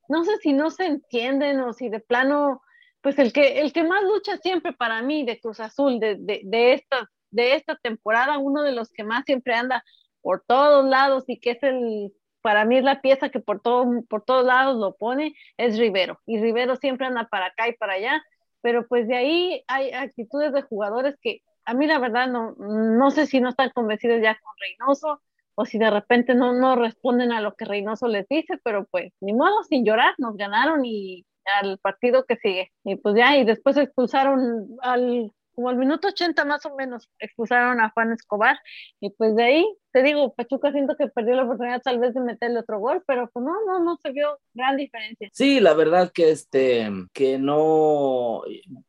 no 0.07 0.23
sé 0.23 0.37
si 0.37 0.53
no 0.53 0.69
se 0.69 0.85
entienden 0.85 1.59
o 1.61 1.73
si 1.73 1.89
de 1.89 1.99
plano, 1.99 2.61
pues 3.01 3.19
el 3.19 3.33
que, 3.33 3.61
el 3.61 3.73
que 3.73 3.83
más 3.83 4.03
lucha 4.03 4.37
siempre 4.37 4.73
para 4.73 5.01
mí 5.01 5.25
de 5.25 5.39
Cruz 5.39 5.59
Azul, 5.59 5.99
de, 5.99 6.17
de, 6.19 6.41
de 6.43 6.73
esta, 6.73 7.09
de 7.31 7.55
esta 7.55 7.75
temporada, 7.77 8.37
uno 8.37 8.63
de 8.63 8.73
los 8.73 8.89
que 8.91 9.03
más 9.03 9.25
siempre 9.25 9.55
anda 9.55 9.83
por 10.21 10.43
todos 10.45 10.85
lados 10.85 11.23
y 11.27 11.39
que 11.39 11.51
es 11.51 11.63
el, 11.63 12.13
para 12.41 12.65
mí 12.65 12.77
es 12.77 12.83
la 12.83 13.01
pieza 13.01 13.29
que 13.29 13.39
por, 13.39 13.61
todo, 13.61 13.85
por 14.09 14.23
todos 14.23 14.45
lados 14.45 14.77
lo 14.77 14.95
pone, 14.95 15.35
es 15.57 15.77
Rivero. 15.77 16.19
Y 16.25 16.39
Rivero 16.39 16.75
siempre 16.75 17.07
anda 17.07 17.27
para 17.29 17.47
acá 17.47 17.67
y 17.67 17.73
para 17.73 17.93
allá, 17.93 18.23
pero 18.61 18.87
pues 18.87 19.07
de 19.07 19.15
ahí 19.15 19.63
hay 19.67 19.91
actitudes 19.91 20.53
de 20.53 20.61
jugadores 20.63 21.15
que 21.21 21.41
a 21.65 21.73
mí 21.73 21.87
la 21.87 21.99
verdad 21.99 22.27
no, 22.27 22.53
no 22.57 23.11
sé 23.11 23.27
si 23.27 23.39
no 23.39 23.49
están 23.49 23.69
convencidos 23.69 24.21
ya 24.21 24.37
con 24.39 24.53
Reynoso 24.59 25.21
o 25.55 25.65
si 25.65 25.77
de 25.77 25.89
repente 25.89 26.33
no, 26.33 26.53
no 26.53 26.75
responden 26.75 27.31
a 27.31 27.41
lo 27.41 27.55
que 27.55 27.65
Reynoso 27.65 28.07
les 28.07 28.27
dice, 28.27 28.59
pero 28.63 28.85
pues 28.89 29.13
ni 29.19 29.33
modo, 29.33 29.63
sin 29.63 29.85
llorar, 29.85 30.15
nos 30.17 30.35
ganaron 30.37 30.85
y 30.85 31.25
al 31.61 31.77
partido 31.79 32.25
que 32.25 32.37
sigue. 32.37 32.71
Y 32.83 32.95
pues 32.95 33.15
ya, 33.15 33.37
y 33.37 33.45
después 33.45 33.77
expulsaron 33.77 34.77
al, 34.81 35.31
como 35.53 35.69
al 35.69 35.77
minuto 35.77 36.07
80 36.07 36.45
más 36.45 36.65
o 36.65 36.75
menos, 36.75 37.09
expulsaron 37.19 37.79
a 37.81 37.89
Juan 37.89 38.13
Escobar 38.13 38.59
y 38.99 39.11
pues 39.11 39.35
de 39.35 39.43
ahí, 39.43 39.77
te 39.91 40.03
digo, 40.03 40.33
Pachuca 40.33 40.71
siento 40.71 40.95
que 40.95 41.07
perdió 41.07 41.35
la 41.35 41.43
oportunidad 41.43 41.81
tal 41.81 41.99
vez 41.99 42.13
de 42.13 42.21
meterle 42.21 42.59
otro 42.59 42.79
gol, 42.79 43.03
pero 43.05 43.29
pues 43.31 43.45
no, 43.45 43.53
no, 43.65 43.83
no 43.83 43.97
se 43.97 44.11
vio 44.11 44.39
gran 44.53 44.77
diferencia. 44.77 45.29
Sí, 45.33 45.59
la 45.59 45.73
verdad 45.73 46.11
que 46.13 46.31
este, 46.31 46.89
que 47.13 47.37
no, 47.37 48.41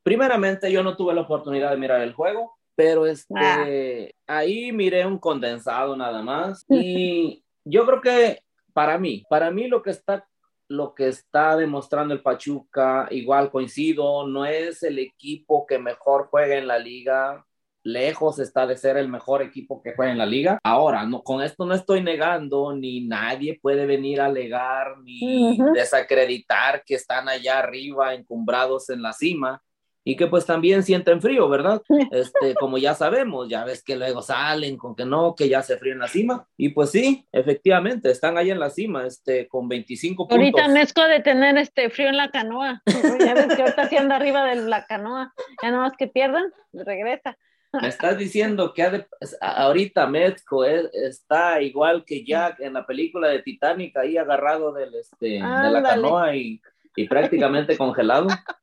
primeramente 0.02 0.70
yo 0.70 0.82
no 0.82 0.96
tuve 0.96 1.14
la 1.14 1.22
oportunidad 1.22 1.70
de 1.70 1.76
mirar 1.76 2.00
el 2.02 2.12
juego, 2.12 2.56
pero 2.74 3.06
este, 3.06 4.14
ahí 4.26 4.72
miré 4.72 5.04
un 5.04 5.18
condensado 5.18 5.96
nada 5.96 6.22
más 6.22 6.64
y 6.68 7.44
yo 7.64 7.84
creo 7.86 8.00
que 8.00 8.42
para 8.72 8.98
mí, 8.98 9.24
para 9.28 9.50
mí 9.50 9.68
lo 9.68 9.82
que 9.82 9.90
está, 9.90 10.26
lo 10.68 10.94
que 10.94 11.08
está 11.08 11.56
demostrando 11.56 12.14
el 12.14 12.22
Pachuca, 12.22 13.08
igual 13.10 13.50
coincido, 13.50 14.26
no 14.26 14.46
es 14.46 14.82
el 14.82 14.98
equipo 14.98 15.66
que 15.66 15.78
mejor 15.78 16.28
juega 16.30 16.56
en 16.56 16.66
la 16.66 16.78
liga, 16.78 17.44
lejos 17.82 18.38
está 18.38 18.66
de 18.66 18.76
ser 18.76 18.96
el 18.96 19.08
mejor 19.08 19.42
equipo 19.42 19.82
que 19.82 19.94
juega 19.94 20.12
en 20.12 20.18
la 20.18 20.26
liga. 20.26 20.58
Ahora, 20.62 21.04
no, 21.04 21.22
con 21.22 21.42
esto 21.42 21.66
no 21.66 21.74
estoy 21.74 22.02
negando, 22.02 22.74
ni 22.74 23.06
nadie 23.06 23.58
puede 23.60 23.86
venir 23.86 24.20
a 24.20 24.26
alegar, 24.26 24.98
ni 25.02 25.58
desacreditar 25.74 26.84
que 26.84 26.94
están 26.94 27.28
allá 27.28 27.58
arriba, 27.58 28.14
encumbrados 28.14 28.90
en 28.90 29.02
la 29.02 29.12
cima, 29.12 29.62
y 30.04 30.16
que 30.16 30.26
pues 30.26 30.44
también 30.44 30.82
sienten 30.82 31.20
frío, 31.20 31.48
¿verdad? 31.48 31.82
Este, 32.12 32.54
como 32.54 32.78
ya 32.78 32.94
sabemos, 32.94 33.48
ya 33.48 33.64
ves 33.64 33.82
que 33.82 33.96
luego 33.96 34.22
salen 34.22 34.76
con 34.76 34.94
que 34.94 35.04
no, 35.04 35.34
que 35.34 35.48
ya 35.48 35.62
se 35.62 35.76
frío 35.78 35.92
en 35.92 36.00
la 36.00 36.08
cima, 36.08 36.46
y 36.56 36.70
pues 36.70 36.90
sí, 36.90 37.26
efectivamente, 37.32 38.10
están 38.10 38.36
ahí 38.36 38.50
en 38.50 38.60
la 38.60 38.70
cima, 38.70 39.06
este, 39.06 39.48
con 39.48 39.68
25 39.68 40.28
puntos. 40.28 40.38
Ahorita 40.38 40.68
mezco 40.68 41.02
de 41.02 41.20
tener 41.20 41.56
este 41.58 41.90
frío 41.90 42.08
en 42.08 42.16
la 42.16 42.30
canoa. 42.30 42.82
Ya 43.24 43.34
ves 43.34 43.54
que 43.54 43.62
ahorita 43.62 43.88
sí 43.88 43.96
anda 43.96 44.16
arriba 44.16 44.44
de 44.44 44.56
la 44.56 44.86
canoa. 44.86 45.32
Ya 45.62 45.70
no 45.70 45.78
más 45.78 45.92
que 45.96 46.08
pierdan, 46.08 46.52
regresa. 46.72 47.36
Me 47.80 47.88
estás 47.88 48.18
diciendo 48.18 48.72
que 48.74 48.88
de- 48.90 49.06
ahorita 49.40 50.06
Mezco 50.06 50.64
es- 50.64 50.90
está 50.92 51.62
igual 51.62 52.04
que 52.04 52.24
Jack 52.24 52.60
en 52.60 52.74
la 52.74 52.84
película 52.86 53.28
de 53.28 53.42
Titanic, 53.42 53.96
ahí 53.96 54.16
agarrado 54.18 54.72
del, 54.72 54.94
este, 54.94 55.26
de 55.26 55.38
la 55.40 55.82
canoa 55.82 56.36
y, 56.36 56.60
y 56.96 57.08
prácticamente 57.08 57.76
congelado. 57.78 58.26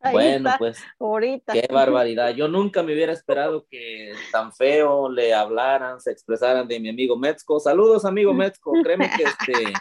Ahí 0.00 0.12
bueno, 0.12 0.48
está, 0.50 0.58
pues 0.58 0.84
ahorita. 1.00 1.54
qué 1.54 1.66
barbaridad. 1.72 2.34
Yo 2.34 2.46
nunca 2.46 2.82
me 2.82 2.92
hubiera 2.92 3.14
esperado 3.14 3.66
que 3.70 4.12
tan 4.30 4.52
feo 4.52 5.08
le 5.08 5.32
hablaran, 5.32 5.98
se 5.98 6.10
expresaran 6.10 6.68
de 6.68 6.78
mi 6.78 6.90
amigo 6.90 7.16
Metzko. 7.16 7.58
Saludos, 7.58 8.04
amigo 8.04 8.34
Metzko. 8.34 8.72
Créeme 8.82 9.10
que 9.16 9.22
este 9.22 9.72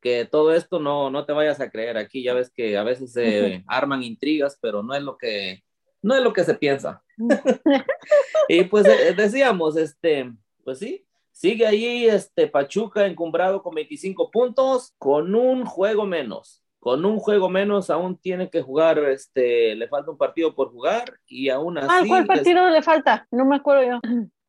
que 0.00 0.24
todo 0.24 0.54
esto 0.54 0.78
no, 0.78 1.10
no 1.10 1.26
te 1.26 1.34
vayas 1.34 1.60
a 1.60 1.68
creer. 1.70 1.98
Aquí 1.98 2.22
ya 2.22 2.32
ves 2.32 2.50
que 2.50 2.78
a 2.78 2.84
veces 2.84 3.12
se 3.12 3.64
arman 3.66 4.02
intrigas, 4.02 4.56
pero 4.62 4.82
no 4.82 4.94
es 4.94 5.02
lo 5.02 5.18
que 5.18 5.62
no 6.02 6.14
es 6.14 6.22
lo 6.22 6.32
que 6.32 6.44
se 6.44 6.54
piensa. 6.54 7.02
y 8.48 8.64
pues 8.64 8.86
eh, 8.86 9.14
decíamos, 9.16 9.76
este, 9.76 10.32
pues 10.64 10.78
sí, 10.78 11.04
sigue 11.32 11.66
ahí 11.66 12.06
este 12.06 12.46
Pachuca 12.46 13.06
encumbrado 13.06 13.62
con 13.62 13.74
25 13.74 14.30
puntos, 14.30 14.94
con 14.98 15.34
un 15.34 15.64
juego 15.64 16.06
menos. 16.06 16.62
Con 16.78 17.04
un 17.04 17.18
juego 17.18 17.48
menos 17.48 17.90
aún 17.90 18.16
tiene 18.16 18.48
que 18.48 18.62
jugar, 18.62 18.98
este, 19.00 19.74
le 19.74 19.88
falta 19.88 20.10
un 20.12 20.16
partido 20.18 20.54
por 20.54 20.70
jugar 20.70 21.18
y 21.26 21.48
aún 21.48 21.78
así 21.78 21.88
Ah, 21.90 22.04
¿cuál 22.06 22.20
les- 22.20 22.28
partido 22.28 22.68
le 22.70 22.80
falta? 22.82 23.26
No 23.32 23.44
me 23.44 23.56
acuerdo 23.56 23.82
yo. 23.82 24.00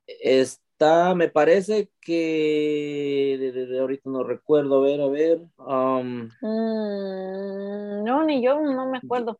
está, 0.05 1.15
me 1.15 1.29
parece 1.29 1.89
que 1.99 3.37
de- 3.39 3.51
de- 3.51 3.65
de 3.65 3.79
ahorita 3.79 4.09
no 4.11 4.23
recuerdo, 4.23 4.77
a 4.77 4.81
ver, 4.87 5.01
a 5.01 5.07
ver, 5.07 5.39
um, 5.57 6.29
Mm, 6.41 8.03
no, 8.03 8.23
ni 8.23 8.43
yo, 8.43 8.59
no 8.61 8.87
me 8.89 8.99
acuerdo. 8.99 9.39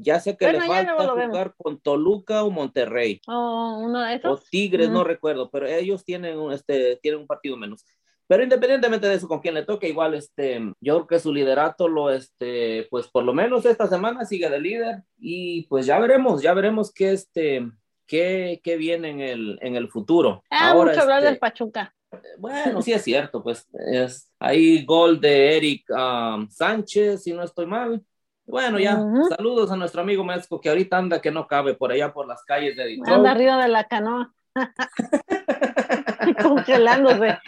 Ya 0.00 0.20
sé 0.20 0.36
que 0.36 0.44
Bueno, 0.46 0.60
le 0.60 0.66
falta 0.66 1.14
vemos. 1.14 1.26
jugar 1.26 1.54
con 1.56 1.80
Toluca 1.80 2.42
o 2.44 2.50
Monterrey. 2.50 3.20
Oh, 3.26 3.80
uno 3.82 4.00
de 4.02 4.14
o 4.14 4.16
esos. 4.16 4.50
Tigres, 4.50 4.90
no 4.90 5.04
recuerdo, 5.04 5.50
pero 5.50 5.66
ellos 5.66 6.04
tienen 6.04 6.38
un, 6.38 6.52
este, 6.52 6.96
tienen 6.96 7.20
un 7.20 7.26
partido 7.26 7.56
menos. 7.56 7.84
Pero 8.26 8.42
independientemente 8.42 9.06
de 9.06 9.14
eso, 9.16 9.28
con 9.28 9.40
quien 9.40 9.54
le 9.54 9.64
toque, 9.66 9.88
igual, 9.88 10.14
este, 10.14 10.58
yo 10.80 10.94
creo 10.94 11.06
que 11.06 11.18
su 11.18 11.32
liderato 11.32 11.88
lo, 11.88 12.10
este, 12.10 12.86
pues 12.90 13.06
por 13.08 13.22
lo 13.22 13.34
menos 13.34 13.66
esta 13.66 13.86
semana 13.86 14.24
sigue 14.24 14.48
de 14.48 14.60
líder 14.60 15.02
y 15.18 15.66
pues 15.68 15.84
ya 15.84 15.98
veremos, 15.98 16.40
ya 16.40 16.54
veremos 16.54 16.90
qué, 16.92 17.12
este, 17.12 17.70
qué, 18.06 18.60
qué 18.64 18.76
viene 18.78 19.10
en 19.10 19.20
el, 19.20 19.58
en 19.60 19.76
el 19.76 19.88
futuro. 19.90 20.42
Ah, 20.50 20.70
Ahora, 20.70 20.92
mucho 20.92 21.02
hablar 21.02 21.18
este, 21.18 21.30
del 21.30 21.38
Pachuca. 21.38 21.94
bueno, 22.38 22.80
sí 22.80 22.92
es 22.94 23.02
cierto, 23.02 23.42
pues 23.42 23.66
es 23.90 24.32
ahí 24.40 24.84
gol 24.86 25.20
de 25.20 25.56
Eric 25.58 25.84
um, 25.90 26.48
Sánchez, 26.48 27.22
si 27.24 27.32
no 27.34 27.42
estoy 27.42 27.66
mal. 27.66 28.02
Bueno, 28.46 28.78
ya, 28.78 29.02
saludos 29.36 29.70
a 29.70 29.76
nuestro 29.76 30.02
amigo 30.02 30.22
Mezco, 30.24 30.60
que 30.60 30.68
ahorita 30.68 30.98
anda 30.98 31.20
que 31.20 31.30
no 31.30 31.46
cabe 31.46 31.74
por 31.74 31.90
allá 31.92 32.12
por 32.12 32.26
las 32.28 32.44
calles 32.44 32.76
de 32.76 32.84
Detroit. 32.84 33.08
Anda 33.08 33.30
arriba 33.30 33.62
de 33.62 33.68
la 33.68 33.84
canoa. 33.84 34.34
Congelándose. 36.42 37.38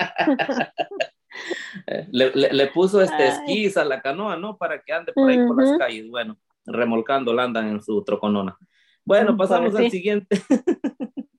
Eh, 1.86 2.08
Le, 2.12 2.30
le- 2.34 2.50
le 2.50 2.66
puso 2.68 3.02
este 3.02 3.28
esquís 3.28 3.76
a 3.76 3.84
la 3.84 4.00
canoa, 4.00 4.38
¿no? 4.38 4.56
Para 4.56 4.80
que 4.82 4.90
ande 4.94 5.12
por 5.12 5.28
ahí 5.28 5.46
por 5.46 5.62
las 5.62 5.76
calles. 5.76 6.08
Bueno, 6.08 6.38
remolcándola 6.64 7.42
andan 7.44 7.68
en 7.68 7.82
su 7.82 8.02
troconona. 8.04 8.56
Bueno, 9.04 9.34
Mm, 9.34 9.36
pasamos 9.36 9.74
al 9.76 9.84
sí. 9.84 9.90
siguiente. 9.90 10.40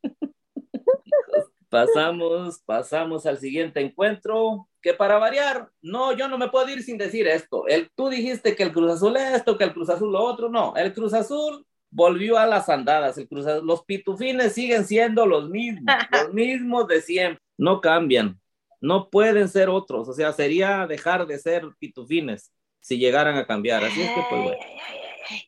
pasamos, 1.70 2.60
pasamos 2.60 3.26
al 3.26 3.38
siguiente 3.39 3.82
encuentro. 3.82 4.67
Que 4.88 4.93
para 4.93 5.17
variar, 5.17 5.67
no, 5.82 6.13
yo 6.13 6.30
no 6.30 6.38
me 6.38 6.47
puedo 6.47 6.69
ir 6.69 6.82
sin 6.82 6.97
decir 6.97 7.28
esto. 7.28 7.67
El, 7.67 7.89
tú 7.93 8.08
dijiste 8.08 8.56
que 8.56 8.63
el 8.63 8.71
Cruz 8.71 8.93
Azul 8.93 9.17
esto, 9.17 9.58
que 9.58 9.65
el 9.65 9.73
Cruz 9.73 9.89
Azul 9.89 10.13
lo 10.13 10.23
otro. 10.23 10.47
No, 10.47 10.73
el 10.78 10.93
Cruz 10.93 11.13
Azul 11.13 11.65
volvió 11.89 12.38
a 12.38 12.45
las 12.45 12.69
andadas. 12.69 13.17
El 13.17 13.28
Cruz 13.28 13.45
Azul- 13.45 13.65
los 13.65 13.84
pitufines 13.84 14.54
siguen 14.54 14.86
siendo 14.86 15.26
los 15.26 15.50
mismos, 15.50 15.84
los 16.12 16.34
mismos 16.34 16.88
de 16.88 17.02
siempre. 17.02 17.43
No 17.58 17.82
cambian 17.82 18.39
no 18.80 19.10
pueden 19.10 19.50
ser 19.50 19.69
otros, 19.69 20.08
o 20.08 20.13
sea, 20.13 20.32
sería 20.32 20.86
dejar 20.88 21.26
de 21.26 21.39
ser 21.39 21.65
pitufines 21.80 22.52
si 22.80 22.97
llegaran 22.97 23.36
a 23.36 23.45
cambiar, 23.47 23.84
así 23.84 24.02
es 24.04 24.10
que 24.12 24.21
pues 24.30 24.41
bueno. 24.43 24.58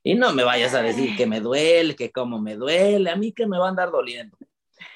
Y 0.03 0.15
no 0.15 0.33
me 0.33 0.43
vayas 0.43 0.73
a 0.73 0.81
decir 0.81 1.15
que 1.15 1.27
me 1.27 1.39
duele, 1.39 1.95
que 1.95 2.11
como 2.11 2.41
me 2.41 2.55
duele, 2.55 3.09
a 3.09 3.15
mí 3.15 3.31
que 3.31 3.45
me 3.45 3.57
va 3.59 3.67
a 3.67 3.69
andar 3.69 3.91
doliendo. 3.91 4.35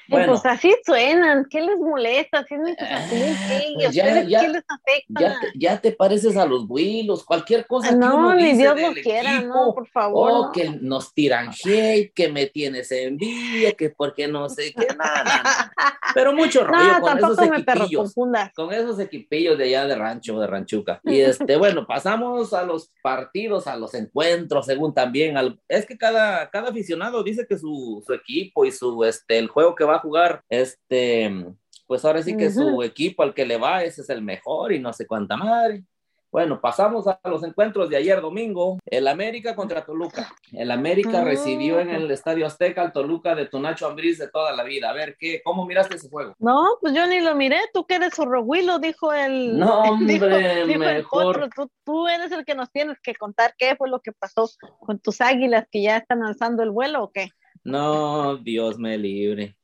Bueno, 0.08 0.32
Pues 0.32 0.46
así 0.46 0.74
suenan, 0.84 1.46
¿qué 1.50 1.60
les 1.60 1.78
molesta? 1.78 2.44
Si 2.44 2.54
es 2.54 2.60
mi 2.60 2.76
Cruz 2.76 2.88
Azul, 2.90 3.18
¿qué? 3.48 3.68
¿Y 3.70 3.74
pues 3.76 3.94
ya- 3.94 4.22
ya- 4.24 4.40
qué 4.40 4.48
les 4.48 4.64
afecta? 4.68 5.20
ya 5.20 5.40
te, 5.40 5.52
ya 5.58 5.80
te 5.80 5.92
pareces 5.92 6.36
a 6.36 6.44
los 6.46 6.66
builos, 6.66 7.24
cualquier 7.24 7.66
cosa 7.66 7.90
que 7.90 7.96
no, 7.96 8.16
uno 8.16 8.34
ni 8.34 8.44
dice 8.52 8.56
Dios 8.74 8.80
lo 8.80 8.92
quiera, 8.94 9.36
equipo, 9.36 9.54
no, 9.54 9.74
por 9.74 9.88
favor. 9.88 10.30
o 10.30 10.42
no. 10.46 10.52
que 10.52 10.68
nos 10.68 11.14
tiran 11.14 11.50
hate, 11.64 12.12
que 12.14 12.28
me 12.28 12.46
tienes 12.46 12.90
envidia, 12.92 13.72
que 13.72 13.90
porque 13.90 14.28
no 14.28 14.48
sé 14.48 14.72
qué, 14.72 14.86
nada, 14.96 15.24
nada. 15.24 15.72
Pero 16.14 16.32
mucho 16.32 16.64
rollo 16.64 16.92
No, 16.94 17.00
con 17.00 17.18
esos 17.18 17.38
equipillos. 17.42 18.14
con 18.54 18.72
esos 18.72 19.00
equipillos 19.00 19.56
de 19.58 19.64
allá 19.64 19.86
de 19.86 19.96
rancho, 19.96 20.38
de 20.38 20.46
ranchuca. 20.46 21.00
Y 21.14 21.20
este, 21.20 21.56
bueno, 21.56 21.86
pasamos 21.86 22.52
a 22.52 22.62
los 22.64 22.90
partidos, 23.02 23.66
a 23.66 23.76
los 23.76 23.94
encuentros, 23.94 24.66
según 24.66 24.92
también, 24.92 25.36
al, 25.36 25.60
es 25.68 25.86
que 25.86 25.96
cada, 25.96 26.50
cada 26.50 26.70
aficionado 26.70 27.22
dice 27.22 27.46
que 27.48 27.56
su, 27.58 28.02
su 28.06 28.12
equipo 28.12 28.64
y 28.64 28.72
su, 28.72 29.02
este, 29.04 29.38
el 29.38 29.48
juego 29.48 29.74
que 29.74 29.84
va 29.84 29.93
a 29.94 30.00
jugar, 30.00 30.42
este, 30.48 31.46
pues 31.86 32.04
ahora 32.04 32.22
sí 32.22 32.36
que 32.36 32.50
su 32.50 32.66
Ujú. 32.66 32.82
equipo 32.82 33.22
al 33.22 33.34
que 33.34 33.46
le 33.46 33.56
va, 33.56 33.82
ese 33.84 34.02
es 34.02 34.10
el 34.10 34.22
mejor 34.22 34.72
y 34.72 34.78
no 34.80 34.92
sé 34.92 35.06
cuánta 35.06 35.36
madre. 35.36 35.84
Bueno, 36.32 36.60
pasamos 36.60 37.06
a 37.06 37.20
los 37.26 37.44
encuentros 37.44 37.88
de 37.88 37.96
ayer 37.96 38.20
domingo. 38.20 38.80
El 38.86 39.06
América 39.06 39.54
contra 39.54 39.84
Toluca. 39.86 40.34
El 40.50 40.72
América 40.72 41.20
Ah. 41.20 41.24
recibió 41.24 41.78
en 41.78 41.90
el 41.90 42.10
Estadio 42.10 42.44
Azteca 42.44 42.82
al 42.82 42.92
Toluca 42.92 43.36
de 43.36 43.46
Tunacho 43.46 43.86
Ambriz 43.86 44.18
de 44.18 44.28
toda 44.28 44.50
la 44.52 44.64
vida. 44.64 44.90
A 44.90 44.92
ver, 44.92 45.14
¿qué, 45.16 45.40
¿cómo 45.44 45.64
miraste 45.64 45.94
ese 45.94 46.08
juego? 46.10 46.34
No, 46.40 46.76
pues 46.80 46.92
yo 46.92 47.06
ni 47.06 47.20
lo 47.20 47.36
miré, 47.36 47.58
tú 47.72 47.86
que 47.86 47.94
eres 47.94 48.14
zorrohuilo, 48.16 48.80
dijo 48.80 49.12
el, 49.12 49.56
No, 49.60 49.82
dijo, 50.00 50.24
hombre, 50.24 50.64
dijo 50.66 50.72
el 50.72 50.78
mejor. 50.96 51.22
potro, 51.36 51.48
tú, 51.54 51.70
tú 51.84 52.08
eres 52.08 52.32
el 52.32 52.44
que 52.44 52.56
nos 52.56 52.68
tienes 52.72 52.98
que 53.00 53.14
contar 53.14 53.54
qué 53.56 53.76
fue 53.76 53.88
lo 53.88 54.00
que 54.00 54.10
pasó 54.10 54.50
con 54.80 54.98
tus 54.98 55.20
águilas 55.20 55.68
que 55.70 55.82
ya 55.82 55.98
están 55.98 56.24
alzando 56.24 56.64
el 56.64 56.72
vuelo 56.72 57.04
o 57.04 57.12
qué. 57.12 57.28
No, 57.62 58.38
Dios 58.38 58.76
me 58.76 58.98
libre. 58.98 59.56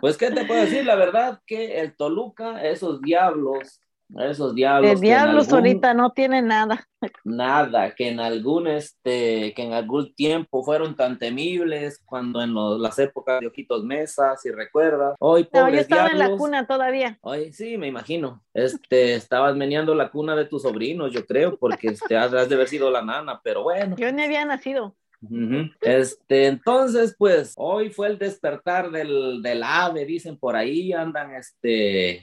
Pues, 0.00 0.16
¿qué 0.16 0.30
te 0.30 0.44
puedo 0.44 0.60
decir? 0.60 0.84
La 0.84 0.96
verdad 0.96 1.40
que 1.46 1.80
el 1.80 1.96
Toluca, 1.96 2.62
esos 2.64 3.00
diablos, 3.00 3.80
esos 4.18 4.54
diablos. 4.54 4.92
El 4.92 5.00
diablos 5.00 5.46
algún- 5.48 5.58
ahorita 5.58 5.94
no 5.94 6.10
tiene 6.10 6.42
nada. 6.42 6.86
Nada, 7.24 7.94
que 7.94 8.08
en 8.08 8.20
algún 8.20 8.66
este, 8.66 9.54
que 9.54 9.62
en 9.62 9.72
algún 9.72 10.14
tiempo 10.14 10.62
fueron 10.62 10.94
tan 10.94 11.18
temibles 11.18 12.02
cuando 12.04 12.42
en 12.42 12.52
los- 12.52 12.78
las 12.78 12.98
épocas 12.98 13.40
de 13.40 13.46
Ojitos 13.46 13.82
Mesa, 13.82 14.36
si 14.36 14.50
recuerdas. 14.50 15.14
Hoy, 15.20 15.48
No, 15.52 15.70
yo 15.70 15.78
estaba 15.78 16.08
en 16.10 16.18
la 16.18 16.28
cuna 16.36 16.66
todavía. 16.66 17.18
Ay, 17.22 17.52
sí, 17.52 17.78
me 17.78 17.86
imagino. 17.86 18.42
Este, 18.52 19.14
estabas 19.14 19.56
meneando 19.56 19.94
la 19.94 20.10
cuna 20.10 20.36
de 20.36 20.44
tus 20.44 20.62
sobrinos, 20.62 21.12
yo 21.12 21.24
creo, 21.24 21.56
porque 21.56 21.88
este, 21.88 22.16
has 22.16 22.34
has 22.34 22.48
de 22.48 22.54
haber 22.56 22.68
sido 22.68 22.90
la 22.90 23.02
nana, 23.02 23.40
pero 23.42 23.62
bueno. 23.62 23.96
Yo 23.96 24.12
ni 24.12 24.22
había 24.22 24.44
nacido. 24.44 24.94
Ujú. 25.30 25.70
Este, 25.80 26.46
entonces, 26.46 27.14
pues, 27.18 27.54
hoy 27.56 27.90
fue 27.90 28.08
el 28.08 28.18
despertar 28.18 28.90
del, 28.90 29.42
del 29.42 29.62
ave, 29.62 30.04
dicen 30.04 30.36
por 30.36 30.56
ahí, 30.56 30.92
andan, 30.92 31.34
este, 31.34 32.22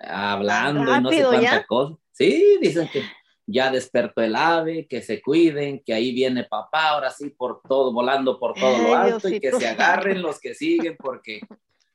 hablando 0.00 0.82
y 0.82 1.00
no 1.00 1.10
sé 1.10 1.16
Rápido, 1.22 1.30
cuánta 1.30 1.56
¿ya? 1.56 1.66
cosa. 1.66 1.96
Sí, 2.12 2.58
dicen 2.60 2.88
que 2.92 3.02
ya 3.46 3.70
despertó 3.70 4.22
el 4.22 4.36
ave, 4.36 4.86
que 4.86 5.02
se 5.02 5.20
cuiden, 5.20 5.82
que 5.84 5.94
ahí 5.94 6.12
viene 6.12 6.44
papá, 6.44 6.90
ahora 6.90 7.10
sí, 7.10 7.30
por 7.30 7.62
todo, 7.68 7.92
volando 7.92 8.38
por 8.38 8.54
todo 8.54 8.78
lo 8.78 8.94
alto 8.94 9.28
y 9.28 9.40
que 9.40 9.52
se 9.52 9.66
agarren 9.66 10.22
los 10.22 10.38
que 10.40 10.54
siguen, 10.54 10.96
porque, 10.96 11.40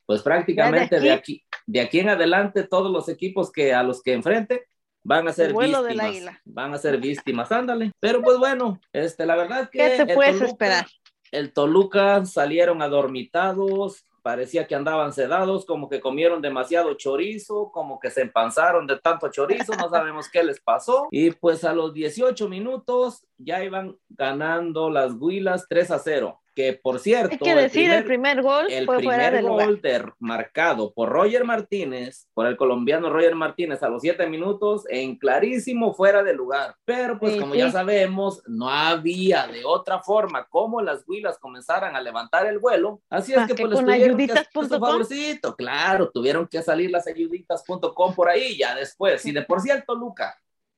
pues, 0.05 0.21
prácticamente 0.21 0.99
de 0.99 1.11
aquí. 1.11 1.43
aquí, 1.45 1.61
de 1.65 1.81
aquí 1.81 1.99
en 1.99 2.09
adelante, 2.09 2.63
todos 2.63 2.91
los 2.91 3.09
equipos 3.09 3.51
que 3.51 3.73
a 3.73 3.83
los 3.83 4.01
que 4.01 4.13
enfrente 4.13 4.67
van 5.05 5.27
a 5.27 5.31
ser 5.33 5.53
del 5.53 5.57
víctimas, 5.71 6.05
águila. 6.07 6.41
van 6.43 6.73
a 6.73 6.77
ser 6.77 6.97
víctimas, 6.97 7.51
ándale. 7.51 7.91
Pero 7.99 8.21
pues 8.21 8.37
bueno, 8.37 8.79
este, 8.91 9.25
la 9.25 9.35
verdad 9.35 9.69
que 9.69 9.77
¿Qué 9.77 10.05
te 10.05 10.13
puedes 10.15 10.33
Toluca- 10.35 10.45
esperar? 10.51 10.85
el 11.31 11.53
Toluca 11.53 12.25
salieron 12.25 12.81
adormitados, 12.81 14.05
parecía 14.21 14.65
que 14.65 14.73
andaban 14.75 15.13
sedados, 15.13 15.65
como 15.65 15.87
que 15.87 15.99
comieron 15.99 16.41
demasiado 16.41 16.95
chorizo, 16.95 17.69
como 17.71 17.99
que 17.99 18.09
se 18.09 18.21
empanzaron 18.21 18.87
de 18.87 18.97
tanto 18.99 19.29
chorizo, 19.29 19.73
no 19.75 19.89
sabemos 19.89 20.29
qué 20.29 20.43
les 20.43 20.59
pasó. 20.59 21.07
Y 21.11 21.31
pues 21.31 21.63
a 21.63 21.73
los 21.73 21.93
18 21.93 22.49
minutos 22.49 23.25
ya 23.37 23.63
iban 23.63 23.95
ganando 24.09 24.89
las 24.89 25.13
Huilas 25.13 25.65
3 25.69 25.91
a 25.91 25.99
0, 25.99 26.41
que 26.55 26.73
por 26.81 26.99
cierto, 26.99 27.33
Hay 27.33 27.37
que 27.37 27.53
decir, 27.55 27.91
el 27.91 28.05
primer 28.05 28.41
gol 28.41 28.67
el 28.71 28.85
fue 28.85 29.01
fuera 29.03 29.29
primer 29.29 29.33
de 29.33 29.41
lugar. 29.41 29.65
gol 29.67 29.81
de- 29.81 30.05
marcado 30.19 30.93
por 30.93 31.09
Roger 31.09 31.43
Martínez, 31.43 32.27
por 32.33 32.47
el 32.47 32.55
colombiano 32.57 33.09
Roger 33.11 33.35
Martínez 33.35 33.83
a 33.83 33.89
los 33.89 34.01
siete 34.01 34.25
minutos, 34.27 34.85
en 34.89 35.17
clarísimo 35.17 35.93
fuera 35.93 36.23
de 36.23 36.33
lugar. 36.33 36.75
Pero 36.85 37.19
pues 37.19 37.33
Sí, 37.33 37.39
como 37.39 37.53
sí. 37.53 37.59
ya 37.59 37.71
sabemos, 37.71 38.41
no 38.47 38.69
había 38.69 39.47
de 39.47 39.65
otra 39.65 39.99
forma 40.01 40.47
como 40.47 40.81
las 40.81 41.03
Huilas 41.07 41.37
comenzaran 41.39 41.95
a 41.95 42.01
levantar 42.01 42.45
el 42.47 42.59
vuelo. 42.59 43.01
Así 43.09 43.33
es 43.33 43.37
Más 43.39 43.47
que 43.47 43.55
que 43.55 43.63
pues 43.63 43.71
les 43.71 43.79
con 43.81 43.85
tuvieron 43.93 44.17
que 44.17 44.23
hacer 44.31 44.47
su 44.53 44.69
favorcito. 44.69 45.55
Claro, 45.55 46.09
tuvieron 46.11 46.47
que 46.47 46.61
salir 46.61 46.89
las 46.89 47.05
ayuditas.com 47.07 48.15
por 48.15 48.29
ahí 48.29 48.57
ya 48.57 48.75
después. 48.75 49.25
Y 49.25 49.31
de 49.31 49.41
por 49.41 49.61
sí 49.61 49.69
el 49.69 49.83
Toluca 49.85 50.35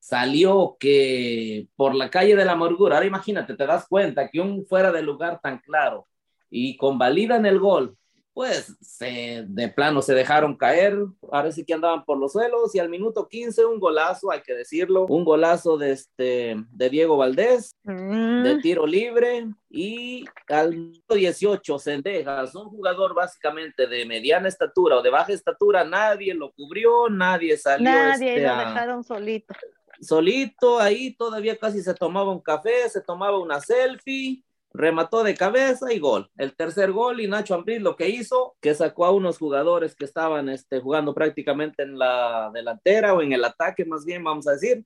salió 0.08 0.78
que 0.80 1.68
por 1.76 1.94
la 1.94 2.08
calle 2.08 2.34
de 2.34 2.46
la 2.46 2.52
amargura, 2.52 2.94
ahora 2.94 3.06
imagínate, 3.06 3.54
te 3.54 3.66
das 3.66 3.86
cuenta 3.86 4.30
que 4.30 4.40
un 4.40 4.64
fuera 4.64 4.90
de 4.90 5.02
lugar 5.02 5.38
tan 5.42 5.58
claro 5.58 6.06
y 6.48 6.78
convalidan 6.78 7.44
el 7.44 7.58
gol, 7.58 7.94
pues 8.32 8.74
se, 8.80 9.44
de 9.46 9.68
plano 9.68 10.00
se 10.00 10.14
dejaron 10.14 10.56
caer, 10.56 10.96
ahora 11.30 11.52
sí 11.52 11.62
que 11.62 11.74
andaban 11.74 12.06
por 12.06 12.16
los 12.16 12.32
suelos 12.32 12.74
y 12.74 12.78
al 12.78 12.88
minuto 12.88 13.28
15 13.28 13.66
un 13.66 13.78
golazo, 13.78 14.30
hay 14.30 14.40
que 14.40 14.54
decirlo, 14.54 15.04
un 15.06 15.24
golazo 15.24 15.76
de, 15.76 15.92
este, 15.92 16.56
de 16.70 16.88
Diego 16.88 17.18
Valdés, 17.18 17.74
Mm, 17.88 18.42
de 18.42 18.58
tiro 18.60 18.86
libre 18.86 19.46
y 19.70 20.24
al 20.48 20.70
minuto 20.70 21.14
18 21.14 21.78
Sendejas, 21.78 22.54
un 22.54 22.68
jugador 22.68 23.14
básicamente 23.14 23.86
de 23.86 24.04
mediana 24.04 24.46
estatura 24.46 24.96
o 24.96 25.02
de 25.02 25.08
baja 25.08 25.32
estatura, 25.32 25.84
nadie 25.84 26.34
lo 26.34 26.52
cubrió, 26.52 27.08
nadie 27.08 27.56
salió 27.56 27.90
nadie 27.90 28.36
este, 28.36 28.46
lo 28.46 28.56
dejaron 28.56 29.04
solito. 29.04 29.54
Solito 30.00 30.78
ahí, 30.78 31.14
todavía 31.14 31.56
casi 31.56 31.82
se 31.82 31.94
tomaba 31.94 32.32
un 32.32 32.40
café, 32.40 32.88
se 32.88 33.00
tomaba 33.00 33.38
una 33.38 33.60
selfie, 33.60 34.44
remató 34.72 35.22
de 35.24 35.34
cabeza 35.34 35.92
y 35.92 35.98
gol. 35.98 36.30
El 36.36 36.54
tercer 36.54 36.92
gol 36.92 37.20
y 37.20 37.28
Nacho 37.28 37.54
Ambriz 37.54 37.80
lo 37.80 37.96
que 37.96 38.08
hizo, 38.08 38.56
que 38.60 38.74
sacó 38.74 39.06
a 39.06 39.12
unos 39.12 39.38
jugadores 39.38 39.94
que 39.94 40.04
estaban 40.04 40.48
este, 40.48 40.80
jugando 40.80 41.14
prácticamente 41.14 41.82
en 41.82 41.98
la 41.98 42.50
delantera 42.52 43.14
o 43.14 43.22
en 43.22 43.32
el 43.32 43.44
ataque 43.44 43.84
más 43.84 44.04
bien, 44.04 44.22
vamos 44.22 44.46
a 44.46 44.52
decir, 44.52 44.84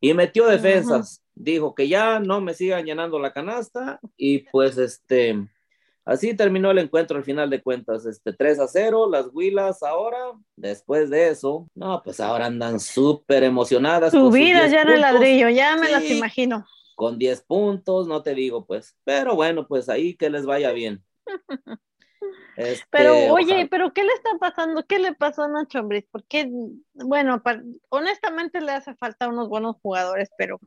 y 0.00 0.14
metió 0.14 0.46
defensas. 0.46 1.22
Dijo 1.34 1.74
que 1.74 1.88
ya 1.88 2.18
no 2.20 2.40
me 2.40 2.54
sigan 2.54 2.84
llenando 2.84 3.18
la 3.18 3.32
canasta 3.32 4.00
y 4.16 4.40
pues 4.50 4.78
este... 4.78 5.48
Así 6.04 6.34
terminó 6.34 6.70
el 6.72 6.78
encuentro 6.78 7.16
al 7.16 7.24
final 7.24 7.48
de 7.48 7.62
cuentas, 7.62 8.06
este 8.06 8.32
3 8.32 8.58
a 8.58 8.66
0, 8.66 9.08
las 9.08 9.28
Huilas 9.32 9.82
ahora, 9.84 10.18
después 10.56 11.10
de 11.10 11.28
eso, 11.28 11.68
no, 11.74 12.02
pues 12.02 12.18
ahora 12.18 12.46
andan 12.46 12.80
súper 12.80 13.44
emocionadas. 13.44 14.10
Subidas 14.12 14.70
10 14.70 14.72
ya 14.72 14.82
en 14.82 14.88
el 14.90 15.00
ladrillo, 15.00 15.48
ya 15.48 15.76
me 15.76 15.88
las 15.88 16.02
imagino. 16.10 16.66
con 16.96 17.18
10 17.18 17.42
puntos, 17.42 18.08
no 18.08 18.20
te 18.22 18.34
digo 18.34 18.66
pues, 18.66 18.96
pero 19.04 19.34
bueno, 19.36 19.66
pues 19.68 19.88
ahí 19.88 20.16
que 20.16 20.28
les 20.28 20.44
vaya 20.44 20.72
bien. 20.72 21.02
Este, 22.54 22.84
Pero 22.90 23.12
oye, 23.32 23.52
ojalá- 23.54 23.68
pero 23.70 23.92
¿qué 23.94 24.04
le 24.04 24.12
está 24.12 24.30
pasando? 24.38 24.84
¿Qué 24.86 24.98
le 24.98 25.14
pasó 25.14 25.42
a 25.42 25.48
Nacho 25.48 25.78
Ambriz? 25.78 26.04
Porque, 26.10 26.50
bueno, 26.94 27.42
honestamente 27.88 28.60
le 28.60 28.72
hace 28.72 28.94
falta 28.94 29.28
unos 29.28 29.48
buenos 29.48 29.76
jugadores, 29.82 30.28
pero 30.36 30.60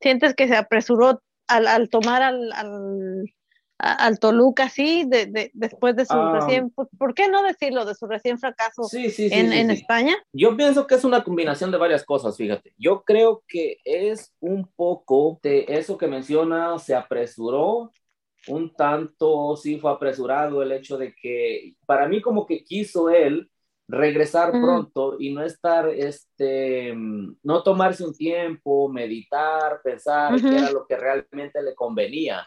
sientes 0.00 0.34
que 0.34 0.48
se 0.48 0.56
apresuró 0.56 1.22
al, 1.46 1.66
al 1.68 1.88
tomar 1.90 2.22
al, 2.22 2.52
al, 2.52 3.32
a- 3.78 3.94
al 4.06 4.18
Toluca 4.18 4.64
así, 4.64 5.04
de, 5.06 5.26
de- 5.26 5.50
después 5.54 5.94
de 5.96 6.04
su 6.04 6.14
Ah. 6.16 6.38
recién, 6.40 6.70
¿por, 6.70 6.88
por 6.98 7.14
qué 7.14 7.28
no 7.28 7.42
decirlo? 7.42 7.84
De 7.84 7.94
su 7.94 8.06
recién 8.06 8.38
fracaso 8.38 8.84
sí, 8.84 9.10
sí, 9.10 9.28
sí, 9.28 9.34
en, 9.34 9.52
en. 9.52 9.70
España. 9.70 10.16
Yo 10.32 10.56
pienso 10.56 10.86
que 10.86 10.96
es 10.96 11.04
una 11.04 11.22
combinación 11.22 11.70
de 11.70 11.78
varias 11.78 12.04
cosas, 12.04 12.36
fíjate. 12.36 12.72
Yo 12.76 13.02
creo 13.04 13.42
que 13.46 13.78
es 13.84 14.34
un 14.40 14.66
poco 14.74 15.38
de 15.42 15.64
eso 15.68 15.96
que 15.96 16.06
menciona, 16.08 16.78
se 16.78 16.94
apresuró, 16.94 17.92
un 18.48 18.74
tanto 18.74 19.56
sí 19.56 19.78
fue 19.78 19.90
apresurado 19.92 20.62
el 20.62 20.72
hecho 20.72 20.96
de 20.96 21.14
que 21.14 21.74
para 21.86 22.08
mí 22.08 22.20
como 22.22 22.46
que 22.46 22.64
quiso 22.64 23.10
él 23.10 23.50
regresar 23.88 24.50
Ujú. 24.50 24.60
pronto 24.60 25.16
y 25.18 25.32
no 25.32 25.42
estar, 25.42 25.88
este, 25.88 26.92
mm, 26.94 27.36
no 27.42 27.62
tomarse 27.62 28.04
un 28.04 28.14
tiempo, 28.14 28.88
meditar, 28.88 29.80
pensar 29.82 30.34
Ujú. 30.34 30.48
qué 30.48 30.56
era 30.56 30.70
lo 30.70 30.86
que 30.86 30.96
realmente 30.96 31.62
le 31.62 31.74
convenía. 31.74 32.46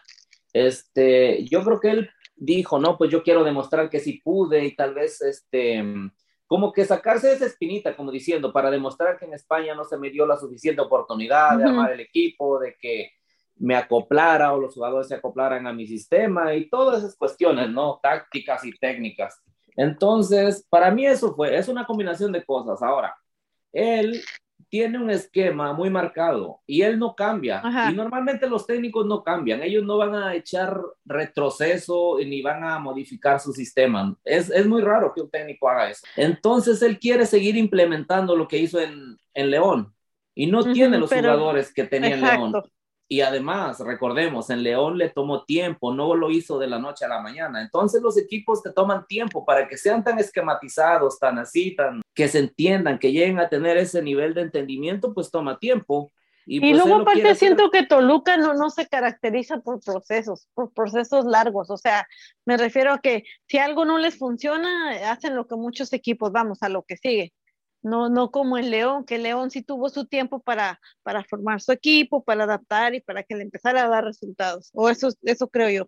Este, 0.52 1.44
yo 1.44 1.62
creo 1.64 1.80
que 1.80 1.90
él 1.90 2.10
dijo, 2.36 2.78
no, 2.78 2.98
pues 2.98 3.10
yo 3.10 3.22
quiero 3.22 3.44
demostrar 3.44 3.88
que 3.88 4.00
sí 4.00 4.20
pude 4.22 4.64
y 4.64 4.74
tal 4.74 4.94
vez, 4.94 5.20
este, 5.22 5.82
mm, 5.82 6.12
como 6.46 6.72
que 6.72 6.84
sacarse 6.84 7.32
esa 7.32 7.46
espinita, 7.46 7.96
como 7.96 8.10
diciendo, 8.10 8.52
para 8.52 8.70
demostrar 8.70 9.18
que 9.18 9.24
en 9.24 9.34
España 9.34 9.74
no 9.74 9.84
se 9.84 9.96
me 9.96 10.10
dio 10.10 10.26
la 10.26 10.36
suficiente 10.36 10.82
oportunidad 10.82 11.56
de 11.56 11.64
Ujú. 11.64 11.72
armar 11.72 11.92
el 11.92 12.00
equipo, 12.00 12.58
de 12.58 12.76
que 12.78 13.12
me 13.56 13.76
acoplara 13.76 14.52
o 14.52 14.60
los 14.60 14.74
jugadores 14.74 15.08
se 15.08 15.14
acoplaran 15.14 15.66
a 15.66 15.72
mi 15.72 15.86
sistema 15.86 16.54
y 16.54 16.68
todas 16.68 16.98
esas 16.98 17.16
cuestiones, 17.16 17.70
¿no? 17.70 18.00
Tácticas 18.02 18.64
y 18.64 18.72
técnicas. 18.72 19.40
Entonces, 19.76 20.66
para 20.68 20.90
mí 20.90 21.06
eso 21.06 21.34
fue, 21.34 21.56
es 21.56 21.68
una 21.68 21.86
combinación 21.86 22.32
de 22.32 22.44
cosas. 22.44 22.82
Ahora, 22.82 23.14
él 23.72 24.20
tiene 24.72 24.98
un 24.98 25.10
esquema 25.10 25.74
muy 25.74 25.90
marcado 25.90 26.62
y 26.66 26.80
él 26.80 26.98
no 26.98 27.14
cambia. 27.14 27.60
Ajá. 27.62 27.90
Y 27.90 27.94
normalmente 27.94 28.48
los 28.48 28.66
técnicos 28.66 29.04
no 29.04 29.22
cambian, 29.22 29.62
ellos 29.62 29.84
no 29.84 29.98
van 29.98 30.14
a 30.14 30.34
echar 30.34 30.80
retroceso 31.04 32.16
ni 32.24 32.40
van 32.40 32.64
a 32.64 32.78
modificar 32.78 33.38
su 33.38 33.52
sistema. 33.52 34.16
Es, 34.24 34.48
es 34.48 34.66
muy 34.66 34.80
raro 34.80 35.12
que 35.14 35.20
un 35.20 35.28
técnico 35.28 35.68
haga 35.68 35.90
eso. 35.90 36.06
Entonces, 36.16 36.80
él 36.80 36.98
quiere 36.98 37.26
seguir 37.26 37.54
implementando 37.58 38.34
lo 38.34 38.48
que 38.48 38.56
hizo 38.56 38.80
en, 38.80 39.18
en 39.34 39.50
León 39.50 39.92
y 40.34 40.46
no 40.46 40.64
tiene 40.64 40.96
los 40.96 41.10
pero- 41.10 41.32
jugadores 41.34 41.70
que 41.74 41.84
tenía 41.84 42.14
en 42.14 42.22
León. 42.22 42.52
Y 43.12 43.20
además, 43.20 43.78
recordemos, 43.80 44.48
en 44.48 44.62
León 44.62 44.96
le 44.96 45.10
tomó 45.10 45.44
tiempo, 45.44 45.92
no 45.92 46.14
lo 46.14 46.30
hizo 46.30 46.58
de 46.58 46.66
la 46.66 46.78
noche 46.78 47.04
a 47.04 47.08
la 47.08 47.20
mañana. 47.20 47.60
Entonces 47.60 48.00
los 48.00 48.16
equipos 48.16 48.62
te 48.62 48.72
toman 48.72 49.06
tiempo 49.06 49.44
para 49.44 49.68
que 49.68 49.76
sean 49.76 50.02
tan 50.02 50.18
esquematizados, 50.18 51.18
tan 51.18 51.38
así, 51.38 51.76
tan 51.76 52.00
que 52.14 52.26
se 52.26 52.38
entiendan, 52.38 52.98
que 52.98 53.12
lleguen 53.12 53.38
a 53.38 53.50
tener 53.50 53.76
ese 53.76 54.00
nivel 54.00 54.32
de 54.32 54.40
entendimiento, 54.40 55.12
pues 55.12 55.30
toma 55.30 55.58
tiempo. 55.58 56.10
Y, 56.46 56.56
Y 56.56 56.60
pues, 56.60 56.72
luego 56.72 57.02
aparte 57.02 57.20
hacer. 57.24 57.36
siento 57.36 57.70
que 57.70 57.82
Toluca 57.84 58.38
no, 58.38 58.54
no 58.54 58.70
se 58.70 58.86
caracteriza 58.88 59.58
por 59.60 59.80
procesos, 59.80 60.48
por 60.54 60.72
procesos 60.72 61.26
largos. 61.26 61.68
O 61.68 61.76
sea, 61.76 62.06
me 62.46 62.56
refiero 62.56 62.94
a 62.94 62.98
que 63.00 63.24
si 63.46 63.58
algo 63.58 63.84
no 63.84 63.98
les 63.98 64.16
funciona, 64.16 65.12
hacen 65.12 65.36
lo 65.36 65.46
que 65.46 65.56
muchos 65.56 65.92
equipos, 65.92 66.32
vamos, 66.32 66.62
a 66.62 66.70
lo 66.70 66.82
que 66.84 66.96
sigue. 66.96 67.34
No, 67.82 68.08
no 68.08 68.30
como 68.30 68.58
el 68.58 68.70
León, 68.70 69.04
que 69.04 69.16
el 69.16 69.24
León 69.24 69.50
sí 69.50 69.62
tuvo 69.62 69.88
su 69.88 70.06
tiempo 70.06 70.40
para, 70.40 70.80
para 71.02 71.24
formar 71.24 71.60
su 71.60 71.72
equipo, 71.72 72.22
para 72.22 72.44
adaptar 72.44 72.94
y 72.94 73.00
para 73.00 73.22
que 73.22 73.34
le 73.34 73.42
empezara 73.42 73.84
a 73.84 73.88
dar 73.88 74.04
resultados. 74.04 74.70
O 74.72 74.88
eso, 74.88 75.08
eso 75.22 75.48
creo 75.48 75.68
yo. 75.70 75.86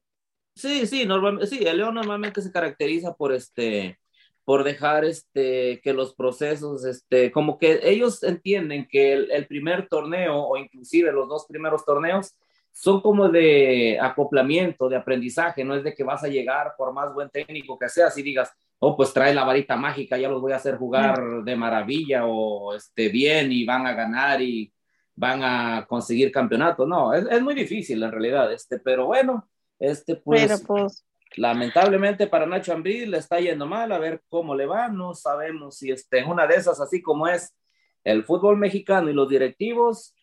Sí, 0.56 0.86
sí, 0.86 1.06
normalmente, 1.06 1.46
sí, 1.48 1.64
el 1.64 1.78
León 1.78 1.94
normalmente 1.94 2.40
se 2.40 2.52
caracteriza 2.52 3.14
por 3.14 3.32
este, 3.32 3.98
por 4.44 4.62
dejar 4.62 5.04
este, 5.04 5.80
que 5.82 5.92
los 5.92 6.14
procesos, 6.14 6.84
este, 6.84 7.32
como 7.32 7.58
que 7.58 7.80
ellos 7.82 8.22
entienden 8.22 8.86
que 8.88 9.12
el, 9.12 9.30
el 9.30 9.46
primer 9.46 9.88
torneo 9.88 10.36
o 10.38 10.56
inclusive 10.56 11.12
los 11.12 11.28
dos 11.28 11.46
primeros 11.48 11.84
torneos 11.84 12.34
son 12.72 13.00
como 13.00 13.28
de 13.28 13.98
acoplamiento, 14.00 14.88
de 14.88 14.96
aprendizaje, 14.96 15.64
no 15.64 15.76
es 15.76 15.84
de 15.84 15.94
que 15.94 16.04
vas 16.04 16.24
a 16.24 16.28
llegar 16.28 16.74
por 16.76 16.92
más 16.92 17.14
buen 17.14 17.30
técnico 17.30 17.78
que 17.78 17.88
seas 17.88 18.18
y 18.18 18.22
digas, 18.22 18.50
oh, 18.84 18.96
pues 18.96 19.12
trae 19.12 19.34
la 19.34 19.44
varita 19.44 19.76
mágica, 19.76 20.18
ya 20.18 20.28
los 20.28 20.40
voy 20.40 20.52
a 20.52 20.56
hacer 20.56 20.76
jugar 20.76 21.42
de 21.42 21.56
maravilla 21.56 22.26
o 22.26 22.74
este, 22.74 23.08
bien 23.08 23.50
y 23.50 23.64
van 23.64 23.86
a 23.86 23.94
ganar 23.94 24.42
y 24.42 24.72
van 25.14 25.42
a 25.42 25.86
conseguir 25.88 26.30
campeonato. 26.30 26.86
No, 26.86 27.14
es, 27.14 27.26
es 27.30 27.42
muy 27.42 27.54
difícil 27.54 28.02
en 28.02 28.12
realidad, 28.12 28.52
este, 28.52 28.78
pero 28.78 29.06
bueno, 29.06 29.48
este, 29.78 30.16
pues, 30.16 30.42
Pero 30.42 30.58
pues, 30.66 31.04
lamentablemente 31.36 32.26
para 32.26 32.46
Nacho 32.46 32.72
Ambriz 32.72 33.08
le 33.08 33.18
está 33.18 33.40
yendo 33.40 33.66
mal, 33.66 33.90
a 33.90 33.98
ver 33.98 34.22
cómo 34.28 34.54
le 34.54 34.66
va, 34.66 34.88
no 34.88 35.14
sabemos 35.14 35.78
si 35.78 35.90
este, 35.90 36.18
en 36.18 36.28
una 36.28 36.46
de 36.46 36.56
esas, 36.56 36.80
así 36.80 37.00
como 37.00 37.26
es 37.26 37.56
el 38.04 38.24
fútbol 38.24 38.58
mexicano 38.58 39.08
y 39.08 39.14
los 39.14 39.28
directivos, 39.28 40.14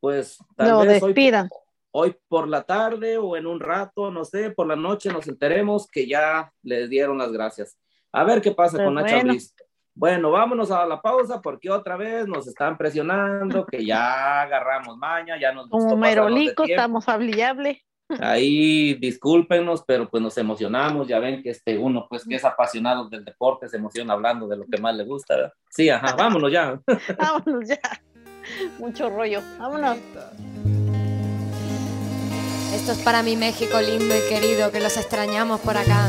pues 0.00 0.38
tal 0.56 0.70
lo 0.70 0.80
vez 0.80 1.02
hoy, 1.02 1.14
hoy 1.92 2.16
por 2.28 2.48
la 2.48 2.64
tarde 2.64 3.16
o 3.16 3.36
en 3.36 3.46
un 3.46 3.60
rato, 3.60 4.10
no 4.10 4.24
sé, 4.24 4.50
por 4.50 4.66
la 4.66 4.76
noche 4.76 5.10
nos 5.10 5.28
enteremos 5.28 5.88
que 5.88 6.06
ya 6.06 6.52
les 6.62 6.90
dieron 6.90 7.18
las 7.18 7.32
gracias. 7.32 7.78
A 8.12 8.24
ver 8.24 8.40
qué 8.40 8.52
pasa 8.52 8.76
Pues 8.76 8.84
con 8.84 8.94
Nacho 8.94 9.14
bueno. 9.14 9.34
Bueno, 9.94 10.30
vámonos 10.30 10.70
a 10.70 10.86
la 10.86 11.02
pausa 11.02 11.42
porque 11.42 11.68
otra 11.68 11.96
vez 11.96 12.28
nos 12.28 12.46
están 12.46 12.78
presionando, 12.78 13.66
que 13.66 13.84
ya 13.84 14.42
agarramos 14.42 14.96
maña, 14.96 15.36
ya 15.40 15.52
nos 15.52 15.68
gustó 15.68 15.88
Como 15.88 16.02
Merolico, 16.02 16.62
estamos 16.64 17.08
habliables. 17.08 17.78
Ahí 18.20 18.94
discúlpenos, 18.94 19.82
pero 19.84 20.08
pues 20.08 20.22
nos 20.22 20.38
emocionamos, 20.38 21.08
ya 21.08 21.18
ven 21.18 21.42
que 21.42 21.50
este 21.50 21.76
uno 21.76 22.06
pues 22.08 22.24
que 22.24 22.36
es 22.36 22.44
apasionado 22.44 23.08
del 23.08 23.24
deporte 23.24 23.68
se 23.68 23.76
emociona 23.76 24.14
hablando 24.14 24.46
de 24.46 24.58
lo 24.58 24.66
que 24.66 24.80
más 24.80 24.94
le 24.94 25.04
gusta, 25.04 25.34
¿verdad? 25.34 25.52
Sí, 25.68 25.90
ajá, 25.90 26.14
vámonos 26.14 26.52
ya. 26.52 26.80
Vámonos 27.18 27.68
ya. 27.68 27.80
Mucho 28.78 29.10
rollo. 29.10 29.42
Vámonos. 29.58 29.98
Esto 32.72 32.92
es 32.92 32.98
para 33.04 33.22
mi 33.22 33.36
México 33.36 33.80
lindo 33.80 34.14
y 34.16 34.28
querido, 34.28 34.70
que 34.70 34.78
los 34.78 34.96
extrañamos 34.96 35.60
por 35.60 35.76
acá. 35.76 36.08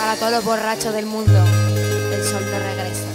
Para 0.00 0.16
todos 0.16 0.32
los 0.32 0.44
borrachos 0.44 0.94
del 0.94 1.04
mundo, 1.04 1.44
el 2.10 2.24
sol 2.24 2.42
no 2.50 2.58
regresa. 2.58 3.09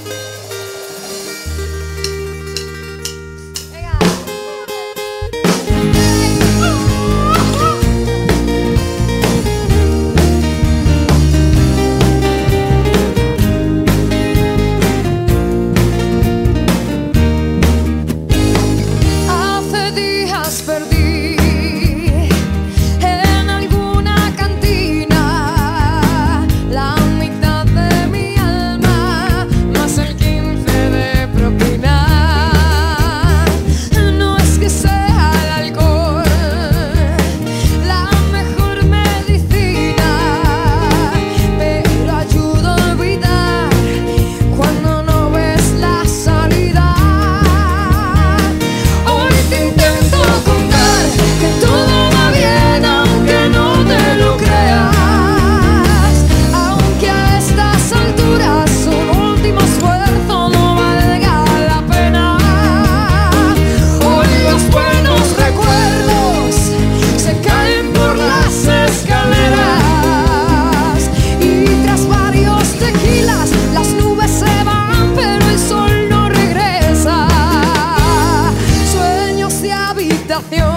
canción. 80.49 80.74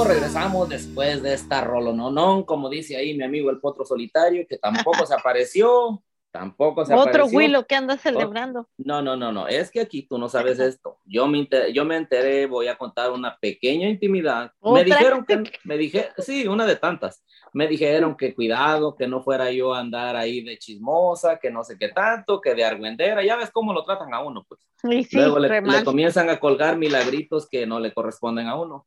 Amigos, 0.00 0.14
regresamos 0.14 0.68
después 0.68 1.22
de 1.22 1.34
esta 1.34 1.64
no, 1.64 2.46
como 2.46 2.68
dice 2.68 2.96
ahí 2.96 3.16
mi 3.16 3.24
amigo 3.24 3.50
el 3.50 3.60
Potro 3.60 3.84
Solitario, 3.84 4.46
que 4.48 4.58
tampoco 4.58 5.06
se 5.06 5.14
apareció, 5.14 6.02
tampoco 6.30 6.84
se 6.84 6.94
Otro 6.94 7.10
apareció. 7.10 7.38
Willow 7.38 7.66
que 7.66 7.74
anda 7.74 7.96
celebrando. 7.96 8.68
No, 8.78 9.02
no, 9.02 9.16
no, 9.16 9.32
no, 9.32 9.48
es 9.48 9.70
que 9.70 9.80
aquí 9.80 10.02
tú 10.02 10.18
no 10.18 10.28
sabes 10.28 10.58
esto. 10.58 10.98
Yo 11.04 11.26
me, 11.26 11.38
enteré, 11.38 11.72
yo 11.72 11.84
me 11.84 11.96
enteré, 11.96 12.46
voy 12.46 12.68
a 12.68 12.76
contar 12.76 13.10
una 13.10 13.36
pequeña 13.36 13.88
intimidad. 13.88 14.52
Me 14.62 14.84
dijeron 14.84 15.24
que, 15.24 15.42
me 15.64 15.76
dije, 15.76 16.08
sí, 16.18 16.46
una 16.46 16.66
de 16.66 16.76
tantas. 16.76 17.24
Me 17.52 17.66
dijeron 17.66 18.16
que 18.16 18.34
cuidado, 18.34 18.94
que 18.94 19.08
no 19.08 19.22
fuera 19.22 19.50
yo 19.50 19.74
a 19.74 19.80
andar 19.80 20.14
ahí 20.14 20.40
de 20.42 20.56
chismosa, 20.56 21.38
que 21.38 21.50
no 21.50 21.64
sé 21.64 21.76
qué 21.78 21.88
tanto, 21.88 22.40
que 22.40 22.54
de 22.54 22.64
argüendera. 22.64 23.24
Ya 23.24 23.36
ves 23.36 23.50
cómo 23.50 23.72
lo 23.72 23.84
tratan 23.84 24.14
a 24.14 24.20
uno, 24.20 24.46
pues. 24.48 24.60
Sí, 24.76 25.16
Luego 25.16 25.40
le, 25.40 25.60
le 25.60 25.84
comienzan 25.84 26.30
a 26.30 26.38
colgar 26.38 26.78
milagritos 26.78 27.48
que 27.48 27.66
no 27.66 27.80
le 27.80 27.92
corresponden 27.92 28.46
a 28.46 28.58
uno. 28.58 28.86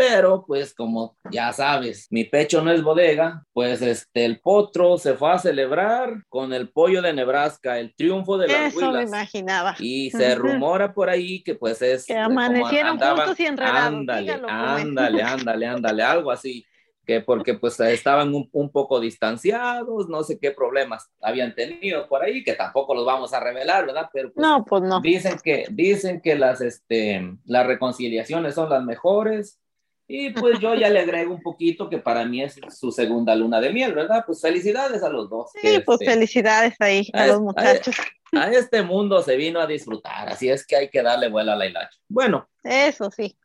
Pero, 0.00 0.44
pues, 0.46 0.72
como 0.72 1.18
ya 1.30 1.52
sabes, 1.52 2.06
mi 2.10 2.24
pecho 2.24 2.62
no 2.62 2.72
es 2.72 2.82
bodega, 2.82 3.44
pues 3.52 3.82
este, 3.82 4.24
el 4.24 4.40
potro 4.40 4.96
se 4.96 5.12
fue 5.12 5.30
a 5.30 5.38
celebrar 5.38 6.24
con 6.30 6.54
el 6.54 6.70
pollo 6.70 7.02
de 7.02 7.12
Nebraska, 7.12 7.78
el 7.78 7.94
triunfo 7.94 8.38
de 8.38 8.48
las 8.48 8.74
Eso 8.74 8.92
me 8.92 9.02
imaginaba. 9.02 9.76
Y 9.78 10.10
se 10.10 10.34
rumora 10.36 10.94
por 10.94 11.10
ahí 11.10 11.42
que 11.42 11.54
pues 11.54 11.82
es... 11.82 12.06
Que 12.06 12.16
amanecieron 12.16 12.92
andaban- 12.92 13.26
juntos 13.26 13.40
y 13.40 13.46
enredados, 13.46 13.82
Ándale, 13.82 14.20
dígalo 14.22 14.48
ándale, 14.48 15.22
ándale, 15.22 15.66
ándale, 15.66 16.02
algo 16.02 16.30
así. 16.30 16.64
Que 17.04 17.20
porque 17.20 17.54
pues 17.54 17.78
estaban 17.80 18.34
un, 18.34 18.48
un 18.52 18.70
poco 18.70 19.00
distanciados, 19.00 20.08
no 20.08 20.22
sé 20.22 20.38
qué 20.38 20.52
problemas 20.52 21.10
habían 21.20 21.54
tenido 21.54 22.08
por 22.08 22.22
ahí, 22.22 22.42
que 22.42 22.54
tampoco 22.54 22.94
los 22.94 23.04
vamos 23.04 23.34
a 23.34 23.40
revelar, 23.40 23.84
¿verdad? 23.84 24.08
Pero 24.14 24.32
pues, 24.32 24.46
No, 24.46 24.64
pues 24.64 24.82
no. 24.82 25.00
Dicen 25.02 25.36
que, 25.42 25.66
dicen 25.70 26.22
que 26.22 26.36
las, 26.36 26.62
este, 26.62 27.36
las 27.44 27.66
reconciliaciones 27.66 28.54
son 28.54 28.70
las 28.70 28.82
mejores. 28.84 29.58
Y 30.12 30.30
pues 30.30 30.58
yo 30.58 30.74
ya 30.74 30.88
le 30.88 30.98
agrego 30.98 31.32
un 31.32 31.40
poquito 31.40 31.88
que 31.88 31.98
para 31.98 32.24
mí 32.24 32.42
es 32.42 32.58
su 32.76 32.90
segunda 32.90 33.32
luna 33.36 33.60
de 33.60 33.72
miel, 33.72 33.94
¿verdad? 33.94 34.24
Pues 34.26 34.40
felicidades 34.40 35.04
a 35.04 35.08
los 35.08 35.30
dos. 35.30 35.52
Sí, 35.52 35.60
que, 35.60 35.80
pues 35.82 36.00
este, 36.00 36.12
felicidades 36.12 36.74
ahí 36.80 37.08
a 37.12 37.22
a 37.22 37.26
los 37.28 37.40
muchachos. 37.40 37.94
a 38.32 38.50
este 38.50 38.82
mundo 38.82 39.22
se 39.22 39.36
vino 39.36 39.60
a 39.60 39.68
disfrutar, 39.68 40.28
así 40.28 40.50
es 40.50 40.66
que 40.66 40.74
hay 40.74 40.88
que 40.88 41.00
darle 41.00 41.28
vuela 41.28 41.52
a 41.52 41.56
la 41.56 41.66
hilacha. 41.66 41.96
Bueno, 42.08 42.48
Eso 42.64 43.08
sí. 43.12 43.36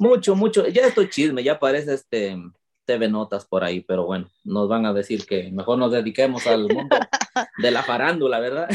mucho, 0.00 0.34
mucho, 0.34 0.66
ya 0.66 0.86
esto 0.86 1.02
es 1.02 1.10
chisme, 1.10 1.44
ya 1.44 1.56
parece 1.56 1.94
este 1.94 2.36
TV 2.84 3.06
Notas 3.06 3.44
por 3.44 3.62
ahí, 3.62 3.82
pero 3.82 4.04
bueno, 4.04 4.28
nos 4.42 4.68
van 4.68 4.86
a 4.86 4.92
decir 4.92 5.24
que 5.24 5.52
mejor 5.52 5.78
nos 5.78 5.92
dediquemos 5.92 6.48
al 6.48 6.66
mundo 6.66 6.96
de 7.58 7.70
la 7.70 7.84
farándula, 7.84 8.40
¿verdad? 8.40 8.68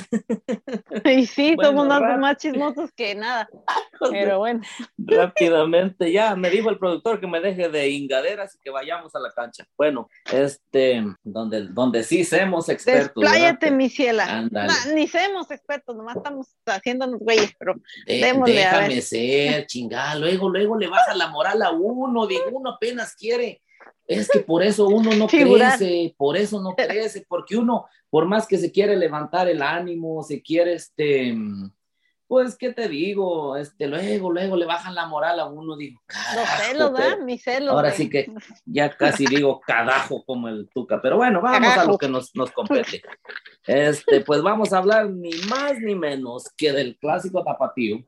Y 1.04 1.26
sí, 1.26 1.56
Bueno, 1.58 1.72
somos 1.72 2.20
más 2.20 2.38
chismosos 2.38 2.92
que 2.94 3.16
nada. 3.16 3.50
Pero 4.12 4.40
bueno, 4.40 4.62
rápidamente, 4.98 6.12
ya 6.12 6.36
me 6.36 6.50
dijo 6.50 6.70
el 6.70 6.78
productor 6.78 7.20
que 7.20 7.28
me 7.28 7.40
deje 7.40 7.70
de 7.70 7.90
ingaderas 7.90 8.56
y 8.56 8.60
que 8.60 8.70
vayamos 8.70 9.14
a 9.16 9.20
la 9.20 9.32
cancha. 9.32 9.66
Bueno, 9.78 10.10
este, 10.32 11.04
donde, 11.24 11.68
donde 11.70 12.04
sí 12.04 12.24
somos 12.24 12.70
expertos. 12.70 13.24
despláyate, 13.24 13.72
mi 13.72 13.90
ciela. 13.90 14.48
Na- 14.52 14.68
ni 14.94 15.08
somos 15.08 15.50
expertos, 15.52 15.96
nomás 15.96 16.18
estamos 16.18 16.48
haciéndonos 16.66 17.20
güeyes, 17.20 17.52
pero 17.58 17.76
De- 18.06 18.18
démosle, 18.20 18.64
a 18.66 18.72
déjame 18.72 18.94
ver. 18.96 19.02
ser, 19.04 19.68
chingada, 19.68 20.16
luego, 20.16 20.50
luego 20.50 20.78
le 20.78 20.88
baja 20.88 21.14
la 21.16 21.28
moral 21.28 21.62
a 21.62 21.72
uno, 21.72 22.28
digo, 22.28 22.44
uno 22.52 22.72
apenas 22.72 23.16
quiere. 23.16 23.62
Es 24.06 24.30
que 24.30 24.40
por 24.40 24.64
eso 24.64 24.88
uno 24.88 25.12
no 25.16 25.28
Figurar. 25.30 25.78
crece, 25.78 26.14
por 26.18 26.36
eso 26.38 26.62
no 26.62 26.76
crece, 26.76 27.26
porque 27.28 27.56
uno, 27.56 27.86
por 28.10 28.26
más 28.26 28.46
que 28.48 28.58
se 28.58 28.72
quiere 28.72 28.96
levantar 28.98 29.48
el 29.48 29.62
ánimo, 29.62 30.24
se 30.24 30.42
quiere, 30.42 30.74
este, 30.74 31.34
pues, 32.34 32.58
¿qué 32.58 32.74
te 32.74 32.90
digo? 32.90 33.56
Este, 33.58 33.86
luego, 33.86 34.32
luego 34.32 34.58
le 34.58 34.66
bajan 34.66 34.96
la 34.96 35.06
moral 35.06 35.40
a 35.40 35.46
uno, 35.46 35.78
digo, 35.78 36.02
los 36.08 36.44
"Carajo, 36.44 36.64
celos, 36.64 36.94
¿verdad? 36.94 37.20
Mis 37.20 37.44
celos. 37.44 37.70
Ahora 37.76 37.90
güey. 37.90 37.98
sí 38.02 38.10
que 38.10 38.32
ya 38.66 38.90
casi 38.90 39.28
digo 39.28 39.62
cadajo 39.62 40.26
como 40.26 40.48
el 40.50 40.68
Tuca, 40.74 41.00
pero 41.00 41.18
bueno, 41.18 41.42
vamos 41.44 41.78
a 41.78 41.86
lo 41.86 41.96
que 41.96 42.08
nos, 42.08 42.36
nos 42.36 42.50
compete. 42.50 43.04
Este, 43.68 44.22
pues 44.22 44.42
vamos 44.42 44.74
a 44.74 44.80
hablar 44.80 45.12
ni 45.12 45.30
más 45.48 45.80
ni 45.80 45.94
menos 45.94 46.50
que 46.58 46.72
del 46.72 46.98
clásico 46.98 47.44
tapatío, 47.44 48.04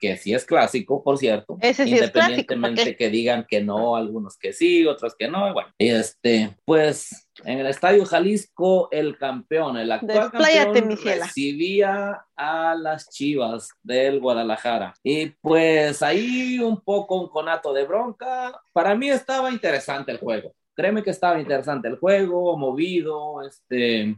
que 0.00 0.16
sí 0.16 0.32
es 0.32 0.44
clásico, 0.44 1.04
por 1.04 1.18
cierto, 1.18 1.58
Ese 1.60 1.84
sí 1.84 1.94
es 1.94 2.10
clásico, 2.10 2.18
¿para 2.18 2.30
independientemente 2.30 2.96
que 2.96 3.10
digan 3.10 3.46
que 3.48 3.60
no, 3.60 3.96
algunos 3.96 4.38
que 4.38 4.52
sí, 4.52 4.86
otros 4.86 5.14
que 5.14 5.28
no, 5.28 5.52
bueno, 5.52 5.70
este, 5.78 6.56
pues 6.64 7.28
en 7.44 7.58
el 7.58 7.66
Estadio 7.66 8.04
Jalisco 8.04 8.88
el 8.90 9.18
campeón, 9.18 9.76
el 9.76 9.92
actual 9.92 10.30
Despláyate, 10.30 10.80
campeón 10.80 11.18
recibía 11.20 12.24
a 12.36 12.74
las 12.74 13.10
Chivas 13.10 13.70
del 13.82 14.20
Guadalajara. 14.20 14.94
Y 15.02 15.26
pues 15.40 16.02
ahí 16.02 16.58
un 16.58 16.80
poco 16.80 17.20
un 17.20 17.28
conato 17.28 17.72
de 17.72 17.84
bronca, 17.84 18.60
para 18.72 18.94
mí 18.94 19.10
estaba 19.10 19.50
interesante 19.50 20.12
el 20.12 20.18
juego. 20.18 20.52
Créeme 20.74 21.02
que 21.02 21.10
estaba 21.10 21.38
interesante 21.38 21.88
el 21.88 21.98
juego, 21.98 22.56
movido, 22.56 23.46
este, 23.46 24.16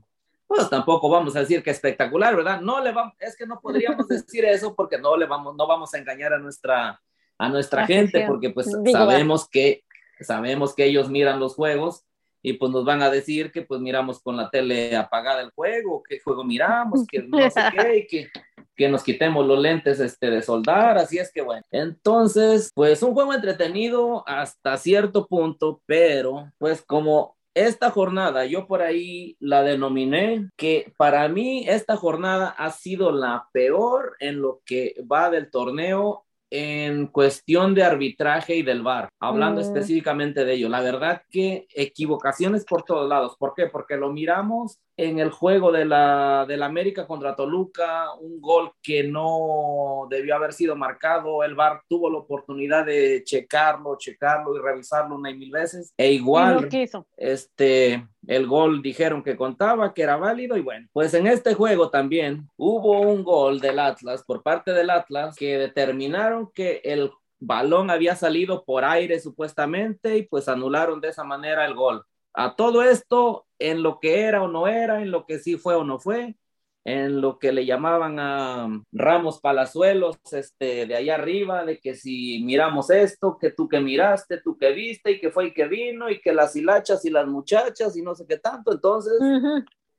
pues 0.55 0.69
tampoco 0.69 1.09
vamos 1.09 1.35
a 1.37 1.41
decir 1.41 1.63
que 1.63 1.71
espectacular, 1.71 2.37
¿verdad? 2.37 2.61
No 2.61 2.83
le 2.83 2.93
vamos, 2.93 3.15
es 3.19 3.37
que 3.37 3.47
no 3.47 3.61
podríamos 3.61 4.07
decir 4.09 4.45
eso 4.45 4.75
porque 4.75 4.99
no 4.99 5.17
le 5.17 5.27
vamos, 5.27 5.57
no 5.57 5.67
vamos 5.67 5.95
a 5.95 5.99
engañar 5.99 6.33
a 6.33 6.39
nuestra, 6.39 7.01
a 7.39 7.49
nuestra 7.49 7.87
gente, 7.87 8.25
porque 8.27 8.51
pues 8.51 8.67
Digo, 8.83 8.99
sabemos 8.99 9.49
que, 9.49 9.85
sabemos 10.21 10.75
que 10.75 10.85
ellos 10.85 11.09
miran 11.09 11.41
los 11.41 11.55
juegos 11.55 12.05
y 12.43 12.55
pues 12.55 12.71
nos 12.73 12.85
van 12.85 13.03
a 13.03 13.11
decir 13.11 13.53
que 13.53 13.63
pues 13.63 13.81
miramos 13.81 14.21
con 14.21 14.37
la 14.37 14.51
tele 14.51 14.97
apagada 14.97 15.41
el 15.41 15.51
juego, 15.51 16.03
qué 16.03 16.21
juego 16.21 16.45
miramos, 16.45 17.07
que 17.07 17.23
no 17.23 17.39
sé 17.51 17.61
qué, 18.11 18.31
que 18.75 18.89
nos 18.89 19.03
quitemos 19.03 19.47
los 19.47 19.59
lentes 19.59 20.01
este, 20.01 20.31
de 20.31 20.43
soldar, 20.43 20.99
así 20.99 21.19
es 21.19 21.33
que 21.33 21.43
bueno. 21.43 21.63
Entonces, 21.71 22.71
pues 22.75 23.03
un 23.03 23.15
juego 23.15 23.33
entretenido 23.33 24.25
hasta 24.27 24.77
cierto 24.77 25.27
punto, 25.27 25.81
pero 25.87 26.53
pues 26.59 26.83
como 26.83 27.37
esta 27.55 27.91
jornada, 27.91 28.47
yo 28.47 28.67
por 28.67 28.83
ahí 28.83 29.37
la 29.41 29.63
denominé 29.63 30.51
que 30.57 30.93
para 30.97 31.29
mí 31.29 31.65
esta 31.69 31.97
jornada 31.97 32.49
ha 32.49 32.71
sido 32.71 33.13
la 33.13 33.49
peor 33.53 34.17
en 34.21 34.41
lo 34.41 34.63
que 34.65 34.95
va 35.11 35.31
del 35.31 35.51
torneo 35.51 36.25
en 36.55 37.07
cuestión 37.07 37.75
de 37.75 37.83
arbitraje 37.83 38.55
y 38.57 38.63
del 38.63 38.83
VAR, 38.83 39.09
hablando 39.21 39.63
Mm. 39.63 39.65
específicamente 39.65 40.45
de 40.45 40.53
ello. 40.53 40.69
La 40.69 40.83
verdad 40.83 41.23
que 41.31 41.67
equivocaciones 41.75 42.67
por 42.67 42.83
todos 42.83 43.09
lados. 43.09 43.37
¿Por 43.39 43.55
qué? 43.55 43.69
Porque 43.69 43.97
lo 43.97 44.13
miramos 44.13 44.79
en 44.99 45.19
el 45.19 45.31
juego 45.31 45.73
de 45.73 45.87
la, 45.87 46.45
de 46.47 46.59
la 46.59 46.67
América 46.67 47.07
contra 47.07 47.35
Toluca, 47.35 48.13
un 48.21 48.39
gol 48.43 48.73
que 48.83 49.03
no 49.03 50.07
debió 50.11 50.37
haber 50.37 50.53
sido 50.53 50.77
marcado. 50.77 51.43
El 51.43 51.55
VAR 51.55 51.81
tuvo 51.89 52.11
la 52.11 52.19
oportunidad 52.19 52.85
de 52.85 53.23
checarlo, 53.25 53.97
checarlo 53.97 54.55
y 54.55 54.61
revisarlo 54.61 55.17
una 55.17 55.31
y 55.31 55.39
mil 55.39 55.51
veces. 55.51 55.95
E 55.97 56.13
Y 56.13 56.17
igual 56.17 56.61
no 56.63 56.69
quiso. 56.69 57.07
este, 57.17 58.07
el 58.27 58.47
gol 58.47 58.83
dijeron 58.83 59.23
que 59.23 59.37
contaba, 59.37 59.93
que 59.95 60.03
era 60.03 60.17
válido 60.17 60.57
y 60.57 60.61
bueno, 60.61 60.89
pues 60.93 61.13
en 61.15 61.27
este 61.27 61.55
juego 61.55 61.91
también 61.91 62.49
hubo 62.57 63.01
un 63.01 63.25
gol 63.25 63.61
del 63.61 63.79
Atlas 63.79 64.23
por 64.25 64.43
parte 64.43 64.73
del 64.73 64.91
Atlas 64.91 65.37
que 65.37 65.59
determinaron 65.59 66.51
que 66.53 66.81
el 66.85 67.11
balón 67.41 67.91
había 67.91 68.15
salido 68.15 68.65
por 68.65 68.85
aire 68.85 69.19
supuestamente 69.19 70.17
y 70.17 70.23
pues 70.23 70.49
anularon 70.49 71.01
de 71.01 71.09
esa 71.09 71.25
manera 71.25 71.65
el 71.67 71.75
gol. 71.75 72.05
A 72.35 72.55
todo 72.55 72.83
esto, 72.83 73.47
en 73.59 73.83
lo 73.83 73.99
que 74.01 74.21
era 74.23 74.43
o 74.43 74.49
no 74.49 74.67
era, 74.69 75.03
en 75.03 75.11
lo 75.11 75.27
que 75.27 75.39
sí 75.39 75.57
fue 75.57 75.75
o 75.75 75.85
no 75.85 75.99
fue, 75.99 76.37
en 76.85 77.21
lo 77.21 77.39
que 77.39 77.53
le 77.53 77.65
llamaban 77.65 78.19
a 78.19 78.69
Ramos 78.93 79.41
Palazuelos, 79.41 80.19
este, 80.33 80.87
de 80.87 80.97
allá 80.97 81.15
arriba, 81.15 81.65
de 81.65 81.79
que 81.79 81.95
si 81.95 82.43
miramos 82.45 82.91
esto, 82.91 83.39
que 83.41 83.51
tú 83.51 83.69
que 83.69 83.81
miraste, 83.81 84.41
tú 84.43 84.57
que 84.57 84.73
viste, 84.73 85.13
y 85.13 85.21
que 85.21 85.31
fue 85.31 85.47
y 85.47 85.55
que 85.55 85.69
vino, 85.69 86.11
y 86.11 86.21
que 86.21 86.33
las 86.33 86.57
hilachas 86.57 87.05
y 87.05 87.11
las 87.11 87.27
muchachas, 87.27 87.97
y 87.97 88.03
no 88.03 88.15
sé 88.15 88.27
qué 88.27 88.39
tanto, 88.39 88.73
entonces. 88.73 89.13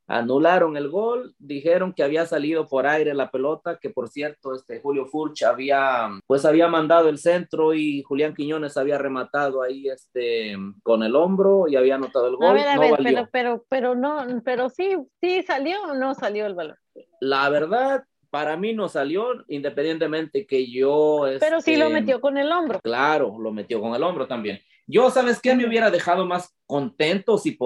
Anularon 0.08 0.78
el 0.78 0.89
gol, 0.89 1.34
dijeron 1.39 1.93
que 1.93 2.04
había 2.04 2.26
salido 2.26 2.68
por 2.68 2.88
aire 2.88 3.14
la 3.14 3.32
pelota, 3.32 3.78
que 3.82 3.89
por 3.89 4.10
cierto, 4.10 4.54
este 4.54 4.80
Julio 4.80 5.06
Furch 5.06 5.43
había, 5.43 6.10
pues 6.28 6.45
había 6.45 6.68
mandado 6.68 7.10
el 7.10 7.18
centro 7.18 7.74
y 7.74 8.04
Julián 8.04 8.34
Quiñones 8.36 8.78
había 8.78 8.97
rematado 8.97 9.62
ahí, 9.62 9.88
este, 9.88 10.56
con 10.84 11.04
el 11.04 11.16
hombro 11.16 11.68
y 11.68 11.76
había 11.76 11.95
anotado 11.95 12.28
el 12.28 12.36
gol, 12.36 12.47
A 12.47 12.54
ver, 12.54 12.68
a 12.68 12.76
no 12.76 12.82
ver, 12.82 12.91
valió. 12.91 13.04
pero, 13.04 13.30
pero, 13.32 13.66
pero 13.70 13.95
no, 13.95 14.41
pero 14.43 14.70
sí, 14.70 14.95
sí 15.22 15.43
salió 15.43 15.82
o 15.84 15.93
no 15.93 16.14
salió 16.14 16.45
el 16.45 16.56
balón. 16.56 16.78
La 17.20 17.49
verdad, 17.49 18.04
para 18.30 18.58
mí 18.58 18.74
no 18.74 18.89
salió, 18.89 19.28
independientemente 19.47 20.45
que 20.45 20.70
yo... 20.70 21.26
Pero 21.39 21.62
sí 21.62 21.76
lo 21.76 21.86
este, 21.86 21.93
metió 21.93 22.20
con 22.20 22.38
el 22.38 22.51
hombro. 22.51 22.80
Claro, 22.82 23.38
lo 23.39 23.51
metió 23.51 23.80
con 23.80 23.93
el 23.95 24.04
hombro 24.04 24.28
también. 24.28 24.60
Yo, 24.86 25.09
¿sabes 25.09 25.39
qué? 25.41 25.55
Me 25.55 25.65
hubiera 25.67 25.89
dejado 25.89 26.25
más 26.25 26.53
contento, 26.65 27.38
si, 27.38 27.57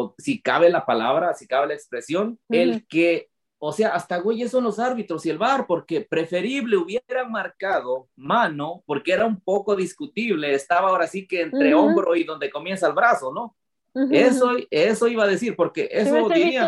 cabe 0.41 0.69
la 0.69 0.85
palabra, 0.85 1.33
si 1.33 1.47
cabe 1.47 1.67
la 1.67 1.73
expresión, 1.73 2.39
el 2.49 2.85
que, 2.87 3.29
o 3.59 3.71
sea, 3.73 3.89
hasta 3.89 4.17
güeyes 4.17 4.51
son 4.51 4.63
los 4.63 4.77
árbitros 4.79 5.25
y 5.25 5.29
el 5.29 5.37
VAR, 5.37 5.65
porque 5.67 6.01
preferible 6.01 6.77
hubieran 6.77 7.31
marcado 7.31 8.07
mano, 8.15 8.83
porque 8.85 9.13
era 9.13 9.25
un 9.25 9.39
poco 9.41 9.75
discutible, 9.75 10.53
estaba 10.53 10.89
ahora 10.89 11.07
sí 11.07 11.27
que 11.27 11.41
entre 11.41 11.73
hombro 11.73 12.15
y 12.15 12.23
donde 12.23 12.49
comienza 12.51 12.87
el 12.87 12.93
brazo, 12.93 13.33
¿no? 13.33 13.55
Ujú, 13.93 14.13
Eso, 14.13 14.51
ujú. 14.51 14.67
eso 14.69 15.07
iba 15.07 15.23
a 15.23 15.27
decir, 15.27 15.55
porque 15.55 15.89
eso 15.91 16.29
visto, 16.29 16.65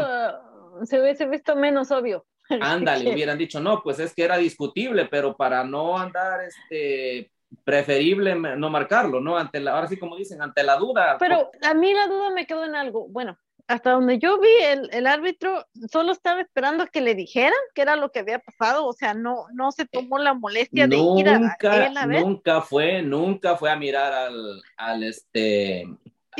se 0.85 0.99
hubiese 0.99 1.27
visto 1.27 1.55
menos 1.55 1.91
obvio. 1.91 2.25
Ándale, 2.59 3.13
hubieran 3.13 3.37
dicho, 3.37 3.59
no, 3.59 3.81
pues 3.83 3.99
es 3.99 4.13
que 4.15 4.23
era 4.23 4.37
discutible, 4.37 5.05
pero 5.05 5.35
para 5.37 5.63
no 5.63 5.97
andar 5.97 6.41
este, 6.41 7.31
preferible 7.63 8.35
no 8.35 8.69
marcarlo, 8.69 9.19
¿no? 9.21 9.37
Ante 9.37 9.59
la, 9.59 9.71
ahora 9.71 9.87
sí 9.87 9.97
como 9.97 10.15
dicen, 10.15 10.41
ante 10.41 10.63
la 10.63 10.75
duda. 10.75 11.17
Pero 11.19 11.51
a 11.61 11.73
mí 11.73 11.93
la 11.93 12.07
duda 12.07 12.29
me 12.31 12.45
quedó 12.45 12.65
en 12.65 12.75
algo. 12.75 13.07
Bueno, 13.07 13.37
hasta 13.69 13.91
donde 13.91 14.17
yo 14.17 14.39
vi, 14.39 14.49
el, 14.63 14.89
el, 14.91 15.05
árbitro 15.05 15.63
solo 15.91 16.11
estaba 16.11 16.41
esperando 16.41 16.83
a 16.83 16.87
que 16.87 17.01
le 17.01 17.13
dijeran 17.13 17.53
qué 17.75 17.83
era 17.83 17.95
lo 17.95 18.11
que 18.11 18.19
había 18.19 18.39
pasado, 18.39 18.87
o 18.87 18.93
sea, 18.93 19.13
no, 19.13 19.45
no 19.53 19.71
se 19.71 19.85
tomó 19.85 20.17
la 20.17 20.33
molestia 20.33 20.87
de 20.87 20.97
ir 20.97 21.29
a, 21.29 21.35
a, 21.35 22.05
ver. 22.07 22.21
Nunca 22.21 22.61
fue, 22.61 23.03
nunca 23.03 23.55
fue 23.55 23.69
a 23.69 23.75
mirar 23.75 24.11
al, 24.11 24.61
al 24.75 25.03
este, 25.03 25.85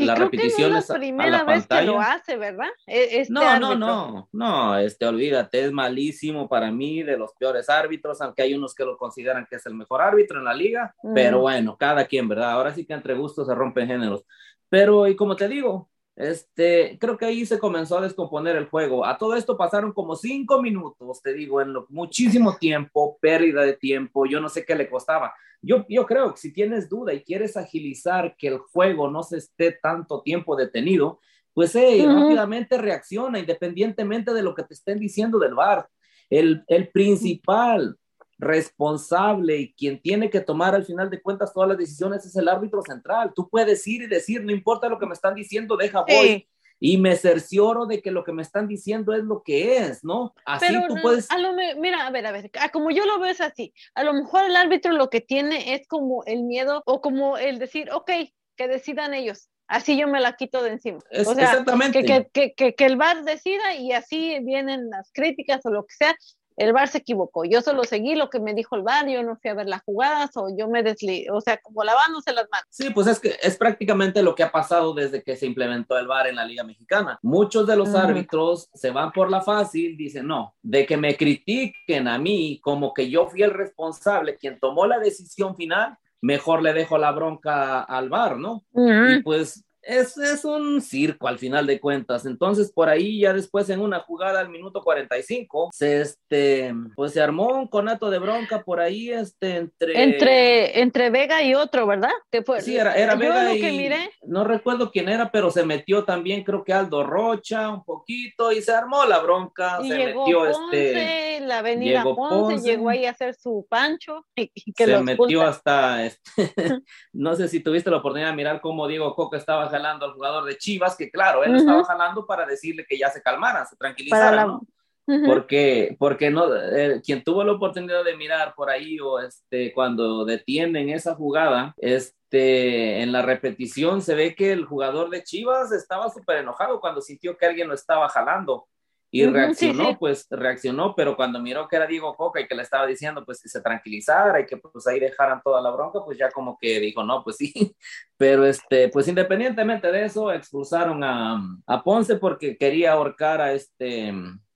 y 0.02 0.06
las 0.06 0.16
creo 0.16 0.28
repeticiones 0.28 0.60
que 0.68 0.70
no 0.70 0.78
es 0.80 0.89
la 0.89 0.95
primera 0.95 1.28
a 1.28 1.32
la 1.32 1.43
vez 1.43 1.60
pantalla. 1.68 1.82
que 1.82 1.88
lo 1.88 2.02
hace, 2.02 2.38
¿verdad? 2.38 2.68
E- 2.88 3.22
Este 3.22 3.34
No, 3.34 3.41
no, 3.60 3.68
árbitro. 3.72 3.78
no, 3.78 4.30
no, 4.32 4.78
este, 4.78 5.06
olvídate, 5.06 5.66
es 5.66 5.72
malísimo 5.72 6.47
para 6.50 6.72
mí, 6.72 7.04
de 7.04 7.18
los 7.18 7.34
peores 7.34 7.70
árbitros, 7.70 8.22
aunque 8.22 8.41
hay 8.43 8.54
unos 8.54 8.74
que 8.76 8.86
lo 8.86 8.97
consideran 8.97 9.45
que 9.50 9.58
es 9.58 9.66
el 9.66 9.76
mejor 9.76 10.02
árbitro 10.02 10.39
en 10.39 10.45
la 10.45 10.54
liga, 10.54 10.93
pero 11.14 11.39
bueno, 11.41 11.78
cada 11.78 12.06
quien, 12.06 12.28
¿verdad? 12.28 12.52
Ahora 12.52 12.74
sí 12.74 12.86
que 12.86 12.93
entre 12.93 13.14
gustos 13.16 13.47
se 13.47 13.56
rompen 13.56 13.88
géneros. 13.88 14.26
Pero, 14.70 15.08
y 15.08 15.16
como 15.16 15.36
te 15.36 15.47
digo, 15.47 15.89
este, 16.20 16.98
creo 17.00 17.18
que 17.18 17.26
ahí 17.26 17.46
se 17.46 17.60
comenzó 17.60 17.98
a 17.98 18.02
descomponer 18.02 18.58
el 18.58 18.68
juego. 18.68 19.06
A 19.06 19.18
todo 19.18 19.38
esto 19.38 19.56
pasaron 19.56 19.94
como 19.94 20.18
cinco 20.18 20.62
minutos, 20.62 21.22
te 21.22 21.34
digo, 21.34 21.62
en 21.62 21.72
lo, 21.72 21.86
muchísimo 21.88 22.58
tiempo, 22.58 23.18
pérdida 23.22 23.62
de 23.62 23.78
tiempo, 23.78 24.26
yo 24.26 24.42
no 24.42 24.50
sé 24.50 24.66
qué 24.66 24.76
le 24.76 24.90
costaba. 24.90 25.34
Yo, 25.62 25.86
yo 25.88 26.06
creo 26.06 26.34
que 26.34 26.42
si 26.42 26.52
tienes 26.52 26.90
duda 26.90 27.14
y 27.14 27.24
quieres 27.24 27.56
agilizar 27.56 28.36
que 28.38 28.50
el 28.50 28.58
juego 28.58 29.10
no 29.10 29.24
se 29.24 29.38
esté 29.38 29.72
tanto 29.82 30.22
tiempo 30.22 30.58
detenido, 30.58 31.22
pues 31.54 31.74
hey, 31.74 32.06
rápidamente 32.06 32.78
reacciona 32.78 33.40
independientemente 33.40 34.34
de 34.34 34.44
lo 34.44 34.54
que 34.54 34.64
te 34.64 34.74
estén 34.74 35.00
diciendo 35.00 35.40
del 35.40 35.56
VAR. 35.56 35.88
El, 36.30 36.66
el 36.68 36.90
principal 36.90 37.98
responsable 38.40 39.58
y 39.58 39.74
quien 39.74 40.02
tiene 40.02 40.30
que 40.30 40.40
tomar 40.40 40.74
al 40.74 40.86
final 40.86 41.10
de 41.10 41.22
cuentas 41.22 41.54
todas 41.54 41.70
las 41.70 41.78
decisiones 41.78 42.26
es 42.26 42.36
el 42.38 42.48
árbitro 42.48 42.82
central. 42.82 43.34
Tú 43.36 43.50
puedes 43.50 43.86
ir 43.86 44.04
y 44.04 44.08
decir, 44.08 44.44
no 44.44 44.52
importa 44.52 44.88
lo 44.88 44.98
que 44.98 45.06
me 45.06 45.14
están 45.14 45.36
diciendo, 45.36 45.76
deja 45.76 46.06
voy. 46.08 46.28
Sí, 46.28 46.48
Y 46.80 46.98
me 46.98 47.18
cercioro 47.18 47.86
de 47.86 48.02
que 48.02 48.12
lo 48.12 48.24
que 48.24 48.32
me 48.32 48.42
están 48.42 48.68
diciendo 48.68 49.14
es 49.14 49.24
lo 49.24 49.44
que 49.44 49.78
es, 49.78 50.06
¿no? 50.06 50.34
Así 50.46 50.66
pero 50.68 50.88
tú 50.88 50.96
puedes... 51.02 51.30
a 51.30 51.38
lo 51.38 51.54
mira, 51.54 52.08
a 52.08 52.12
ver, 52.12 52.26
a 52.26 52.32
ver, 52.32 52.50
ah, 52.62 52.70
como 52.70 52.92
yo 52.92 53.06
lo 53.06 53.20
veo 53.20 53.30
es 53.30 53.42
así. 53.42 53.74
A 53.94 54.06
lo 54.06 54.14
mejor 54.14 54.46
el 54.46 54.56
árbitro 54.56 54.94
lo 54.94 55.10
que 55.10 55.20
tiene 55.20 55.76
es 55.76 55.86
como 55.88 56.24
el 56.24 56.44
miedo 56.44 56.82
o 56.86 57.02
como 57.02 57.38
el 57.38 57.60
decir, 57.60 57.92
ok, 57.92 58.10
que 58.56 58.68
decidan 58.70 59.14
ellos. 59.14 59.50
Así 59.68 60.00
yo 60.00 60.08
me 60.08 60.20
la 60.20 60.36
quito 60.36 60.64
de 60.64 60.72
encima. 60.72 61.00
Es- 61.12 61.28
o 61.28 61.36
sea, 61.36 61.44
exactamente. 61.44 62.04
que, 62.04 62.28
que, 62.34 62.54
que, 62.54 62.74
que, 62.74 62.86
el 62.86 62.98
VAR 62.98 63.24
decida 63.24 63.76
y 63.76 63.92
así 63.92 64.40
vienen 64.42 64.90
las 64.90 65.12
críticas 65.14 65.64
o 65.66 65.70
lo 65.70 65.86
que 65.86 65.94
sea. 65.94 66.16
El 66.60 66.74
VAR 66.74 66.89
se 66.89 66.97
equivocó. 66.97 67.45
Yo 67.45 67.62
solo 67.62 67.86
seguí 67.86 68.16
lo 68.16 68.30
que 68.30 68.41
me 68.41 68.53
dijo 68.53 68.76
el 68.76 68.82
VAR, 68.82 69.07
yo 69.07 69.24
no 69.24 69.38
fui 69.38 69.49
a 69.49 69.53
ver 69.53 69.68
las 69.68 69.82
jugadas 69.82 70.32
o 70.36 70.49
yo 70.55 70.68
me 70.68 70.84
deslí, 70.84 71.26
o 71.32 71.39
sea, 71.39 71.57
como 71.57 71.86
lavándose 71.86 72.34
las 72.34 72.49
manos. 72.51 72.68
Sí, 72.70 72.89
pues 72.89 73.07
es 73.07 73.18
que 73.18 73.38
es 73.41 73.55
prácticamente 73.55 74.22
lo 74.22 74.36
que 74.36 74.43
ha 74.43 74.51
pasado 74.51 74.93
desde 74.93 75.24
que 75.24 75.38
se 75.38 75.45
implementó 75.45 75.97
el 75.97 76.07
VAR 76.07 76.28
en 76.28 76.36
la 76.36 76.43
Liga 76.43 76.66
Mexicana. 76.66 77.18
Muchos 77.22 77.66
de 77.66 77.78
los 77.78 77.95
árbitros 77.95 78.70
se 78.74 78.91
van 78.91 79.14
por 79.14 79.32
la 79.32 79.39
fácil, 79.41 79.95
dicen, 79.95 80.28
no, 80.28 80.53
de 80.62 80.86
que 80.86 80.97
me 80.97 81.16
critiquen 81.16 82.10
a 82.10 82.20
mí 82.20 82.60
como 82.62 82.93
que 82.93 83.10
yo 83.10 83.28
fui 83.28 83.41
el 83.41 83.51
responsable, 83.51 84.36
quien 84.36 84.60
tomó 84.60 84.86
la 84.86 84.99
decisión 84.99 85.55
final, 85.55 85.97
mejor 86.20 86.62
le 86.62 86.74
dejo 86.74 86.97
la 86.97 87.12
bronca 87.12 87.84
al 87.84 88.10
VAR, 88.10 88.38
¿no? 88.38 88.66
Y 88.74 89.22
pues 89.24 89.64
es, 89.90 90.18
es 90.18 90.46
un 90.46 90.82
circo 90.82 91.28
al 91.28 91.40
final 91.40 91.66
de 91.66 91.80
cuentas. 91.80 92.26
Entonces, 92.26 92.72
por 92.72 92.90
ahí 92.90 93.22
ya 93.22 93.34
después 93.34 93.70
en 93.70 93.82
una 93.82 94.00
jugada 94.00 94.40
al 94.40 94.50
minuto 94.50 94.82
45, 94.82 95.70
se, 95.74 96.02
este, 96.02 96.74
pues 96.96 97.14
se 97.14 97.22
armó 97.22 97.48
un 97.48 97.68
conato 97.68 98.10
de 98.10 98.20
bronca 98.20 98.64
por 98.64 98.80
ahí, 98.80 99.12
este, 99.12 99.58
entre... 99.58 100.04
Entre, 100.04 100.82
entre 100.82 101.10
Vega 101.10 101.42
y 101.44 101.56
otro, 101.56 101.88
¿verdad? 101.88 102.12
Que 102.32 102.44
fue, 102.44 102.62
Sí, 102.62 102.78
era, 102.78 102.94
era 102.94 103.16
Vega 103.16 103.44
lo 103.44 103.56
y 103.56 103.62
que 103.62 103.72
miré, 103.72 104.12
no 104.24 104.44
recuerdo 104.44 104.92
quién 104.92 105.10
era, 105.10 105.32
pero 105.32 105.50
se 105.50 105.66
metió 105.66 106.04
también, 106.04 106.44
creo 106.44 106.64
que 106.64 106.74
Aldo 106.74 107.04
Rocha, 107.04 107.70
un 107.70 107.84
poquito, 107.84 108.52
y 108.52 108.62
se 108.62 108.72
armó 108.72 109.06
la 109.06 109.20
bronca, 109.20 109.80
y 109.82 109.90
se 109.90 109.98
llegó 109.98 110.26
metió 110.26 110.40
Ponce, 110.52 110.92
este, 110.92 111.46
la 111.46 111.60
avenida 111.60 112.04
llegó 112.04 112.16
Ponce, 112.16 112.56
Ponce. 112.56 112.70
llegó 112.70 112.90
ahí 112.90 113.06
a 113.06 113.12
hacer 113.12 113.34
su 113.34 113.66
pancho 113.70 114.26
y, 114.36 114.52
y 114.54 114.74
que 114.74 114.86
se 114.86 115.00
metió 115.02 115.42
hasta, 115.42 116.06
este, 116.06 116.32
no 117.14 117.36
sé 117.36 117.48
si 117.48 117.62
tuviste 117.62 117.90
la 117.90 117.98
oportunidad 117.98 118.30
de 118.30 118.36
mirar 118.36 118.62
cómo 118.62 118.88
Diego 118.88 119.16
Coca 119.16 119.38
estaba 119.38 119.70
jalando 119.80 120.06
al 120.06 120.14
jugador 120.14 120.44
de 120.46 120.58
Chivas, 120.58 120.96
que 120.98 121.10
claro, 121.10 121.44
él 121.44 121.52
Ujú. 121.52 121.60
estaba 121.60 121.84
jalando 121.86 122.26
para 122.26 122.46
decirle 122.46 122.86
que 122.88 122.98
ya 122.98 123.10
se 123.10 123.22
calmara, 123.22 123.66
se 123.66 123.76
Para 123.76 123.90
tranquilizara, 123.90 124.36
la- 124.36 124.46
¿no? 124.46 124.62
Ujú. 125.08 125.26
porque 125.26 125.96
porque 125.98 126.30
no 126.30 126.54
eh, 126.56 127.02
quien 127.04 127.24
tuvo 127.24 127.44
la 127.44 127.54
oportunidad 127.54 128.04
de 128.04 128.16
mirar 128.16 128.54
por 128.56 128.70
ahí 128.70 129.00
o 129.00 129.20
este 129.20 129.74
cuando 129.74 130.24
detienen 130.24 130.90
esa 130.90 131.16
jugada 131.16 131.74
este 131.78 133.02
en 133.02 133.12
la 133.12 133.24
repetición 133.24 134.04
se 134.04 134.14
ve 134.14 134.36
que 134.36 134.52
el 134.52 134.66
jugador 134.66 135.10
de 135.10 135.24
Chivas 135.24 135.72
estaba 135.72 136.10
súper 136.10 136.38
enojado 136.38 136.80
cuando 136.80 137.02
sintió 137.02 137.36
que 137.38 137.48
alguien 137.48 137.68
lo 137.68 137.74
estaba 137.74 138.08
jalando 138.10 138.68
y 139.12 139.22
sí, 139.22 139.28
reaccionó 139.28 139.89
sí. 139.89 139.97
pues 139.99 140.28
reaccionó 140.30 140.93
pero 140.95 141.16
cuando 141.16 141.39
miró 141.39 141.68
que 141.68 141.76
era 141.76 141.88
Diego 141.88 142.16
Coca 142.16 142.39
y 142.39 142.47
que 142.47 142.55
le 142.55 142.62
estaba 142.62 142.86
diciendo 142.86 143.26
pues 143.26 143.41
que 143.41 143.49
se 143.49 143.62
tranquilizara 143.62 144.39
y 144.39 144.45
que 144.45 144.57
pues 144.57 144.86
ahí 144.88 144.99
dejaran 144.99 145.41
toda 145.43 145.62
la 145.62 145.72
bronca 145.72 145.99
pues 146.05 146.18
ya 146.18 146.30
como 146.30 146.57
que 146.60 146.80
dijo 146.80 147.03
no 147.03 147.24
pues 147.24 147.38
sí 147.38 147.53
pero 148.18 148.45
este 148.45 148.89
pues 148.89 149.07
independientemente 149.07 149.91
de 149.91 150.05
eso 150.05 150.32
expulsaron 150.32 151.03
a, 151.03 151.41
a 151.66 151.84
Ponce 151.84 152.18
porque 152.18 152.57
quería 152.57 152.93
ahorcar 152.93 153.41
a 153.41 153.53
este 153.53 154.14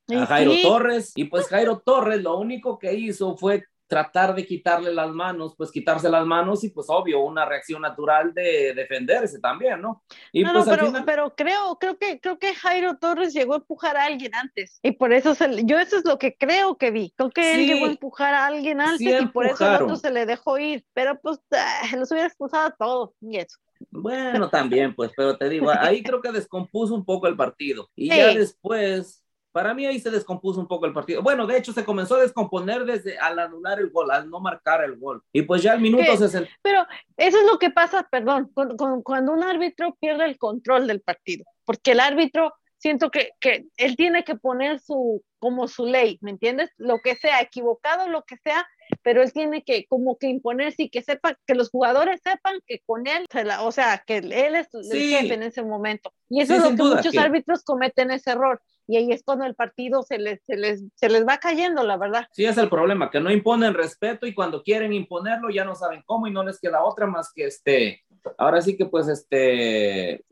a 0.09 0.25
Jairo 0.25 0.51
sí. 0.53 0.61
Torres 0.61 1.11
y 1.15 1.25
pues 1.25 1.47
Jairo 1.47 1.79
Torres 1.79 2.21
lo 2.21 2.37
único 2.37 2.77
que 2.77 2.93
hizo 2.93 3.35
fue 3.37 3.65
tratar 3.87 4.33
de 4.33 4.45
quitarle 4.45 4.93
las 4.93 5.11
manos, 5.11 5.55
pues 5.57 5.71
quitarse 5.71 6.09
las 6.09 6.25
manos 6.25 6.63
y 6.63 6.69
pues 6.69 6.87
obvio 6.89 7.19
una 7.21 7.45
reacción 7.45 7.81
natural 7.81 8.33
de 8.33 8.73
defenderse 8.73 9.39
también, 9.39 9.81
¿no? 9.81 10.03
Y 10.31 10.43
No, 10.43 10.53
pues 10.53 10.65
no, 10.65 10.71
pero, 10.71 10.85
final 10.87 11.05
pero 11.05 11.35
creo, 11.35 11.77
creo 11.79 11.97
que, 11.97 12.19
creo 12.19 12.39
que 12.39 12.55
Jairo 12.55 12.97
Torres 12.97 13.33
llegó 13.33 13.53
a 13.53 13.57
empujar 13.57 13.97
a 13.97 14.05
alguien 14.05 14.33
antes. 14.35 14.79
Y 14.81 14.91
por 14.93 15.13
eso 15.13 15.35
se 15.35 15.63
yo 15.65 15.77
eso 15.77 15.97
es 15.97 16.05
lo 16.05 16.17
que 16.17 16.35
creo 16.35 16.77
que 16.77 16.91
vi. 16.91 17.13
Creo 17.15 17.29
que 17.29 17.53
él 17.53 17.67
llegó 17.67 17.85
a 17.85 17.89
empujar 17.89 18.33
a 18.33 18.45
alguien 18.45 18.81
antes 18.81 18.99
sí 18.99 19.09
y 19.09 19.25
por 19.27 19.45
eso 19.45 19.65
el 19.65 19.75
otro 19.75 19.85
empujaron. 19.85 19.99
se 19.99 20.11
le 20.11 20.25
dejó 20.25 20.57
ir. 20.57 20.85
Pero 20.93 21.19
pues 21.19 21.39
ah, 21.51 21.95
los 21.97 22.11
hubiera 22.11 22.27
expulsado 22.27 22.67
a 22.67 22.71
todos. 22.71 23.11
Y 23.21 23.37
eso. 23.37 23.57
bueno, 23.91 24.49
también 24.49 24.95
pues, 24.95 25.11
pero 25.15 25.37
te 25.37 25.49
digo, 25.49 25.69
ahí 25.69 26.01
creo 26.01 26.21
que 26.21 26.31
descompuso 26.31 26.95
un 26.95 27.05
poco 27.05 27.27
el 27.27 27.35
partido 27.35 27.89
y 27.95 28.07
ya 28.07 28.33
después 28.33 29.22
para 29.53 29.73
mí 29.73 29.85
ahí 29.85 29.99
se 29.99 30.11
descompuso 30.11 30.59
un 30.59 30.67
poco 30.67 30.85
el 30.87 30.91
partido. 30.93 31.21
Bueno, 31.21 31.47
de 31.47 31.57
hecho 31.57 31.71
se 31.71 31.85
comenzó 31.85 32.15
a 32.15 32.21
descomponer 32.21 32.83
desde 32.83 33.17
al 33.19 33.39
anular 33.39 33.79
el 33.79 33.89
gol, 33.91 34.11
al 34.11 34.29
no 34.29 34.39
marcar 34.41 34.83
el 34.83 34.97
gol. 34.97 35.21
Y 35.31 35.43
pues 35.43 35.61
ya 35.61 35.71
al 35.73 35.79
minuto 35.79 36.03
¿Qué? 36.03 36.17
60 36.17 36.49
Pero 36.61 36.85
eso 37.15 37.37
es 37.39 37.45
lo 37.45 37.57
que 37.59 37.69
pasa, 37.69 38.05
perdón, 38.11 38.51
con- 38.53 38.75
con- 38.75 39.01
cuando 39.03 39.31
un 39.31 39.43
árbitro 39.43 39.95
pierde 40.01 40.25
el 40.25 40.37
control 40.37 40.87
del 40.87 40.99
partido, 41.01 41.45
porque 41.63 41.91
el 41.91 41.99
árbitro 42.01 42.53
siento 42.83 43.09
que, 43.11 43.31
que 43.39 43.65
él 43.77 43.95
tiene 43.95 44.25
que 44.25 44.35
poner 44.35 44.77
su, 44.81 45.23
como 45.39 45.69
su 45.69 45.85
ley, 45.85 46.17
¿me 46.21 46.31
entiendes? 46.31 46.69
Lo 46.75 46.99
que 46.99 47.15
sea, 47.15 47.39
equivocado, 47.39 48.09
lo 48.09 48.23
que 48.23 48.35
sea, 48.43 48.67
pero 49.01 49.23
él 49.23 49.31
tiene 49.31 49.63
que 49.63 49.85
como 49.87 50.17
que 50.17 50.27
imponerse 50.27 50.83
y 50.83 50.89
que 50.89 51.01
sepa, 51.01 51.37
que 51.47 51.55
los 51.55 51.69
jugadores 51.69 52.19
sepan 52.21 52.55
que 52.67 52.81
con 52.85 53.07
él, 53.07 53.25
o 53.61 53.71
sea, 53.71 54.03
que 54.05 54.17
él 54.17 54.33
es 54.33 54.67
el 54.73 54.83
Sí. 54.83 55.15
jefe 55.15 55.33
en 55.33 55.43
ese 55.43 55.63
momento. 55.63 56.13
Y 56.29 56.41
eso 56.41 56.53
Sí, 56.55 56.57
es 56.59 56.63
lo 56.71 56.75
que 56.75 56.83
muchos 56.83 57.13
que- 57.13 57.19
árbitros 57.19 57.63
cometen 57.63 58.11
ese 58.11 58.31
error. 58.31 58.61
Y 58.85 58.97
ahí 58.97 59.13
es 59.13 59.23
cuando 59.23 59.45
el 59.45 59.55
partido 59.55 60.03
se 60.03 60.17
les, 60.17 60.43
se 60.43 60.57
les, 60.57 60.83
se 60.95 61.07
les 61.07 61.25
va 61.25 61.37
cayendo, 61.37 61.83
la 61.83 61.95
verdad. 61.95 62.27
Sí, 62.33 62.43
es 62.43 62.57
el 62.57 62.67
problema, 62.67 63.09
que 63.09 63.21
no 63.21 63.31
imponen 63.31 63.73
respeto 63.73 64.27
y 64.27 64.33
cuando 64.33 64.61
quieren 64.61 64.91
imponerlo 64.91 65.49
ya 65.49 65.63
no 65.63 65.73
saben 65.73 66.03
cómo 66.05 66.27
y 66.27 66.31
no 66.31 66.43
les 66.43 66.59
queda 66.59 66.83
otra 66.83 67.07
más 67.07 67.31
que 67.33 67.45
este, 67.45 68.03
ahora 68.37 68.61
sí 68.61 68.75
que 68.75 68.85
pues 68.87 69.07
este, 69.07 70.25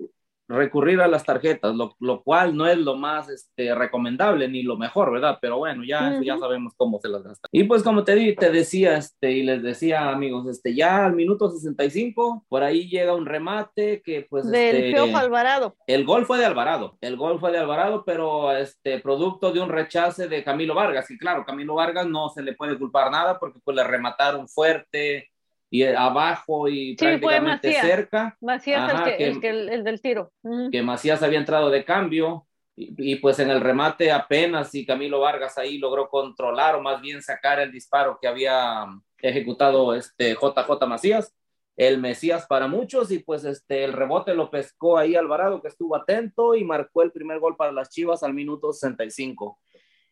recurrir 0.51 1.01
a 1.01 1.07
las 1.07 1.23
tarjetas, 1.23 1.75
lo, 1.75 1.95
lo 1.99 2.21
cual 2.23 2.55
no 2.55 2.67
es 2.67 2.77
lo 2.77 2.95
más 2.95 3.29
este, 3.29 3.73
recomendable 3.73 4.47
ni 4.47 4.63
lo 4.63 4.77
mejor, 4.77 5.11
¿verdad? 5.11 5.37
Pero 5.41 5.57
bueno, 5.57 5.83
ya, 5.83 6.13
eso 6.13 6.23
ya 6.23 6.37
sabemos 6.37 6.73
cómo 6.77 6.99
se 6.99 7.09
las 7.09 7.23
gasta. 7.23 7.47
Y 7.51 7.63
pues 7.63 7.83
como 7.83 8.03
te, 8.03 8.15
di- 8.15 8.35
te 8.35 8.51
decía, 8.51 8.97
este, 8.97 9.31
y 9.31 9.43
les 9.43 9.63
decía 9.63 10.09
amigos, 10.09 10.47
este, 10.47 10.75
ya 10.75 11.05
al 11.05 11.13
minuto 11.13 11.49
65, 11.49 12.45
por 12.47 12.63
ahí 12.63 12.89
llega 12.89 13.13
un 13.15 13.25
remate 13.25 14.01
que 14.03 14.27
pues... 14.29 14.49
Del 14.49 14.75
este, 14.75 14.91
Piojo 14.93 15.17
Alvarado. 15.17 15.75
el 15.87 16.05
gol 16.05 16.25
fue 16.25 16.37
de 16.37 16.45
Alvarado, 16.45 16.97
el 17.01 17.15
gol 17.17 17.39
fue 17.39 17.51
de 17.51 17.57
Alvarado, 17.57 18.03
pero 18.05 18.51
este 18.55 18.99
producto 18.99 19.51
de 19.51 19.59
un 19.61 19.69
rechace 19.69 20.27
de 20.27 20.43
Camilo 20.43 20.75
Vargas. 20.75 21.09
Y 21.09 21.17
claro, 21.17 21.45
Camilo 21.45 21.75
Vargas 21.75 22.05
no 22.07 22.29
se 22.29 22.43
le 22.43 22.53
puede 22.53 22.77
culpar 22.77 23.09
nada 23.11 23.39
porque 23.39 23.59
pues 23.63 23.75
le 23.75 23.83
remataron 23.83 24.47
fuerte 24.47 25.30
y 25.73 25.83
abajo 25.83 26.67
y 26.67 26.95
prácticamente 26.97 27.71
cerca, 27.73 28.37
Macías 28.41 28.91
Ajá, 28.91 29.05
el, 29.05 29.11
que, 29.11 29.17
que- 29.17 29.27
el, 29.29 29.39
que- 29.41 29.49
el- 29.49 29.69
el 29.69 29.83
del 29.85 30.01
tiro. 30.01 30.31
Que 30.71 30.81
Macías 30.83 31.23
había 31.23 31.39
entrado 31.39 31.69
de 31.69 31.85
cambio 31.85 32.45
y, 32.75 32.93
y, 33.13 33.15
pues 33.15 33.39
en 33.39 33.49
el 33.49 33.61
remate 33.61 34.11
apenas 34.11 34.75
y 34.75 34.85
Camilo 34.85 35.21
Vargas 35.21 35.57
ahí 35.57 35.77
logró 35.77 36.09
controlar 36.09 36.75
o 36.75 36.81
más 36.81 37.01
bien 37.01 37.21
sacar 37.23 37.59
el 37.61 37.71
disparo 37.71 38.19
que 38.21 38.27
había 38.27 38.85
ejecutado 39.19 39.95
este 39.95 40.33
JJ 40.33 40.85
Macías. 40.87 41.33
El 41.77 41.99
Mesías 41.99 42.45
para 42.47 42.67
muchos 42.67 43.09
y 43.11 43.19
pues 43.19 43.45
este 43.45 43.85
el 43.85 43.93
rebote 43.93 44.33
lo 44.35 44.51
pescó 44.51 44.97
ahí 44.97 45.15
Alvarado 45.15 45.61
que 45.61 45.69
estuvo 45.69 45.95
atento 45.95 46.53
y 46.53 46.65
marcó 46.65 47.01
el 47.01 47.11
primer 47.13 47.39
gol 47.39 47.55
para 47.55 47.71
las 47.71 47.89
Chivas 47.89 48.23
al 48.23 48.33
minuto 48.33 48.73
65 48.73 49.57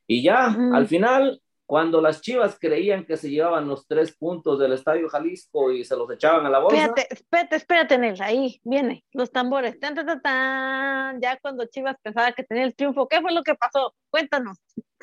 y 0.07 0.23
ya 0.23 0.47
Mm. 0.49 0.73
al 0.73 0.87
final 0.87 1.41
cuando 1.69 2.01
las 2.01 2.19
Chivas 2.21 2.57
creían 2.59 3.05
que 3.05 3.15
se 3.15 3.29
llevaban 3.29 3.67
los 3.67 3.85
tres 3.85 4.17
puntos 4.17 4.57
del 4.57 4.73
Estadio 4.73 5.07
Jalisco 5.07 5.71
y 5.71 5.85
se 5.85 5.95
los 5.95 6.09
echaban 6.09 6.43
a 6.47 6.49
la 6.49 6.57
bolsa. 6.57 6.85
Espérate, 6.85 7.13
espérate, 7.13 7.55
espérate, 7.57 7.97
Nel, 7.99 8.19
ahí 8.23 8.59
viene, 8.63 9.05
los 9.13 9.31
tambores. 9.31 9.79
Tan, 9.79 9.93
tan, 9.93 10.19
tan. 10.19 11.21
Ya 11.21 11.37
cuando 11.39 11.67
Chivas 11.67 11.95
pensaba 12.01 12.31
que 12.31 12.43
tenía 12.43 12.63
el 12.63 12.73
triunfo, 12.73 13.07
¿qué 13.07 13.21
fue 13.21 13.31
lo 13.31 13.43
que 13.43 13.53
pasó? 13.53 13.93
Cuéntanos. 14.09 14.57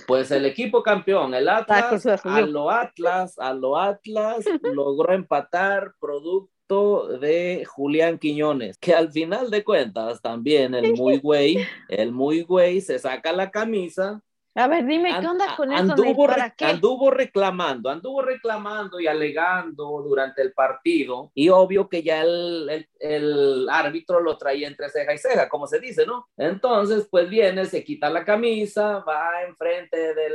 Pues 0.09 0.33
el 0.33 0.45
equipo 0.45 0.83
campeón, 0.83 1.35
el 1.35 1.49
Atlas, 1.49 1.85
Cruz 1.85 2.07
Azul. 2.07 2.33
a 2.33 2.41
lo 2.41 2.69
Atlas, 2.69 3.39
a 3.39 3.55
lo 3.55 3.79
Atlas, 3.79 4.45
logró 4.63 5.15
empatar 5.15 5.93
producto 6.01 7.17
de 7.21 7.65
Julián 7.65 8.19
Quiñones, 8.19 8.77
que 8.79 8.93
al 8.93 9.13
final 9.13 9.53
de 9.53 9.63
cuentas 9.63 10.21
también 10.21 10.75
el 10.75 10.95
muy 10.97 11.19
güey, 11.19 11.65
el 11.89 12.11
muy 12.11 12.43
güey 12.43 12.81
se 12.81 12.99
saca 12.99 13.31
la 13.31 13.53
camisa 13.53 14.21
A 14.59 14.69
ver, 14.69 14.87
dime, 14.87 15.11
¿qué 15.21 15.27
onda 15.27 15.55
con 15.55 15.71
eso, 15.71 15.83
anduvo? 15.93 16.27
¿Para 16.27 16.51
qué? 16.51 16.65
anduvo 16.65 17.11
reclamando, 17.11 17.91
anduvo 17.91 18.23
reclamando 18.23 18.99
y 18.99 19.07
alegando 19.07 20.03
durante 20.03 20.41
el 20.41 20.53
partido 20.55 21.31
y 21.35 21.51
obvio 21.51 21.89
que 21.91 22.03
ya 22.03 22.23
el, 22.23 22.67
el- 22.71 22.89
el 23.01 23.69
árbitro 23.69 24.19
lo 24.21 24.39
traía 24.39 24.67
entre 24.69 24.89
ceja 24.89 25.13
y 25.13 25.19
ceja, 25.19 25.49
como 25.51 25.67
se 25.67 25.79
dice, 25.79 26.07
¿no? 26.07 26.27
Entonces, 26.39 27.07
pues 27.11 27.29
viene, 27.29 27.67
se 27.67 27.85
quita 27.85 28.09
la 28.09 28.25
camisa, 28.25 29.01
va 29.01 29.43
enfrente 29.47 30.15
de 30.15 30.31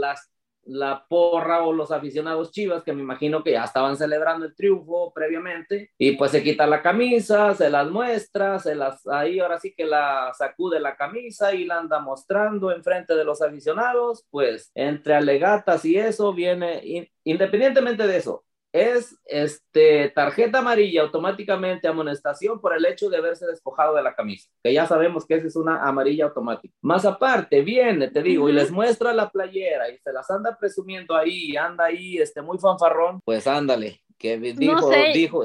las 0.00 0.28
la 0.64 1.04
porra 1.08 1.62
o 1.64 1.72
los 1.72 1.90
aficionados 1.90 2.52
chivas 2.52 2.82
que 2.84 2.92
me 2.92 3.02
imagino 3.02 3.42
que 3.42 3.52
ya 3.52 3.64
estaban 3.64 3.96
celebrando 3.96 4.46
el 4.46 4.54
triunfo 4.54 5.12
previamente 5.12 5.90
y 5.98 6.12
pues 6.16 6.30
se 6.30 6.42
quita 6.42 6.66
la 6.66 6.82
camisa, 6.82 7.54
se 7.54 7.68
las 7.70 7.90
muestra, 7.90 8.58
se 8.58 8.74
las 8.74 9.06
ahí 9.08 9.40
ahora 9.40 9.58
sí 9.58 9.74
que 9.76 9.84
la 9.84 10.32
sacude 10.36 10.78
la 10.80 10.96
camisa 10.96 11.54
y 11.54 11.64
la 11.64 11.78
anda 11.78 11.98
mostrando 12.00 12.70
enfrente 12.72 13.14
de 13.16 13.24
los 13.24 13.42
aficionados, 13.42 14.24
pues 14.30 14.70
entre 14.74 15.14
alegatas 15.14 15.84
y 15.84 15.96
eso 15.96 16.32
viene 16.32 16.80
in- 16.84 17.08
independientemente 17.24 18.06
de 18.06 18.16
eso 18.16 18.44
es 18.72 19.18
este 19.26 20.08
tarjeta 20.10 20.58
amarilla 20.58 21.02
automáticamente 21.02 21.86
amonestación 21.86 22.60
por 22.60 22.74
el 22.74 22.84
hecho 22.86 23.10
de 23.10 23.18
haberse 23.18 23.46
despojado 23.46 23.94
de 23.94 24.02
la 24.02 24.14
camisa, 24.14 24.50
que 24.62 24.72
ya 24.72 24.86
sabemos 24.86 25.26
que 25.26 25.34
esa 25.34 25.46
es 25.46 25.56
una 25.56 25.86
amarilla 25.86 26.24
automática. 26.24 26.74
Más 26.80 27.04
aparte, 27.04 27.60
viene, 27.60 28.08
te 28.08 28.22
digo, 28.22 28.48
y 28.48 28.52
les 28.52 28.70
muestra 28.70 29.12
la 29.12 29.30
playera 29.30 29.90
y 29.90 29.98
se 29.98 30.12
las 30.12 30.30
anda 30.30 30.56
presumiendo 30.58 31.14
ahí, 31.14 31.56
anda 31.56 31.84
ahí, 31.84 32.16
este, 32.18 32.40
muy 32.40 32.58
fanfarrón, 32.58 33.20
pues 33.24 33.46
ándale, 33.46 34.00
que 34.18 34.38
dijo, 34.38 34.72
no 34.72 34.82
sé, 34.90 35.12
dijo, 35.14 35.44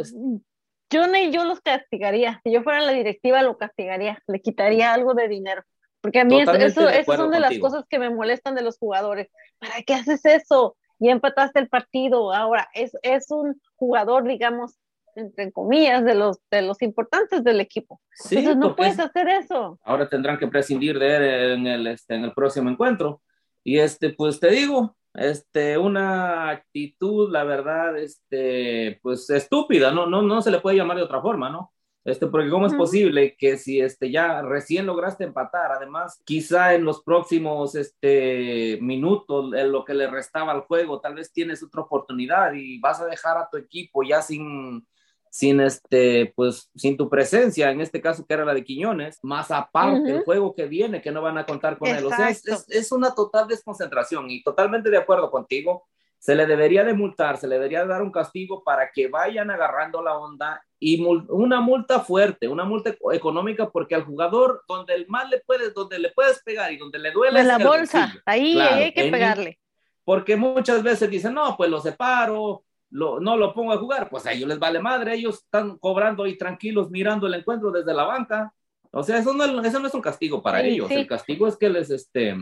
yo 0.90 1.08
ni 1.08 1.32
yo 1.32 1.44
los 1.44 1.60
castigaría. 1.60 2.40
Si 2.44 2.52
yo 2.52 2.64
fuera 2.64 2.80
la 2.82 2.94
directiva, 2.94 3.42
lo 3.44 3.58
castigaría, 3.58 4.22
le 4.28 4.42
quitaría 4.42 4.94
algo 4.94 5.14
de 5.14 5.28
dinero. 5.28 5.64
Porque 6.02 6.20
a 6.22 6.26
mí 6.26 6.40
Totalmente 6.40 6.72
eso, 6.72 6.86
de 6.86 7.00
esas 7.00 7.18
son 7.18 7.32
de 7.32 7.40
las 7.40 7.58
cosas 7.60 7.84
que 7.90 8.00
me 8.00 8.10
molestan 8.10 8.56
de 8.56 8.62
los 8.62 8.78
jugadores. 8.78 9.28
¿Para 9.60 9.82
qué 9.82 9.96
haces 9.96 10.24
eso? 10.24 10.78
Ya 11.00 11.12
empataste 11.12 11.60
el 11.60 11.70
partido. 11.70 12.34
Ahora, 12.34 12.68
es, 12.74 12.92
es 13.04 13.30
un 13.32 13.62
jugador, 13.76 14.24
digamos, 14.28 14.78
entre 15.16 15.52
comillas, 15.52 16.04
de 16.06 16.14
los, 16.16 16.38
de 16.52 16.62
los 16.62 16.82
importantes 16.82 17.44
del 17.44 17.60
equipo. 17.60 18.00
sí, 18.14 18.38
Entonces 18.38 18.58
no 18.58 18.76
puedes 18.76 18.94
es- 18.94 19.00
hacer 19.00 19.28
eso. 19.30 19.80
ahora 19.84 20.08
tendrán 20.08 20.38
que 20.38 20.48
prescindir 20.48 21.00
de 21.00 21.16
él 21.16 21.24
en 21.60 21.68
el, 21.68 21.88
este, 21.88 22.16
en 22.16 22.24
el 22.24 22.34
próximo 22.34 22.70
encuentro. 22.70 23.22
Y 23.64 23.80
este, 23.80 24.12
pues 24.12 24.40
te 24.40 24.50
digo, 24.50 24.96
este, 25.14 25.78
una 25.78 26.50
actitud, 26.50 27.32
la 27.32 27.44
verdad, 27.44 27.98
este, 27.98 29.00
pues 29.02 29.30
estúpida, 29.32 29.92
no, 29.92 30.06
no, 30.06 30.22
no 30.22 30.42
se 30.42 30.52
le 30.52 30.60
puede 30.60 30.78
llamar 30.78 30.98
de 30.98 31.04
otra 31.04 31.22
forma, 31.22 31.50
¿no? 31.50 31.74
Este, 32.08 32.28
porque 32.28 32.50
cómo 32.50 32.68
es 32.68 32.74
posible 32.74 33.36
que 33.38 33.58
si 33.58 33.82
este 33.82 34.10
ya 34.10 34.42
recién 34.42 34.86
lograste 34.86 35.26
empatar, 35.26 35.74
además, 35.74 36.22
quizá 36.24 36.74
en 36.74 36.86
los 36.86 37.04
próximos 37.04 37.76
este 37.76 38.80
minutos, 38.82 39.54
en 39.54 39.74
lo 39.74 39.84
que 39.84 39.94
le 39.94 40.08
restaba 40.08 40.54
al 40.54 40.62
juego, 40.62 41.02
tal 41.02 41.16
vez 41.16 41.34
tienes 41.34 41.62
otra 41.64 41.82
oportunidad 41.82 42.54
y 42.54 42.80
vas 42.80 43.02
a 43.02 43.08
dejar 43.08 43.38
a 43.38 43.50
tu 43.50 43.58
equipo 43.58 44.04
ya 44.04 44.22
sin 44.22 44.88
sin 45.30 45.60
este, 45.60 46.32
pues, 46.36 46.72
sin 46.76 46.96
tu 46.96 47.10
presencia, 47.10 47.70
en 47.72 47.82
este 47.82 48.00
caso 48.00 48.26
que 48.26 48.34
era 48.34 48.46
la 48.46 48.54
de 48.54 48.64
Quiñones, 48.64 49.20
más 49.22 49.52
aparte 49.52 50.00
Ujú. 50.00 50.18
el 50.20 50.24
juego 50.24 50.56
que 50.56 50.66
viene, 50.66 51.02
que 51.02 51.12
no 51.12 51.22
van 51.22 51.38
a 51.38 51.46
contar 51.46 51.78
con 51.78 51.90
él. 51.90 52.06
O 52.06 52.10
sea, 52.10 52.30
es, 52.30 52.40
Exacto. 52.48 52.64
es- 52.70 52.86
es 52.86 52.92
una 52.94 53.14
total 53.14 53.50
desconcentración 53.50 54.32
y 54.32 54.42
totalmente 54.42 54.90
de 54.90 54.98
acuerdo 54.98 55.30
contigo. 55.30 55.86
Se 56.18 56.34
le 56.34 56.46
debería 56.48 56.86
de 56.86 56.94
multar, 56.94 57.36
se 57.38 57.48
le 57.48 57.56
debería 57.56 57.86
dar 57.86 58.02
un 58.02 58.12
castigo 58.12 58.64
para 58.64 58.90
que 58.92 59.10
vayan 59.10 59.52
agarrando 59.52 60.02
la 60.02 60.18
onda 60.18 60.64
y 60.80 61.00
mul- 61.02 61.26
una 61.30 61.60
multa 61.62 62.00
fuerte, 62.02 62.48
una 62.48 62.64
multa 62.64 62.92
eco- 62.92 63.12
económica, 63.14 63.70
porque 63.70 63.96
al 63.96 64.04
jugador 64.04 64.64
donde 64.68 64.94
el 64.94 65.08
más 65.08 65.30
le 65.30 65.40
puedes, 65.40 65.74
donde 65.74 65.98
le 66.00 66.12
puedes 66.12 66.42
pegar 66.44 66.72
y 66.72 66.78
donde 66.78 67.00
le 67.00 67.12
duele 67.12 67.36
De 67.36 67.42
es 67.42 67.48
la 67.48 67.56
en 67.56 67.62
el 67.62 67.68
bolsa, 67.68 68.00
bolsillo. 68.02 68.22
ahí, 68.26 68.54
Claro, 68.54 68.76
hay 68.76 68.92
que 68.94 69.12
pegarle. 69.12 69.60
porque 70.04 70.36
muchas 70.36 70.84
veces 70.84 71.10
dicen, 71.10 71.34
no, 71.34 71.56
pues 71.58 71.70
lo 71.70 71.80
separo, 71.82 72.64
lo, 72.92 73.20
no 73.20 73.36
lo 73.38 73.54
pongo 73.54 73.74
a 73.74 73.78
jugar, 73.78 74.08
pues 74.10 74.26
a 74.26 74.32
ellos 74.32 74.48
les 74.48 74.60
vale 74.60 74.80
madre, 74.80 75.16
ellos 75.16 75.36
están 75.44 75.78
cobrando 75.80 76.24
ahí 76.24 76.38
tranquilos 76.38 76.90
mirando 76.90 77.28
el 77.28 77.34
encuentro 77.34 77.72
desde 77.72 77.94
la 77.94 78.04
banca. 78.04 78.54
O 78.92 79.04
sea, 79.04 79.18
eso 79.18 79.34
no, 79.34 79.44
eso 79.64 79.80
no 79.80 79.88
es 79.88 79.94
un 79.94 80.02
castigo 80.02 80.42
para 80.42 80.62
Sí, 80.62 80.68
ellos, 80.70 80.88
sí. 80.88 80.94
el 80.96 81.08
castigo 81.08 81.48
es 81.48 81.58
que 81.58 81.70
les, 81.70 81.90
este, 81.90 82.38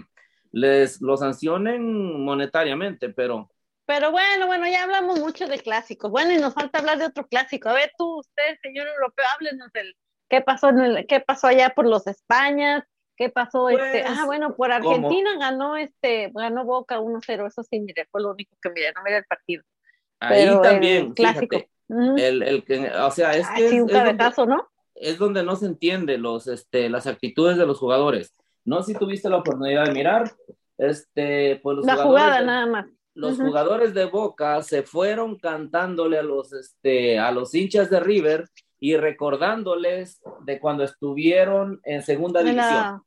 les 0.52 1.02
lo 1.02 1.18
sancionen 1.18 2.24
monetariamente, 2.24 3.10
pero 3.10 3.50
Pero 3.86 4.12
bueno, 4.12 4.48
bueno, 4.48 4.68
ya 4.68 4.84
hablamos 4.84 5.20
mucho 5.20 5.48
de 5.48 5.60
clásicos. 5.60 6.10
Bueno, 6.10 6.32
y 6.32 6.38
nos 6.38 6.54
falta 6.54 6.80
hablar 6.80 6.98
de 6.98 7.06
otro 7.06 7.28
clásico. 7.28 7.70
A 7.70 7.74
ver, 7.74 7.92
tú, 7.98 8.20
usted, 8.20 8.58
señor 8.62 8.88
europeo, 8.88 9.26
háblenos 9.36 9.72
del 9.74 9.96
qué 10.30 10.42
pasó 10.42 10.70
en 10.70 10.80
el, 10.80 11.08
qué 11.08 11.20
pasó 11.20 11.48
allá 11.48 11.70
por 11.76 11.86
los 11.86 12.08
Españas, 12.08 12.84
qué 13.16 13.30
pasó 13.30 13.70
este, 13.70 14.02
Pues, 14.04 14.06
ah, 14.08 14.26
bueno, 14.26 14.56
por 14.56 14.72
Argentina 14.72 15.38
ganó 15.38 15.78
este, 15.78 16.32
ganó 16.34 16.66
Boca 16.66 17.00
1-0, 17.00 17.46
eso 17.48 17.64
sí, 17.64 17.80
mire, 17.80 18.08
fue 18.12 18.22
lo 18.24 18.32
único 18.32 18.56
que 18.62 18.70
miré, 18.72 18.92
no 18.94 19.04
miré 19.04 19.18
el 19.18 19.26
partido. 19.26 19.64
ahí 20.20 20.44
Pero 20.46 20.56
el 20.56 20.62
también, 20.62 21.14
clásico. 21.14 21.58
fíjate, 21.58 21.70
el, 22.28 22.42
el 22.42 22.64
que, 22.66 22.90
o 22.90 23.12
sea, 23.12 23.34
es 23.36 23.46
Ay, 23.52 23.62
que 23.64 23.70
sí, 23.70 23.76
es- 23.78 23.82
un 23.84 23.90
es 23.90 23.94
donde- 23.96 24.18
cabezazo, 24.18 24.46
¿no? 24.48 24.68
es 24.96 25.18
donde 25.20 25.44
no 25.44 25.56
se 25.58 25.66
entiende 25.68 26.18
los, 26.18 26.48
este, 26.48 26.90
las 26.90 27.06
actitudes 27.06 27.58
de 27.58 27.66
los 27.68 27.78
jugadores. 27.78 28.34
No 28.64 28.82
si 28.82 28.96
tuviste 28.96 29.30
la 29.30 29.38
oportunidad 29.38 29.86
de 29.86 29.92
mirar, 29.92 30.32
este, 30.78 31.60
pues 31.62 31.78
los 31.78 31.86
La 31.86 31.96
de- 32.40 32.46
nada 32.46 32.66
más. 32.66 32.86
Los 33.16 33.38
jugadores 33.38 33.94
de 33.94 34.06
Boca 34.06 34.62
se 34.62 34.84
fueron 34.84 35.40
cantándole 35.40 36.20
a 36.20 36.24
los, 36.24 36.54
este, 36.54 37.18
a 37.18 37.32
los 37.32 37.56
hinchas 37.56 37.90
de 37.90 38.00
River 38.00 38.46
y 38.80 38.98
recordándoles 38.98 40.22
de 40.42 40.60
cuando 40.60 40.84
estuvieron 40.84 41.80
en 41.84 42.04
segunda 42.04 42.44
división. 42.44 43.02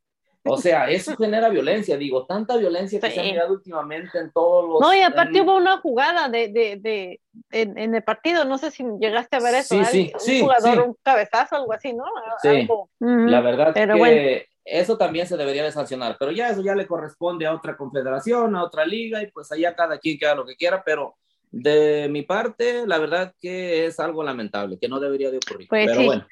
O 0.45 0.57
sea, 0.57 0.89
eso 0.89 1.15
genera 1.17 1.51
violencia, 1.51 1.99
digo, 1.99 2.25
tanta 2.25 2.57
violencia 2.57 2.99
que 3.01 3.11
se 3.11 3.21
ha 3.21 3.23
Sí. 3.23 3.33
mirado 3.33 3.53
últimamente 3.53 4.19
en 4.19 4.33
todos 4.33 4.67
los... 4.67 4.81
No, 4.81 4.95
y 4.95 5.01
aparte 5.03 5.39
en- 5.39 5.45
hubo 5.45 5.57
una 5.57 5.77
jugada 5.79 6.29
de, 6.31 6.49
de, 6.49 6.77
de 6.81 7.21
en, 7.51 7.77
en 7.77 7.95
el 7.95 8.03
partido, 8.03 8.47
no 8.47 8.57
sé 8.57 8.71
si 8.71 8.83
llegaste 8.99 9.37
a 9.37 9.41
ver 9.41 9.57
eso, 9.57 9.75
Sí, 9.77 9.85
sí, 9.85 10.11
un 10.15 10.21
sí, 10.21 10.41
jugador, 10.41 10.75
sí. 10.75 10.81
un 10.89 10.97
cabezazo, 11.03 11.57
algo 11.57 11.73
así, 11.75 11.93
¿no? 11.93 12.05
Sí. 12.41 12.49
Algo. 12.49 12.89
La 13.01 13.43
verdad 13.43 13.73
Pero 13.75 13.95
que 13.95 13.99
bueno. 13.99 14.43
Eso 14.71 14.97
también 14.99 15.27
se 15.27 15.37
debería 15.37 15.65
de 15.65 15.73
sancionar, 15.73 16.17
pero 16.19 16.31
ya 16.33 16.51
eso 16.51 16.63
ya 16.63 16.75
le 16.75 16.87
corresponde 16.87 17.47
a 17.47 17.55
otra 17.55 17.77
confederación, 17.77 18.55
a 18.57 18.65
otra 18.65 18.85
liga, 18.85 19.23
y 19.23 19.31
pues 19.31 19.51
allá 19.53 19.75
cada 19.75 19.99
quien 19.99 20.19
que 20.19 20.27
haga 20.27 20.37
lo 20.37 20.47
que 20.47 20.57
quiera, 20.57 20.83
pero 20.85 21.17
de 21.51 22.09
mi 22.11 22.23
parte, 22.23 22.87
la 22.87 22.99
verdad 22.99 23.35
que 23.41 23.87
es 23.87 23.99
algo 23.99 24.23
lamentable, 24.23 24.79
que 24.79 24.89
no 24.89 25.01
debería 25.01 25.31
de 25.31 25.39
ocurrir. 25.39 25.69
Pues 25.69 25.87
pero 25.87 26.01
sí. 26.01 26.07
bueno, 26.07 26.27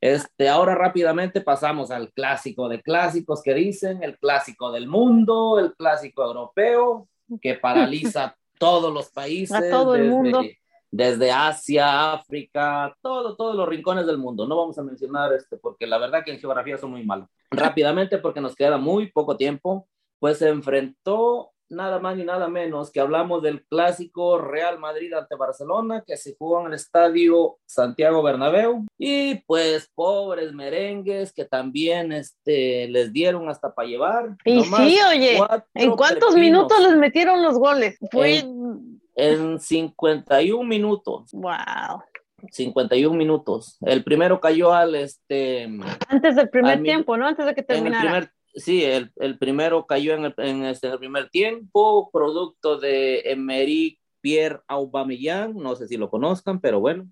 este, 0.00 0.48
ahora 0.48 0.74
rápidamente 0.74 1.40
pasamos 1.40 1.90
al 1.90 2.12
clásico 2.12 2.68
de 2.68 2.82
clásicos 2.82 3.42
que 3.42 3.54
dicen, 3.54 4.02
el 4.02 4.18
clásico 4.18 4.70
del 4.70 4.86
mundo, 4.86 5.58
el 5.58 5.74
clásico 5.74 6.24
europeo, 6.24 7.08
que 7.40 7.54
paraliza 7.54 8.36
todos 8.58 8.92
los 8.92 9.10
países. 9.10 9.56
A 9.56 9.70
todo 9.70 9.94
el 9.96 10.02
desde- 10.02 10.14
mundo. 10.14 10.42
Desde 10.96 11.32
Asia, 11.32 12.12
África, 12.12 12.96
todo, 13.02 13.34
todos 13.34 13.56
los 13.56 13.68
rincones 13.68 14.06
del 14.06 14.16
mundo. 14.16 14.46
No 14.46 14.56
vamos 14.56 14.78
a 14.78 14.82
mencionar 14.84 15.32
este, 15.32 15.56
porque 15.56 15.88
la 15.88 15.98
verdad 15.98 16.22
que 16.24 16.30
en 16.30 16.38
geografía 16.38 16.78
son 16.78 16.92
muy 16.92 17.04
malos. 17.04 17.28
Rápidamente, 17.50 18.18
porque 18.18 18.40
nos 18.40 18.54
queda 18.54 18.78
muy 18.78 19.10
poco 19.10 19.36
tiempo, 19.36 19.88
pues 20.20 20.38
se 20.38 20.48
enfrentó 20.48 21.50
nada 21.68 21.98
más 21.98 22.16
ni 22.16 22.24
nada 22.24 22.46
menos 22.46 22.92
que 22.92 23.00
hablamos 23.00 23.42
del 23.42 23.64
clásico 23.66 24.38
Real 24.38 24.78
Madrid 24.78 25.12
ante 25.14 25.34
Barcelona 25.34 26.04
que 26.06 26.16
se 26.16 26.36
jugó 26.38 26.60
en 26.60 26.68
el 26.68 26.74
estadio 26.74 27.56
Santiago 27.66 28.22
Bernabéu 28.22 28.86
y 28.96 29.36
pues 29.46 29.90
pobres 29.96 30.52
merengues 30.52 31.32
que 31.32 31.44
también 31.44 32.12
este, 32.12 32.86
les 32.88 33.12
dieron 33.12 33.48
hasta 33.48 33.74
para 33.74 33.88
llevar. 33.88 34.36
Y 34.44 34.62
Nomás 34.62 34.80
sí, 34.80 34.98
oye, 35.10 35.38
¿en 35.74 35.96
cuántos 35.96 36.34
pepinos 36.34 36.36
minutos 36.36 36.80
les 36.82 36.96
metieron 36.96 37.42
los 37.42 37.58
goles? 37.58 37.98
Fue, 38.12 38.44
En 39.16 39.60
51 39.60 40.64
minutos. 40.68 41.30
wow. 41.32 42.02
51 42.50 43.16
minutos. 43.16 43.78
El 43.80 44.04
primero 44.04 44.38
cayó 44.40 44.72
al 44.74 44.94
este 44.94 45.64
Antes 46.08 46.36
del 46.36 46.50
primer 46.50 46.82
tiempo, 46.82 47.16
¿no? 47.16 47.26
Antes 47.26 47.46
de 47.46 47.54
que 47.54 47.60
en 47.60 47.66
el 47.68 47.76
terminara. 47.76 48.02
primer 48.02 48.30
sí, 48.54 48.84
el, 48.84 49.12
el 49.16 49.38
primero 49.38 49.86
cayó 49.86 50.14
en 50.14 50.26
el, 50.26 50.34
en 50.38 50.64
este, 50.64 50.88
el 50.88 50.98
primer 50.98 51.28
tiempo, 51.30 52.10
producto 52.12 52.78
de 52.78 53.20
Emery 53.24 53.98
Pierre 54.20 54.60
Aubameyang, 54.68 55.54
no 55.54 55.76
sé 55.76 55.86
si 55.86 55.96
lo 55.96 56.08
conozcan, 56.08 56.60
pero 56.60 56.80
bueno. 56.80 57.06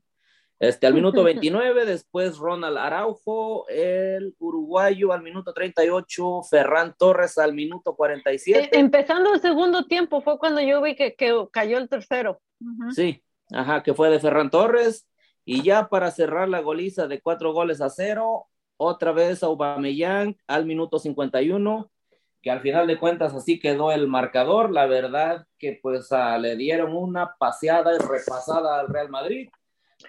Este, 0.62 0.86
al 0.86 0.94
minuto 0.94 1.24
29, 1.24 1.84
después 1.84 2.38
Ronald 2.38 2.78
Araujo, 2.78 3.66
el 3.68 4.36
uruguayo 4.38 5.12
al 5.12 5.20
minuto 5.20 5.52
38, 5.52 6.42
Ferran 6.48 6.94
Torres 6.96 7.36
al 7.36 7.52
minuto 7.52 7.96
47. 7.96 8.60
Eh, 8.60 8.70
empezando 8.78 9.34
el 9.34 9.40
segundo 9.40 9.86
tiempo 9.86 10.22
fue 10.22 10.38
cuando 10.38 10.60
yo 10.60 10.80
vi 10.80 10.94
que, 10.94 11.16
que 11.16 11.34
cayó 11.50 11.78
el 11.78 11.88
tercero. 11.88 12.40
Sí, 12.94 13.24
ajá, 13.50 13.82
que 13.82 13.92
fue 13.92 14.08
de 14.08 14.20
Ferran 14.20 14.50
Torres. 14.50 15.08
Y 15.44 15.64
ya 15.64 15.88
para 15.88 16.12
cerrar 16.12 16.48
la 16.48 16.60
goliza 16.60 17.08
de 17.08 17.20
cuatro 17.20 17.52
goles 17.52 17.80
a 17.80 17.90
cero, 17.90 18.46
otra 18.76 19.10
vez 19.10 19.42
Aubameyang 19.42 20.36
al 20.46 20.64
minuto 20.64 21.00
51, 21.00 21.90
que 22.40 22.50
al 22.52 22.60
final 22.60 22.86
de 22.86 23.00
cuentas 23.00 23.34
así 23.34 23.58
quedó 23.58 23.90
el 23.90 24.06
marcador. 24.06 24.70
La 24.70 24.86
verdad 24.86 25.44
que 25.58 25.80
pues 25.82 26.12
ah, 26.12 26.38
le 26.38 26.54
dieron 26.54 26.94
una 26.94 27.34
paseada 27.36 27.92
y 27.96 27.98
repasada 27.98 28.78
al 28.78 28.86
Real 28.86 29.08
Madrid. 29.08 29.50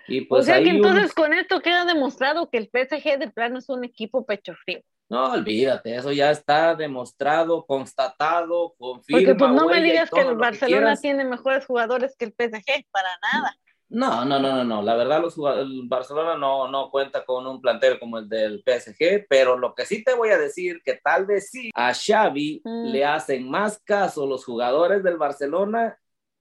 Y 0.07 0.21
pues 0.21 0.41
o 0.41 0.45
sea 0.45 0.61
que 0.63 0.69
un- 0.69 0.75
entonces 0.77 1.13
con 1.13 1.33
esto 1.33 1.61
queda 1.61 1.85
demostrado 1.85 2.49
que 2.49 2.57
el 2.57 2.69
PSG 2.69 3.17
de 3.19 3.29
plano 3.31 3.59
es 3.59 3.69
un 3.69 3.83
equipo 3.83 4.25
pecho 4.25 4.53
frío. 4.63 4.81
No, 5.09 5.33
olvídate, 5.33 5.95
eso 5.95 6.11
ya 6.11 6.31
está 6.31 6.73
demostrado, 6.75 7.65
constatado, 7.65 8.73
confirma. 8.79 9.19
Porque 9.21 9.35
pues 9.35 9.51
no 9.51 9.67
me 9.67 9.73
huella 9.73 9.83
digas 9.83 10.09
que 10.09 10.21
el 10.21 10.27
lo 10.29 10.35
Barcelona 10.37 10.95
tiene 10.95 11.23
mejores 11.25 11.65
jugadores 11.65 12.15
que 12.17 12.25
el 12.25 12.33
PSG, 12.33 12.85
para 12.91 13.09
nada. 13.21 13.55
No, 13.89 14.25
no, 14.25 14.39
no, 14.39 14.55
no, 14.55 14.63
no. 14.63 14.81
La 14.81 14.95
verdad, 14.95 15.21
los 15.21 15.37
el 15.37 15.81
Barcelona 15.87 16.35
no, 16.35 16.67
no 16.67 16.89
cuenta 16.89 17.23
con 17.25 17.45
un 17.45 17.61
plantel 17.61 17.99
como 17.99 18.17
el 18.17 18.27
del 18.27 18.63
PSG, 18.65 19.27
pero 19.29 19.55
lo 19.55 19.75
que 19.75 19.85
sí 19.85 20.03
te 20.03 20.15
voy 20.15 20.29
a 20.29 20.39
decir 20.39 20.81
que 20.83 20.95
tal 21.03 21.27
vez 21.27 21.51
sí 21.51 21.69
a 21.75 21.93
Xavi 21.93 22.61
Mm. 22.65 22.87
le 22.91 23.05
hacen 23.05 23.47
más 23.47 23.79
caso 23.83 24.25
los 24.25 24.45
jugadores 24.45 25.03
del 25.03 25.17
Barcelona 25.17 25.99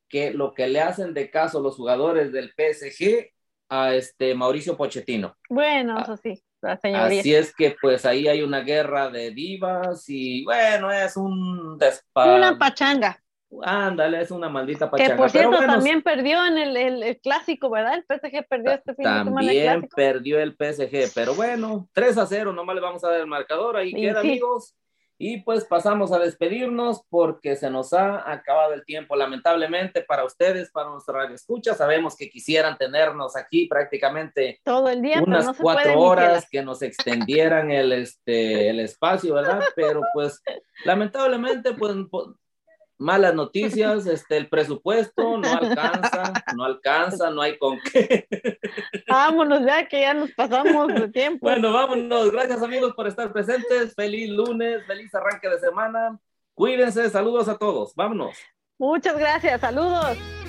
que 0.08 0.30
lo 0.30 0.54
que 0.54 0.66
le 0.68 0.80
hacen 0.80 1.12
de 1.12 1.30
caso 1.30 1.60
los 1.60 1.76
jugadores 1.76 2.32
del 2.32 2.54
PSG 2.54 3.30
a 3.72 3.94
este 3.94 4.34
Mauricio 4.34 4.76
Pochettino. 4.76 5.34
Bueno, 5.48 5.94
Ah, 5.98 6.02
eso 6.02 6.16
sí, 6.18 6.42
la. 6.60 7.18
Así 7.18 7.34
es 7.34 7.54
que 7.54 7.74
pues 7.80 8.04
ahí 8.04 8.28
hay 8.28 8.42
una 8.42 8.60
guerra 8.60 9.08
de 9.10 9.30
divas 9.30 10.04
y 10.08 10.44
bueno, 10.44 10.92
es 10.92 11.16
un 11.16 11.78
despa... 11.78 12.36
Una 12.36 12.58
pachanga. 12.58 13.18
Ándale, 13.64 14.22
es 14.22 14.30
una 14.30 14.48
maldita 14.48 14.86
Que 14.86 14.90
pachanga. 14.90 15.16
por 15.16 15.30
Pero 15.30 15.50
cierto 15.50 15.56
bueno, 15.58 15.72
también 15.74 16.02
perdió 16.02 16.44
en 16.46 16.56
el, 16.58 16.76
el- 16.76 17.02
el 17.02 17.20
clásico, 17.20 17.70
¿verdad? 17.70 17.94
El 17.94 18.04
PSG 18.04 18.46
perdió 18.48 18.72
este 18.72 18.94
fin 18.94 19.04
de 19.04 19.10
semana 19.24 19.52
También 19.52 19.88
perdió 19.94 20.40
el 20.40 20.54
PSG, 20.56 21.12
pero 21.14 21.34
bueno, 21.34 21.88
3 21.92 22.16
a 22.18 22.26
0, 22.26 22.52
nomás 22.52 22.74
le 22.74 22.80
vamos 22.80 23.04
a 23.04 23.10
dar 23.10 23.20
el 23.20 23.26
marcador, 23.26 23.76
ahí 23.76 23.90
Y 23.90 23.94
queda, 23.94 24.22
sí. 24.22 24.28
amigos. 24.28 24.74
Y 25.24 25.36
pues 25.42 25.64
pasamos 25.64 26.10
a 26.10 26.18
despedirnos 26.18 27.04
porque 27.08 27.54
se 27.54 27.70
nos 27.70 27.92
ha 27.92 28.28
acabado 28.28 28.74
el 28.74 28.84
tiempo, 28.84 29.14
lamentablemente 29.14 30.02
para 30.02 30.24
ustedes, 30.24 30.72
para 30.72 30.90
nuestra 30.90 31.14
radio 31.14 31.36
escucha. 31.36 31.74
Sabemos 31.74 32.16
que 32.16 32.28
quisieran 32.28 32.76
tenernos 32.76 33.36
aquí 33.36 33.68
prácticamente 33.68 34.58
Todo 34.64 34.88
el 34.88 35.00
día, 35.00 35.22
unas 35.24 35.46
no 35.46 35.54
cuatro 35.54 35.96
horas 36.00 36.48
que 36.50 36.62
nos 36.62 36.82
extendieran 36.82 37.70
el, 37.70 37.92
este, 37.92 38.68
el 38.68 38.80
espacio, 38.80 39.34
¿verdad? 39.34 39.62
Pero 39.76 40.00
pues 40.12 40.42
lamentablemente, 40.84 41.72
pues 41.74 41.94
malas 43.02 43.34
noticias, 43.34 44.06
este, 44.06 44.36
el 44.36 44.48
presupuesto 44.48 45.36
no 45.36 45.52
alcanza, 45.52 46.32
no 46.56 46.64
alcanza, 46.64 47.30
no 47.30 47.42
hay 47.42 47.58
con 47.58 47.78
qué. 47.80 48.26
Vámonos 49.08 49.64
ya, 49.66 49.86
que 49.86 50.00
ya 50.00 50.14
nos 50.14 50.30
pasamos 50.32 50.88
de 50.88 51.08
tiempo. 51.08 51.40
Bueno, 51.42 51.72
vámonos. 51.72 52.30
Gracias 52.30 52.62
amigos 52.62 52.94
por 52.94 53.06
estar 53.06 53.32
presentes. 53.32 53.94
Feliz 53.94 54.30
lunes, 54.30 54.86
feliz 54.86 55.14
arranque 55.14 55.48
de 55.48 55.58
semana. 55.58 56.18
Cuídense, 56.54 57.10
saludos 57.10 57.48
a 57.48 57.58
todos. 57.58 57.94
Vámonos. 57.94 58.36
Muchas 58.78 59.18
gracias, 59.18 59.60
saludos. 59.60 60.41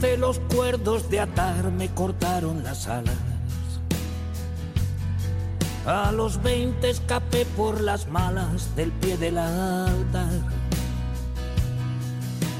15 0.00 0.16
los 0.18 0.38
cuerdos 0.54 1.10
de 1.10 1.18
atar 1.18 1.72
me 1.72 1.88
cortaron 1.88 2.62
las 2.62 2.86
alas. 2.86 3.16
A 5.86 6.12
los 6.12 6.40
20 6.40 6.88
escapé 6.88 7.44
por 7.56 7.80
las 7.80 8.06
malas 8.06 8.76
del 8.76 8.92
pie 8.92 9.16
del 9.16 9.38
altar. 9.38 10.30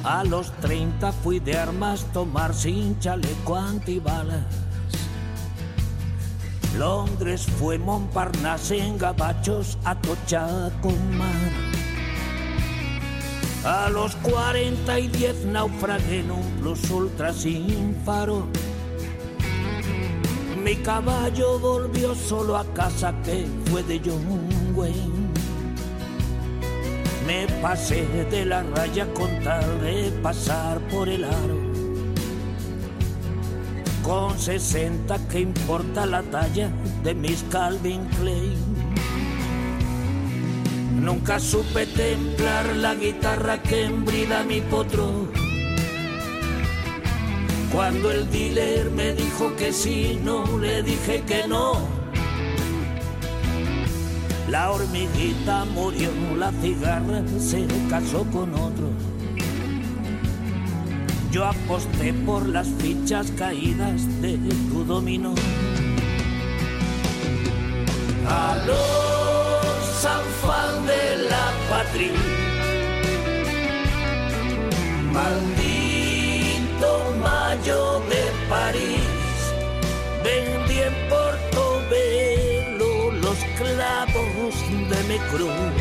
A 0.02 0.24
los 0.24 0.50
30 0.60 1.12
fui 1.12 1.38
de 1.38 1.56
armas 1.56 2.06
tomar 2.12 2.52
sin 2.54 2.98
chaleco 2.98 3.54
antibalas. 3.54 4.44
Londres 6.76 7.46
fue 7.58 7.78
Montparnasse 7.78 8.78
en 8.78 8.98
gabachos 8.98 9.78
a 9.84 9.94
tocha 9.94 10.72
con 10.82 11.16
mar. 11.16 11.67
A 13.68 13.90
los 13.90 14.16
40 14.16 14.98
y 14.98 15.08
10 15.08 15.44
naufragué 15.44 16.20
en 16.20 16.30
un 16.30 16.42
plus 16.58 16.90
ultra 16.90 17.34
sin 17.34 17.94
faro. 18.02 18.46
Mi 20.64 20.74
caballo 20.76 21.58
volvió 21.58 22.14
solo 22.14 22.56
a 22.56 22.64
casa 22.72 23.14
que 23.22 23.46
fue 23.66 23.82
de 23.82 24.00
John 24.02 24.74
Wayne. 24.74 25.28
Me 27.26 27.46
pasé 27.60 28.06
de 28.30 28.46
la 28.46 28.62
raya 28.62 29.06
con 29.12 29.38
tal 29.44 29.82
de 29.82 30.12
pasar 30.22 30.80
por 30.88 31.06
el 31.10 31.24
aro. 31.24 31.58
Con 34.02 34.38
60 34.38 35.28
que 35.28 35.40
importa 35.40 36.06
la 36.06 36.22
talla 36.22 36.70
de 37.04 37.14
mis 37.14 37.42
Calvin 37.50 38.06
Klein. 38.18 38.57
Nunca 41.08 41.40
supe 41.40 41.86
templar 41.86 42.76
la 42.76 42.94
guitarra 42.94 43.62
que 43.62 43.84
embrida 43.84 44.44
mi 44.44 44.60
potro. 44.60 45.26
Cuando 47.72 48.10
el 48.10 48.30
dealer 48.30 48.90
me 48.90 49.14
dijo 49.14 49.56
que 49.56 49.72
sí, 49.72 50.20
no 50.22 50.58
le 50.58 50.82
dije 50.82 51.22
que 51.26 51.48
no. 51.48 51.78
La 54.50 54.70
hormiguita 54.70 55.64
murió, 55.64 56.10
la 56.36 56.52
cigarra 56.60 57.22
se 57.38 57.66
casó 57.88 58.24
con 58.24 58.52
otro. 58.52 58.90
Yo 61.32 61.46
aposté 61.46 62.12
por 62.12 62.46
las 62.46 62.68
fichas 62.82 63.30
caídas 63.30 64.20
de 64.20 64.36
tu 64.70 64.84
dominó. 64.84 65.34
A 68.28 68.56
San 70.00 70.22
de 70.86 71.04
la 71.28 71.46
patria. 71.68 72.12
Maldito 75.12 76.90
mayo 77.20 77.80
de 78.12 78.22
París, 78.48 79.34
vendí 80.22 80.78
en 80.88 80.94
Portobelo 81.10 82.90
los 83.10 83.38
clavos 83.58 84.54
de 84.90 84.98
mi 85.10 85.18
cruz. 85.30 85.76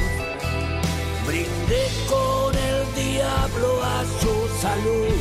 Brindé 1.28 1.84
con 2.10 2.52
el 2.72 2.80
diablo 2.96 3.70
a 3.84 3.98
su 4.20 4.34
salud. 4.64 5.20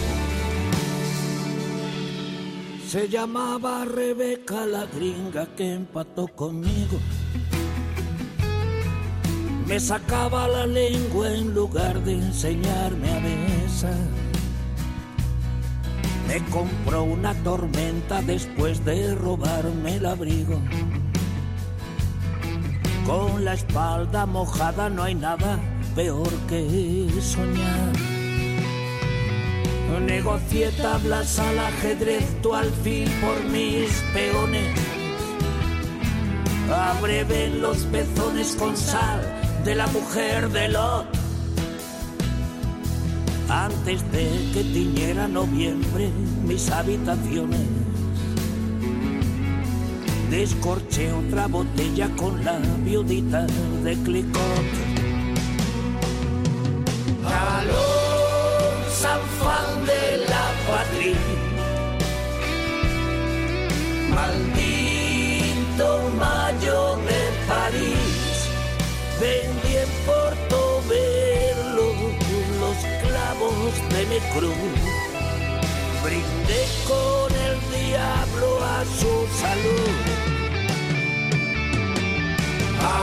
Se 2.89 3.09
llamaba 3.11 3.85
Rebeca 3.85 4.65
la 4.65 4.87
gringa 4.87 5.45
que 5.55 5.75
empató 5.75 6.29
conmigo. 6.29 6.99
Me 9.67 9.81
sacaba 9.81 10.47
la 10.47 10.65
lengua 10.65 11.29
en 11.29 11.53
lugar 11.53 12.01
de 12.05 12.13
enseñarme 12.13 13.11
a 13.11 13.19
besar. 13.19 14.07
Me 16.29 16.39
compró 16.51 17.03
una 17.03 17.35
tormenta 17.43 18.23
después 18.23 18.85
de 18.85 19.17
robarme 19.17 19.97
el 19.97 20.07
abrigo. 20.07 20.61
Con 23.05 23.45
la 23.45 23.55
espalda 23.55 24.25
mojada 24.25 24.89
no 24.89 25.03
hay 25.03 25.17
nada 25.17 25.59
peor 25.97 26.31
que 26.49 27.09
soñar. 27.21 27.93
Negocié 30.07 30.71
tablas 30.81 31.41
al 31.41 31.59
ajedrez, 31.59 32.41
tu 32.41 32.55
alfil 32.55 33.11
por 33.21 33.43
mis 33.51 33.91
peones. 34.15 34.79
Abreven 36.71 37.61
los 37.61 37.79
pezones 37.87 38.55
con 38.57 38.77
sal 38.77 39.46
de 39.67 39.75
la 39.75 39.89
mujer 39.89 40.49
de 40.51 40.69
Lot. 40.69 41.07
Antes 43.49 44.01
de 44.13 44.29
que 44.55 44.63
tiñera 44.63 45.27
noviembre 45.27 46.09
mis 46.45 46.71
habitaciones, 46.71 47.67
descorché 50.31 51.13
otra 51.13 51.49
botella 51.49 52.09
con 52.17 52.45
la 52.45 52.61
viudita 52.85 53.45
de 53.83 53.95
Clicot. 54.05 54.69
Aló, 57.25 57.89
San 59.01 59.21
Juan 59.37 59.85
de 59.85 60.27
la 60.31 60.45
Patria, 60.69 61.19
maldito 64.15 65.89
mayor 66.21 66.86
vendí 69.21 69.77
en 69.77 69.89
Portobelo 70.05 71.89
los 72.61 72.77
clavos 73.03 73.73
de 73.91 74.01
mi 74.07 74.21
cruz. 74.35 74.81
Brindé 76.03 76.63
con 76.87 77.33
el 77.49 77.57
diablo 77.75 78.49
a 78.65 78.85
su 78.85 79.13
salud. 79.43 79.97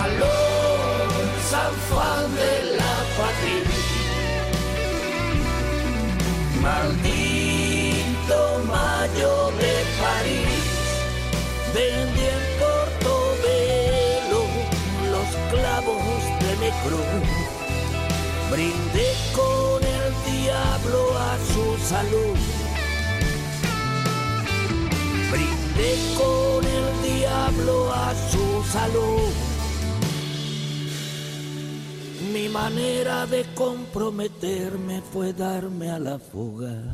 Aló, 0.01 0.39
San 1.49 1.73
Juan 1.89 2.23
de 2.35 2.53
la 2.77 2.93
Patria. 3.17 3.71
Maldito 6.61 8.39
mayo 8.65 9.33
de 9.59 9.73
París, 10.01 10.65
vendí 11.73 12.22
Brindé 18.51 19.07
con 19.33 19.81
el 19.83 20.41
diablo 20.41 21.17
a 21.17 21.37
su 21.37 21.77
salud. 21.87 22.37
Brindé 25.31 25.95
con 26.17 26.65
el 26.65 27.17
diablo 27.17 27.91
a 27.93 28.13
su 28.29 28.63
salud. 28.71 29.31
Mi 32.33 32.49
manera 32.49 33.25
de 33.27 33.45
comprometerme 33.55 35.01
fue 35.01 35.31
darme 35.31 35.89
a 35.89 35.99
la 35.99 36.19
fuga. 36.19 36.93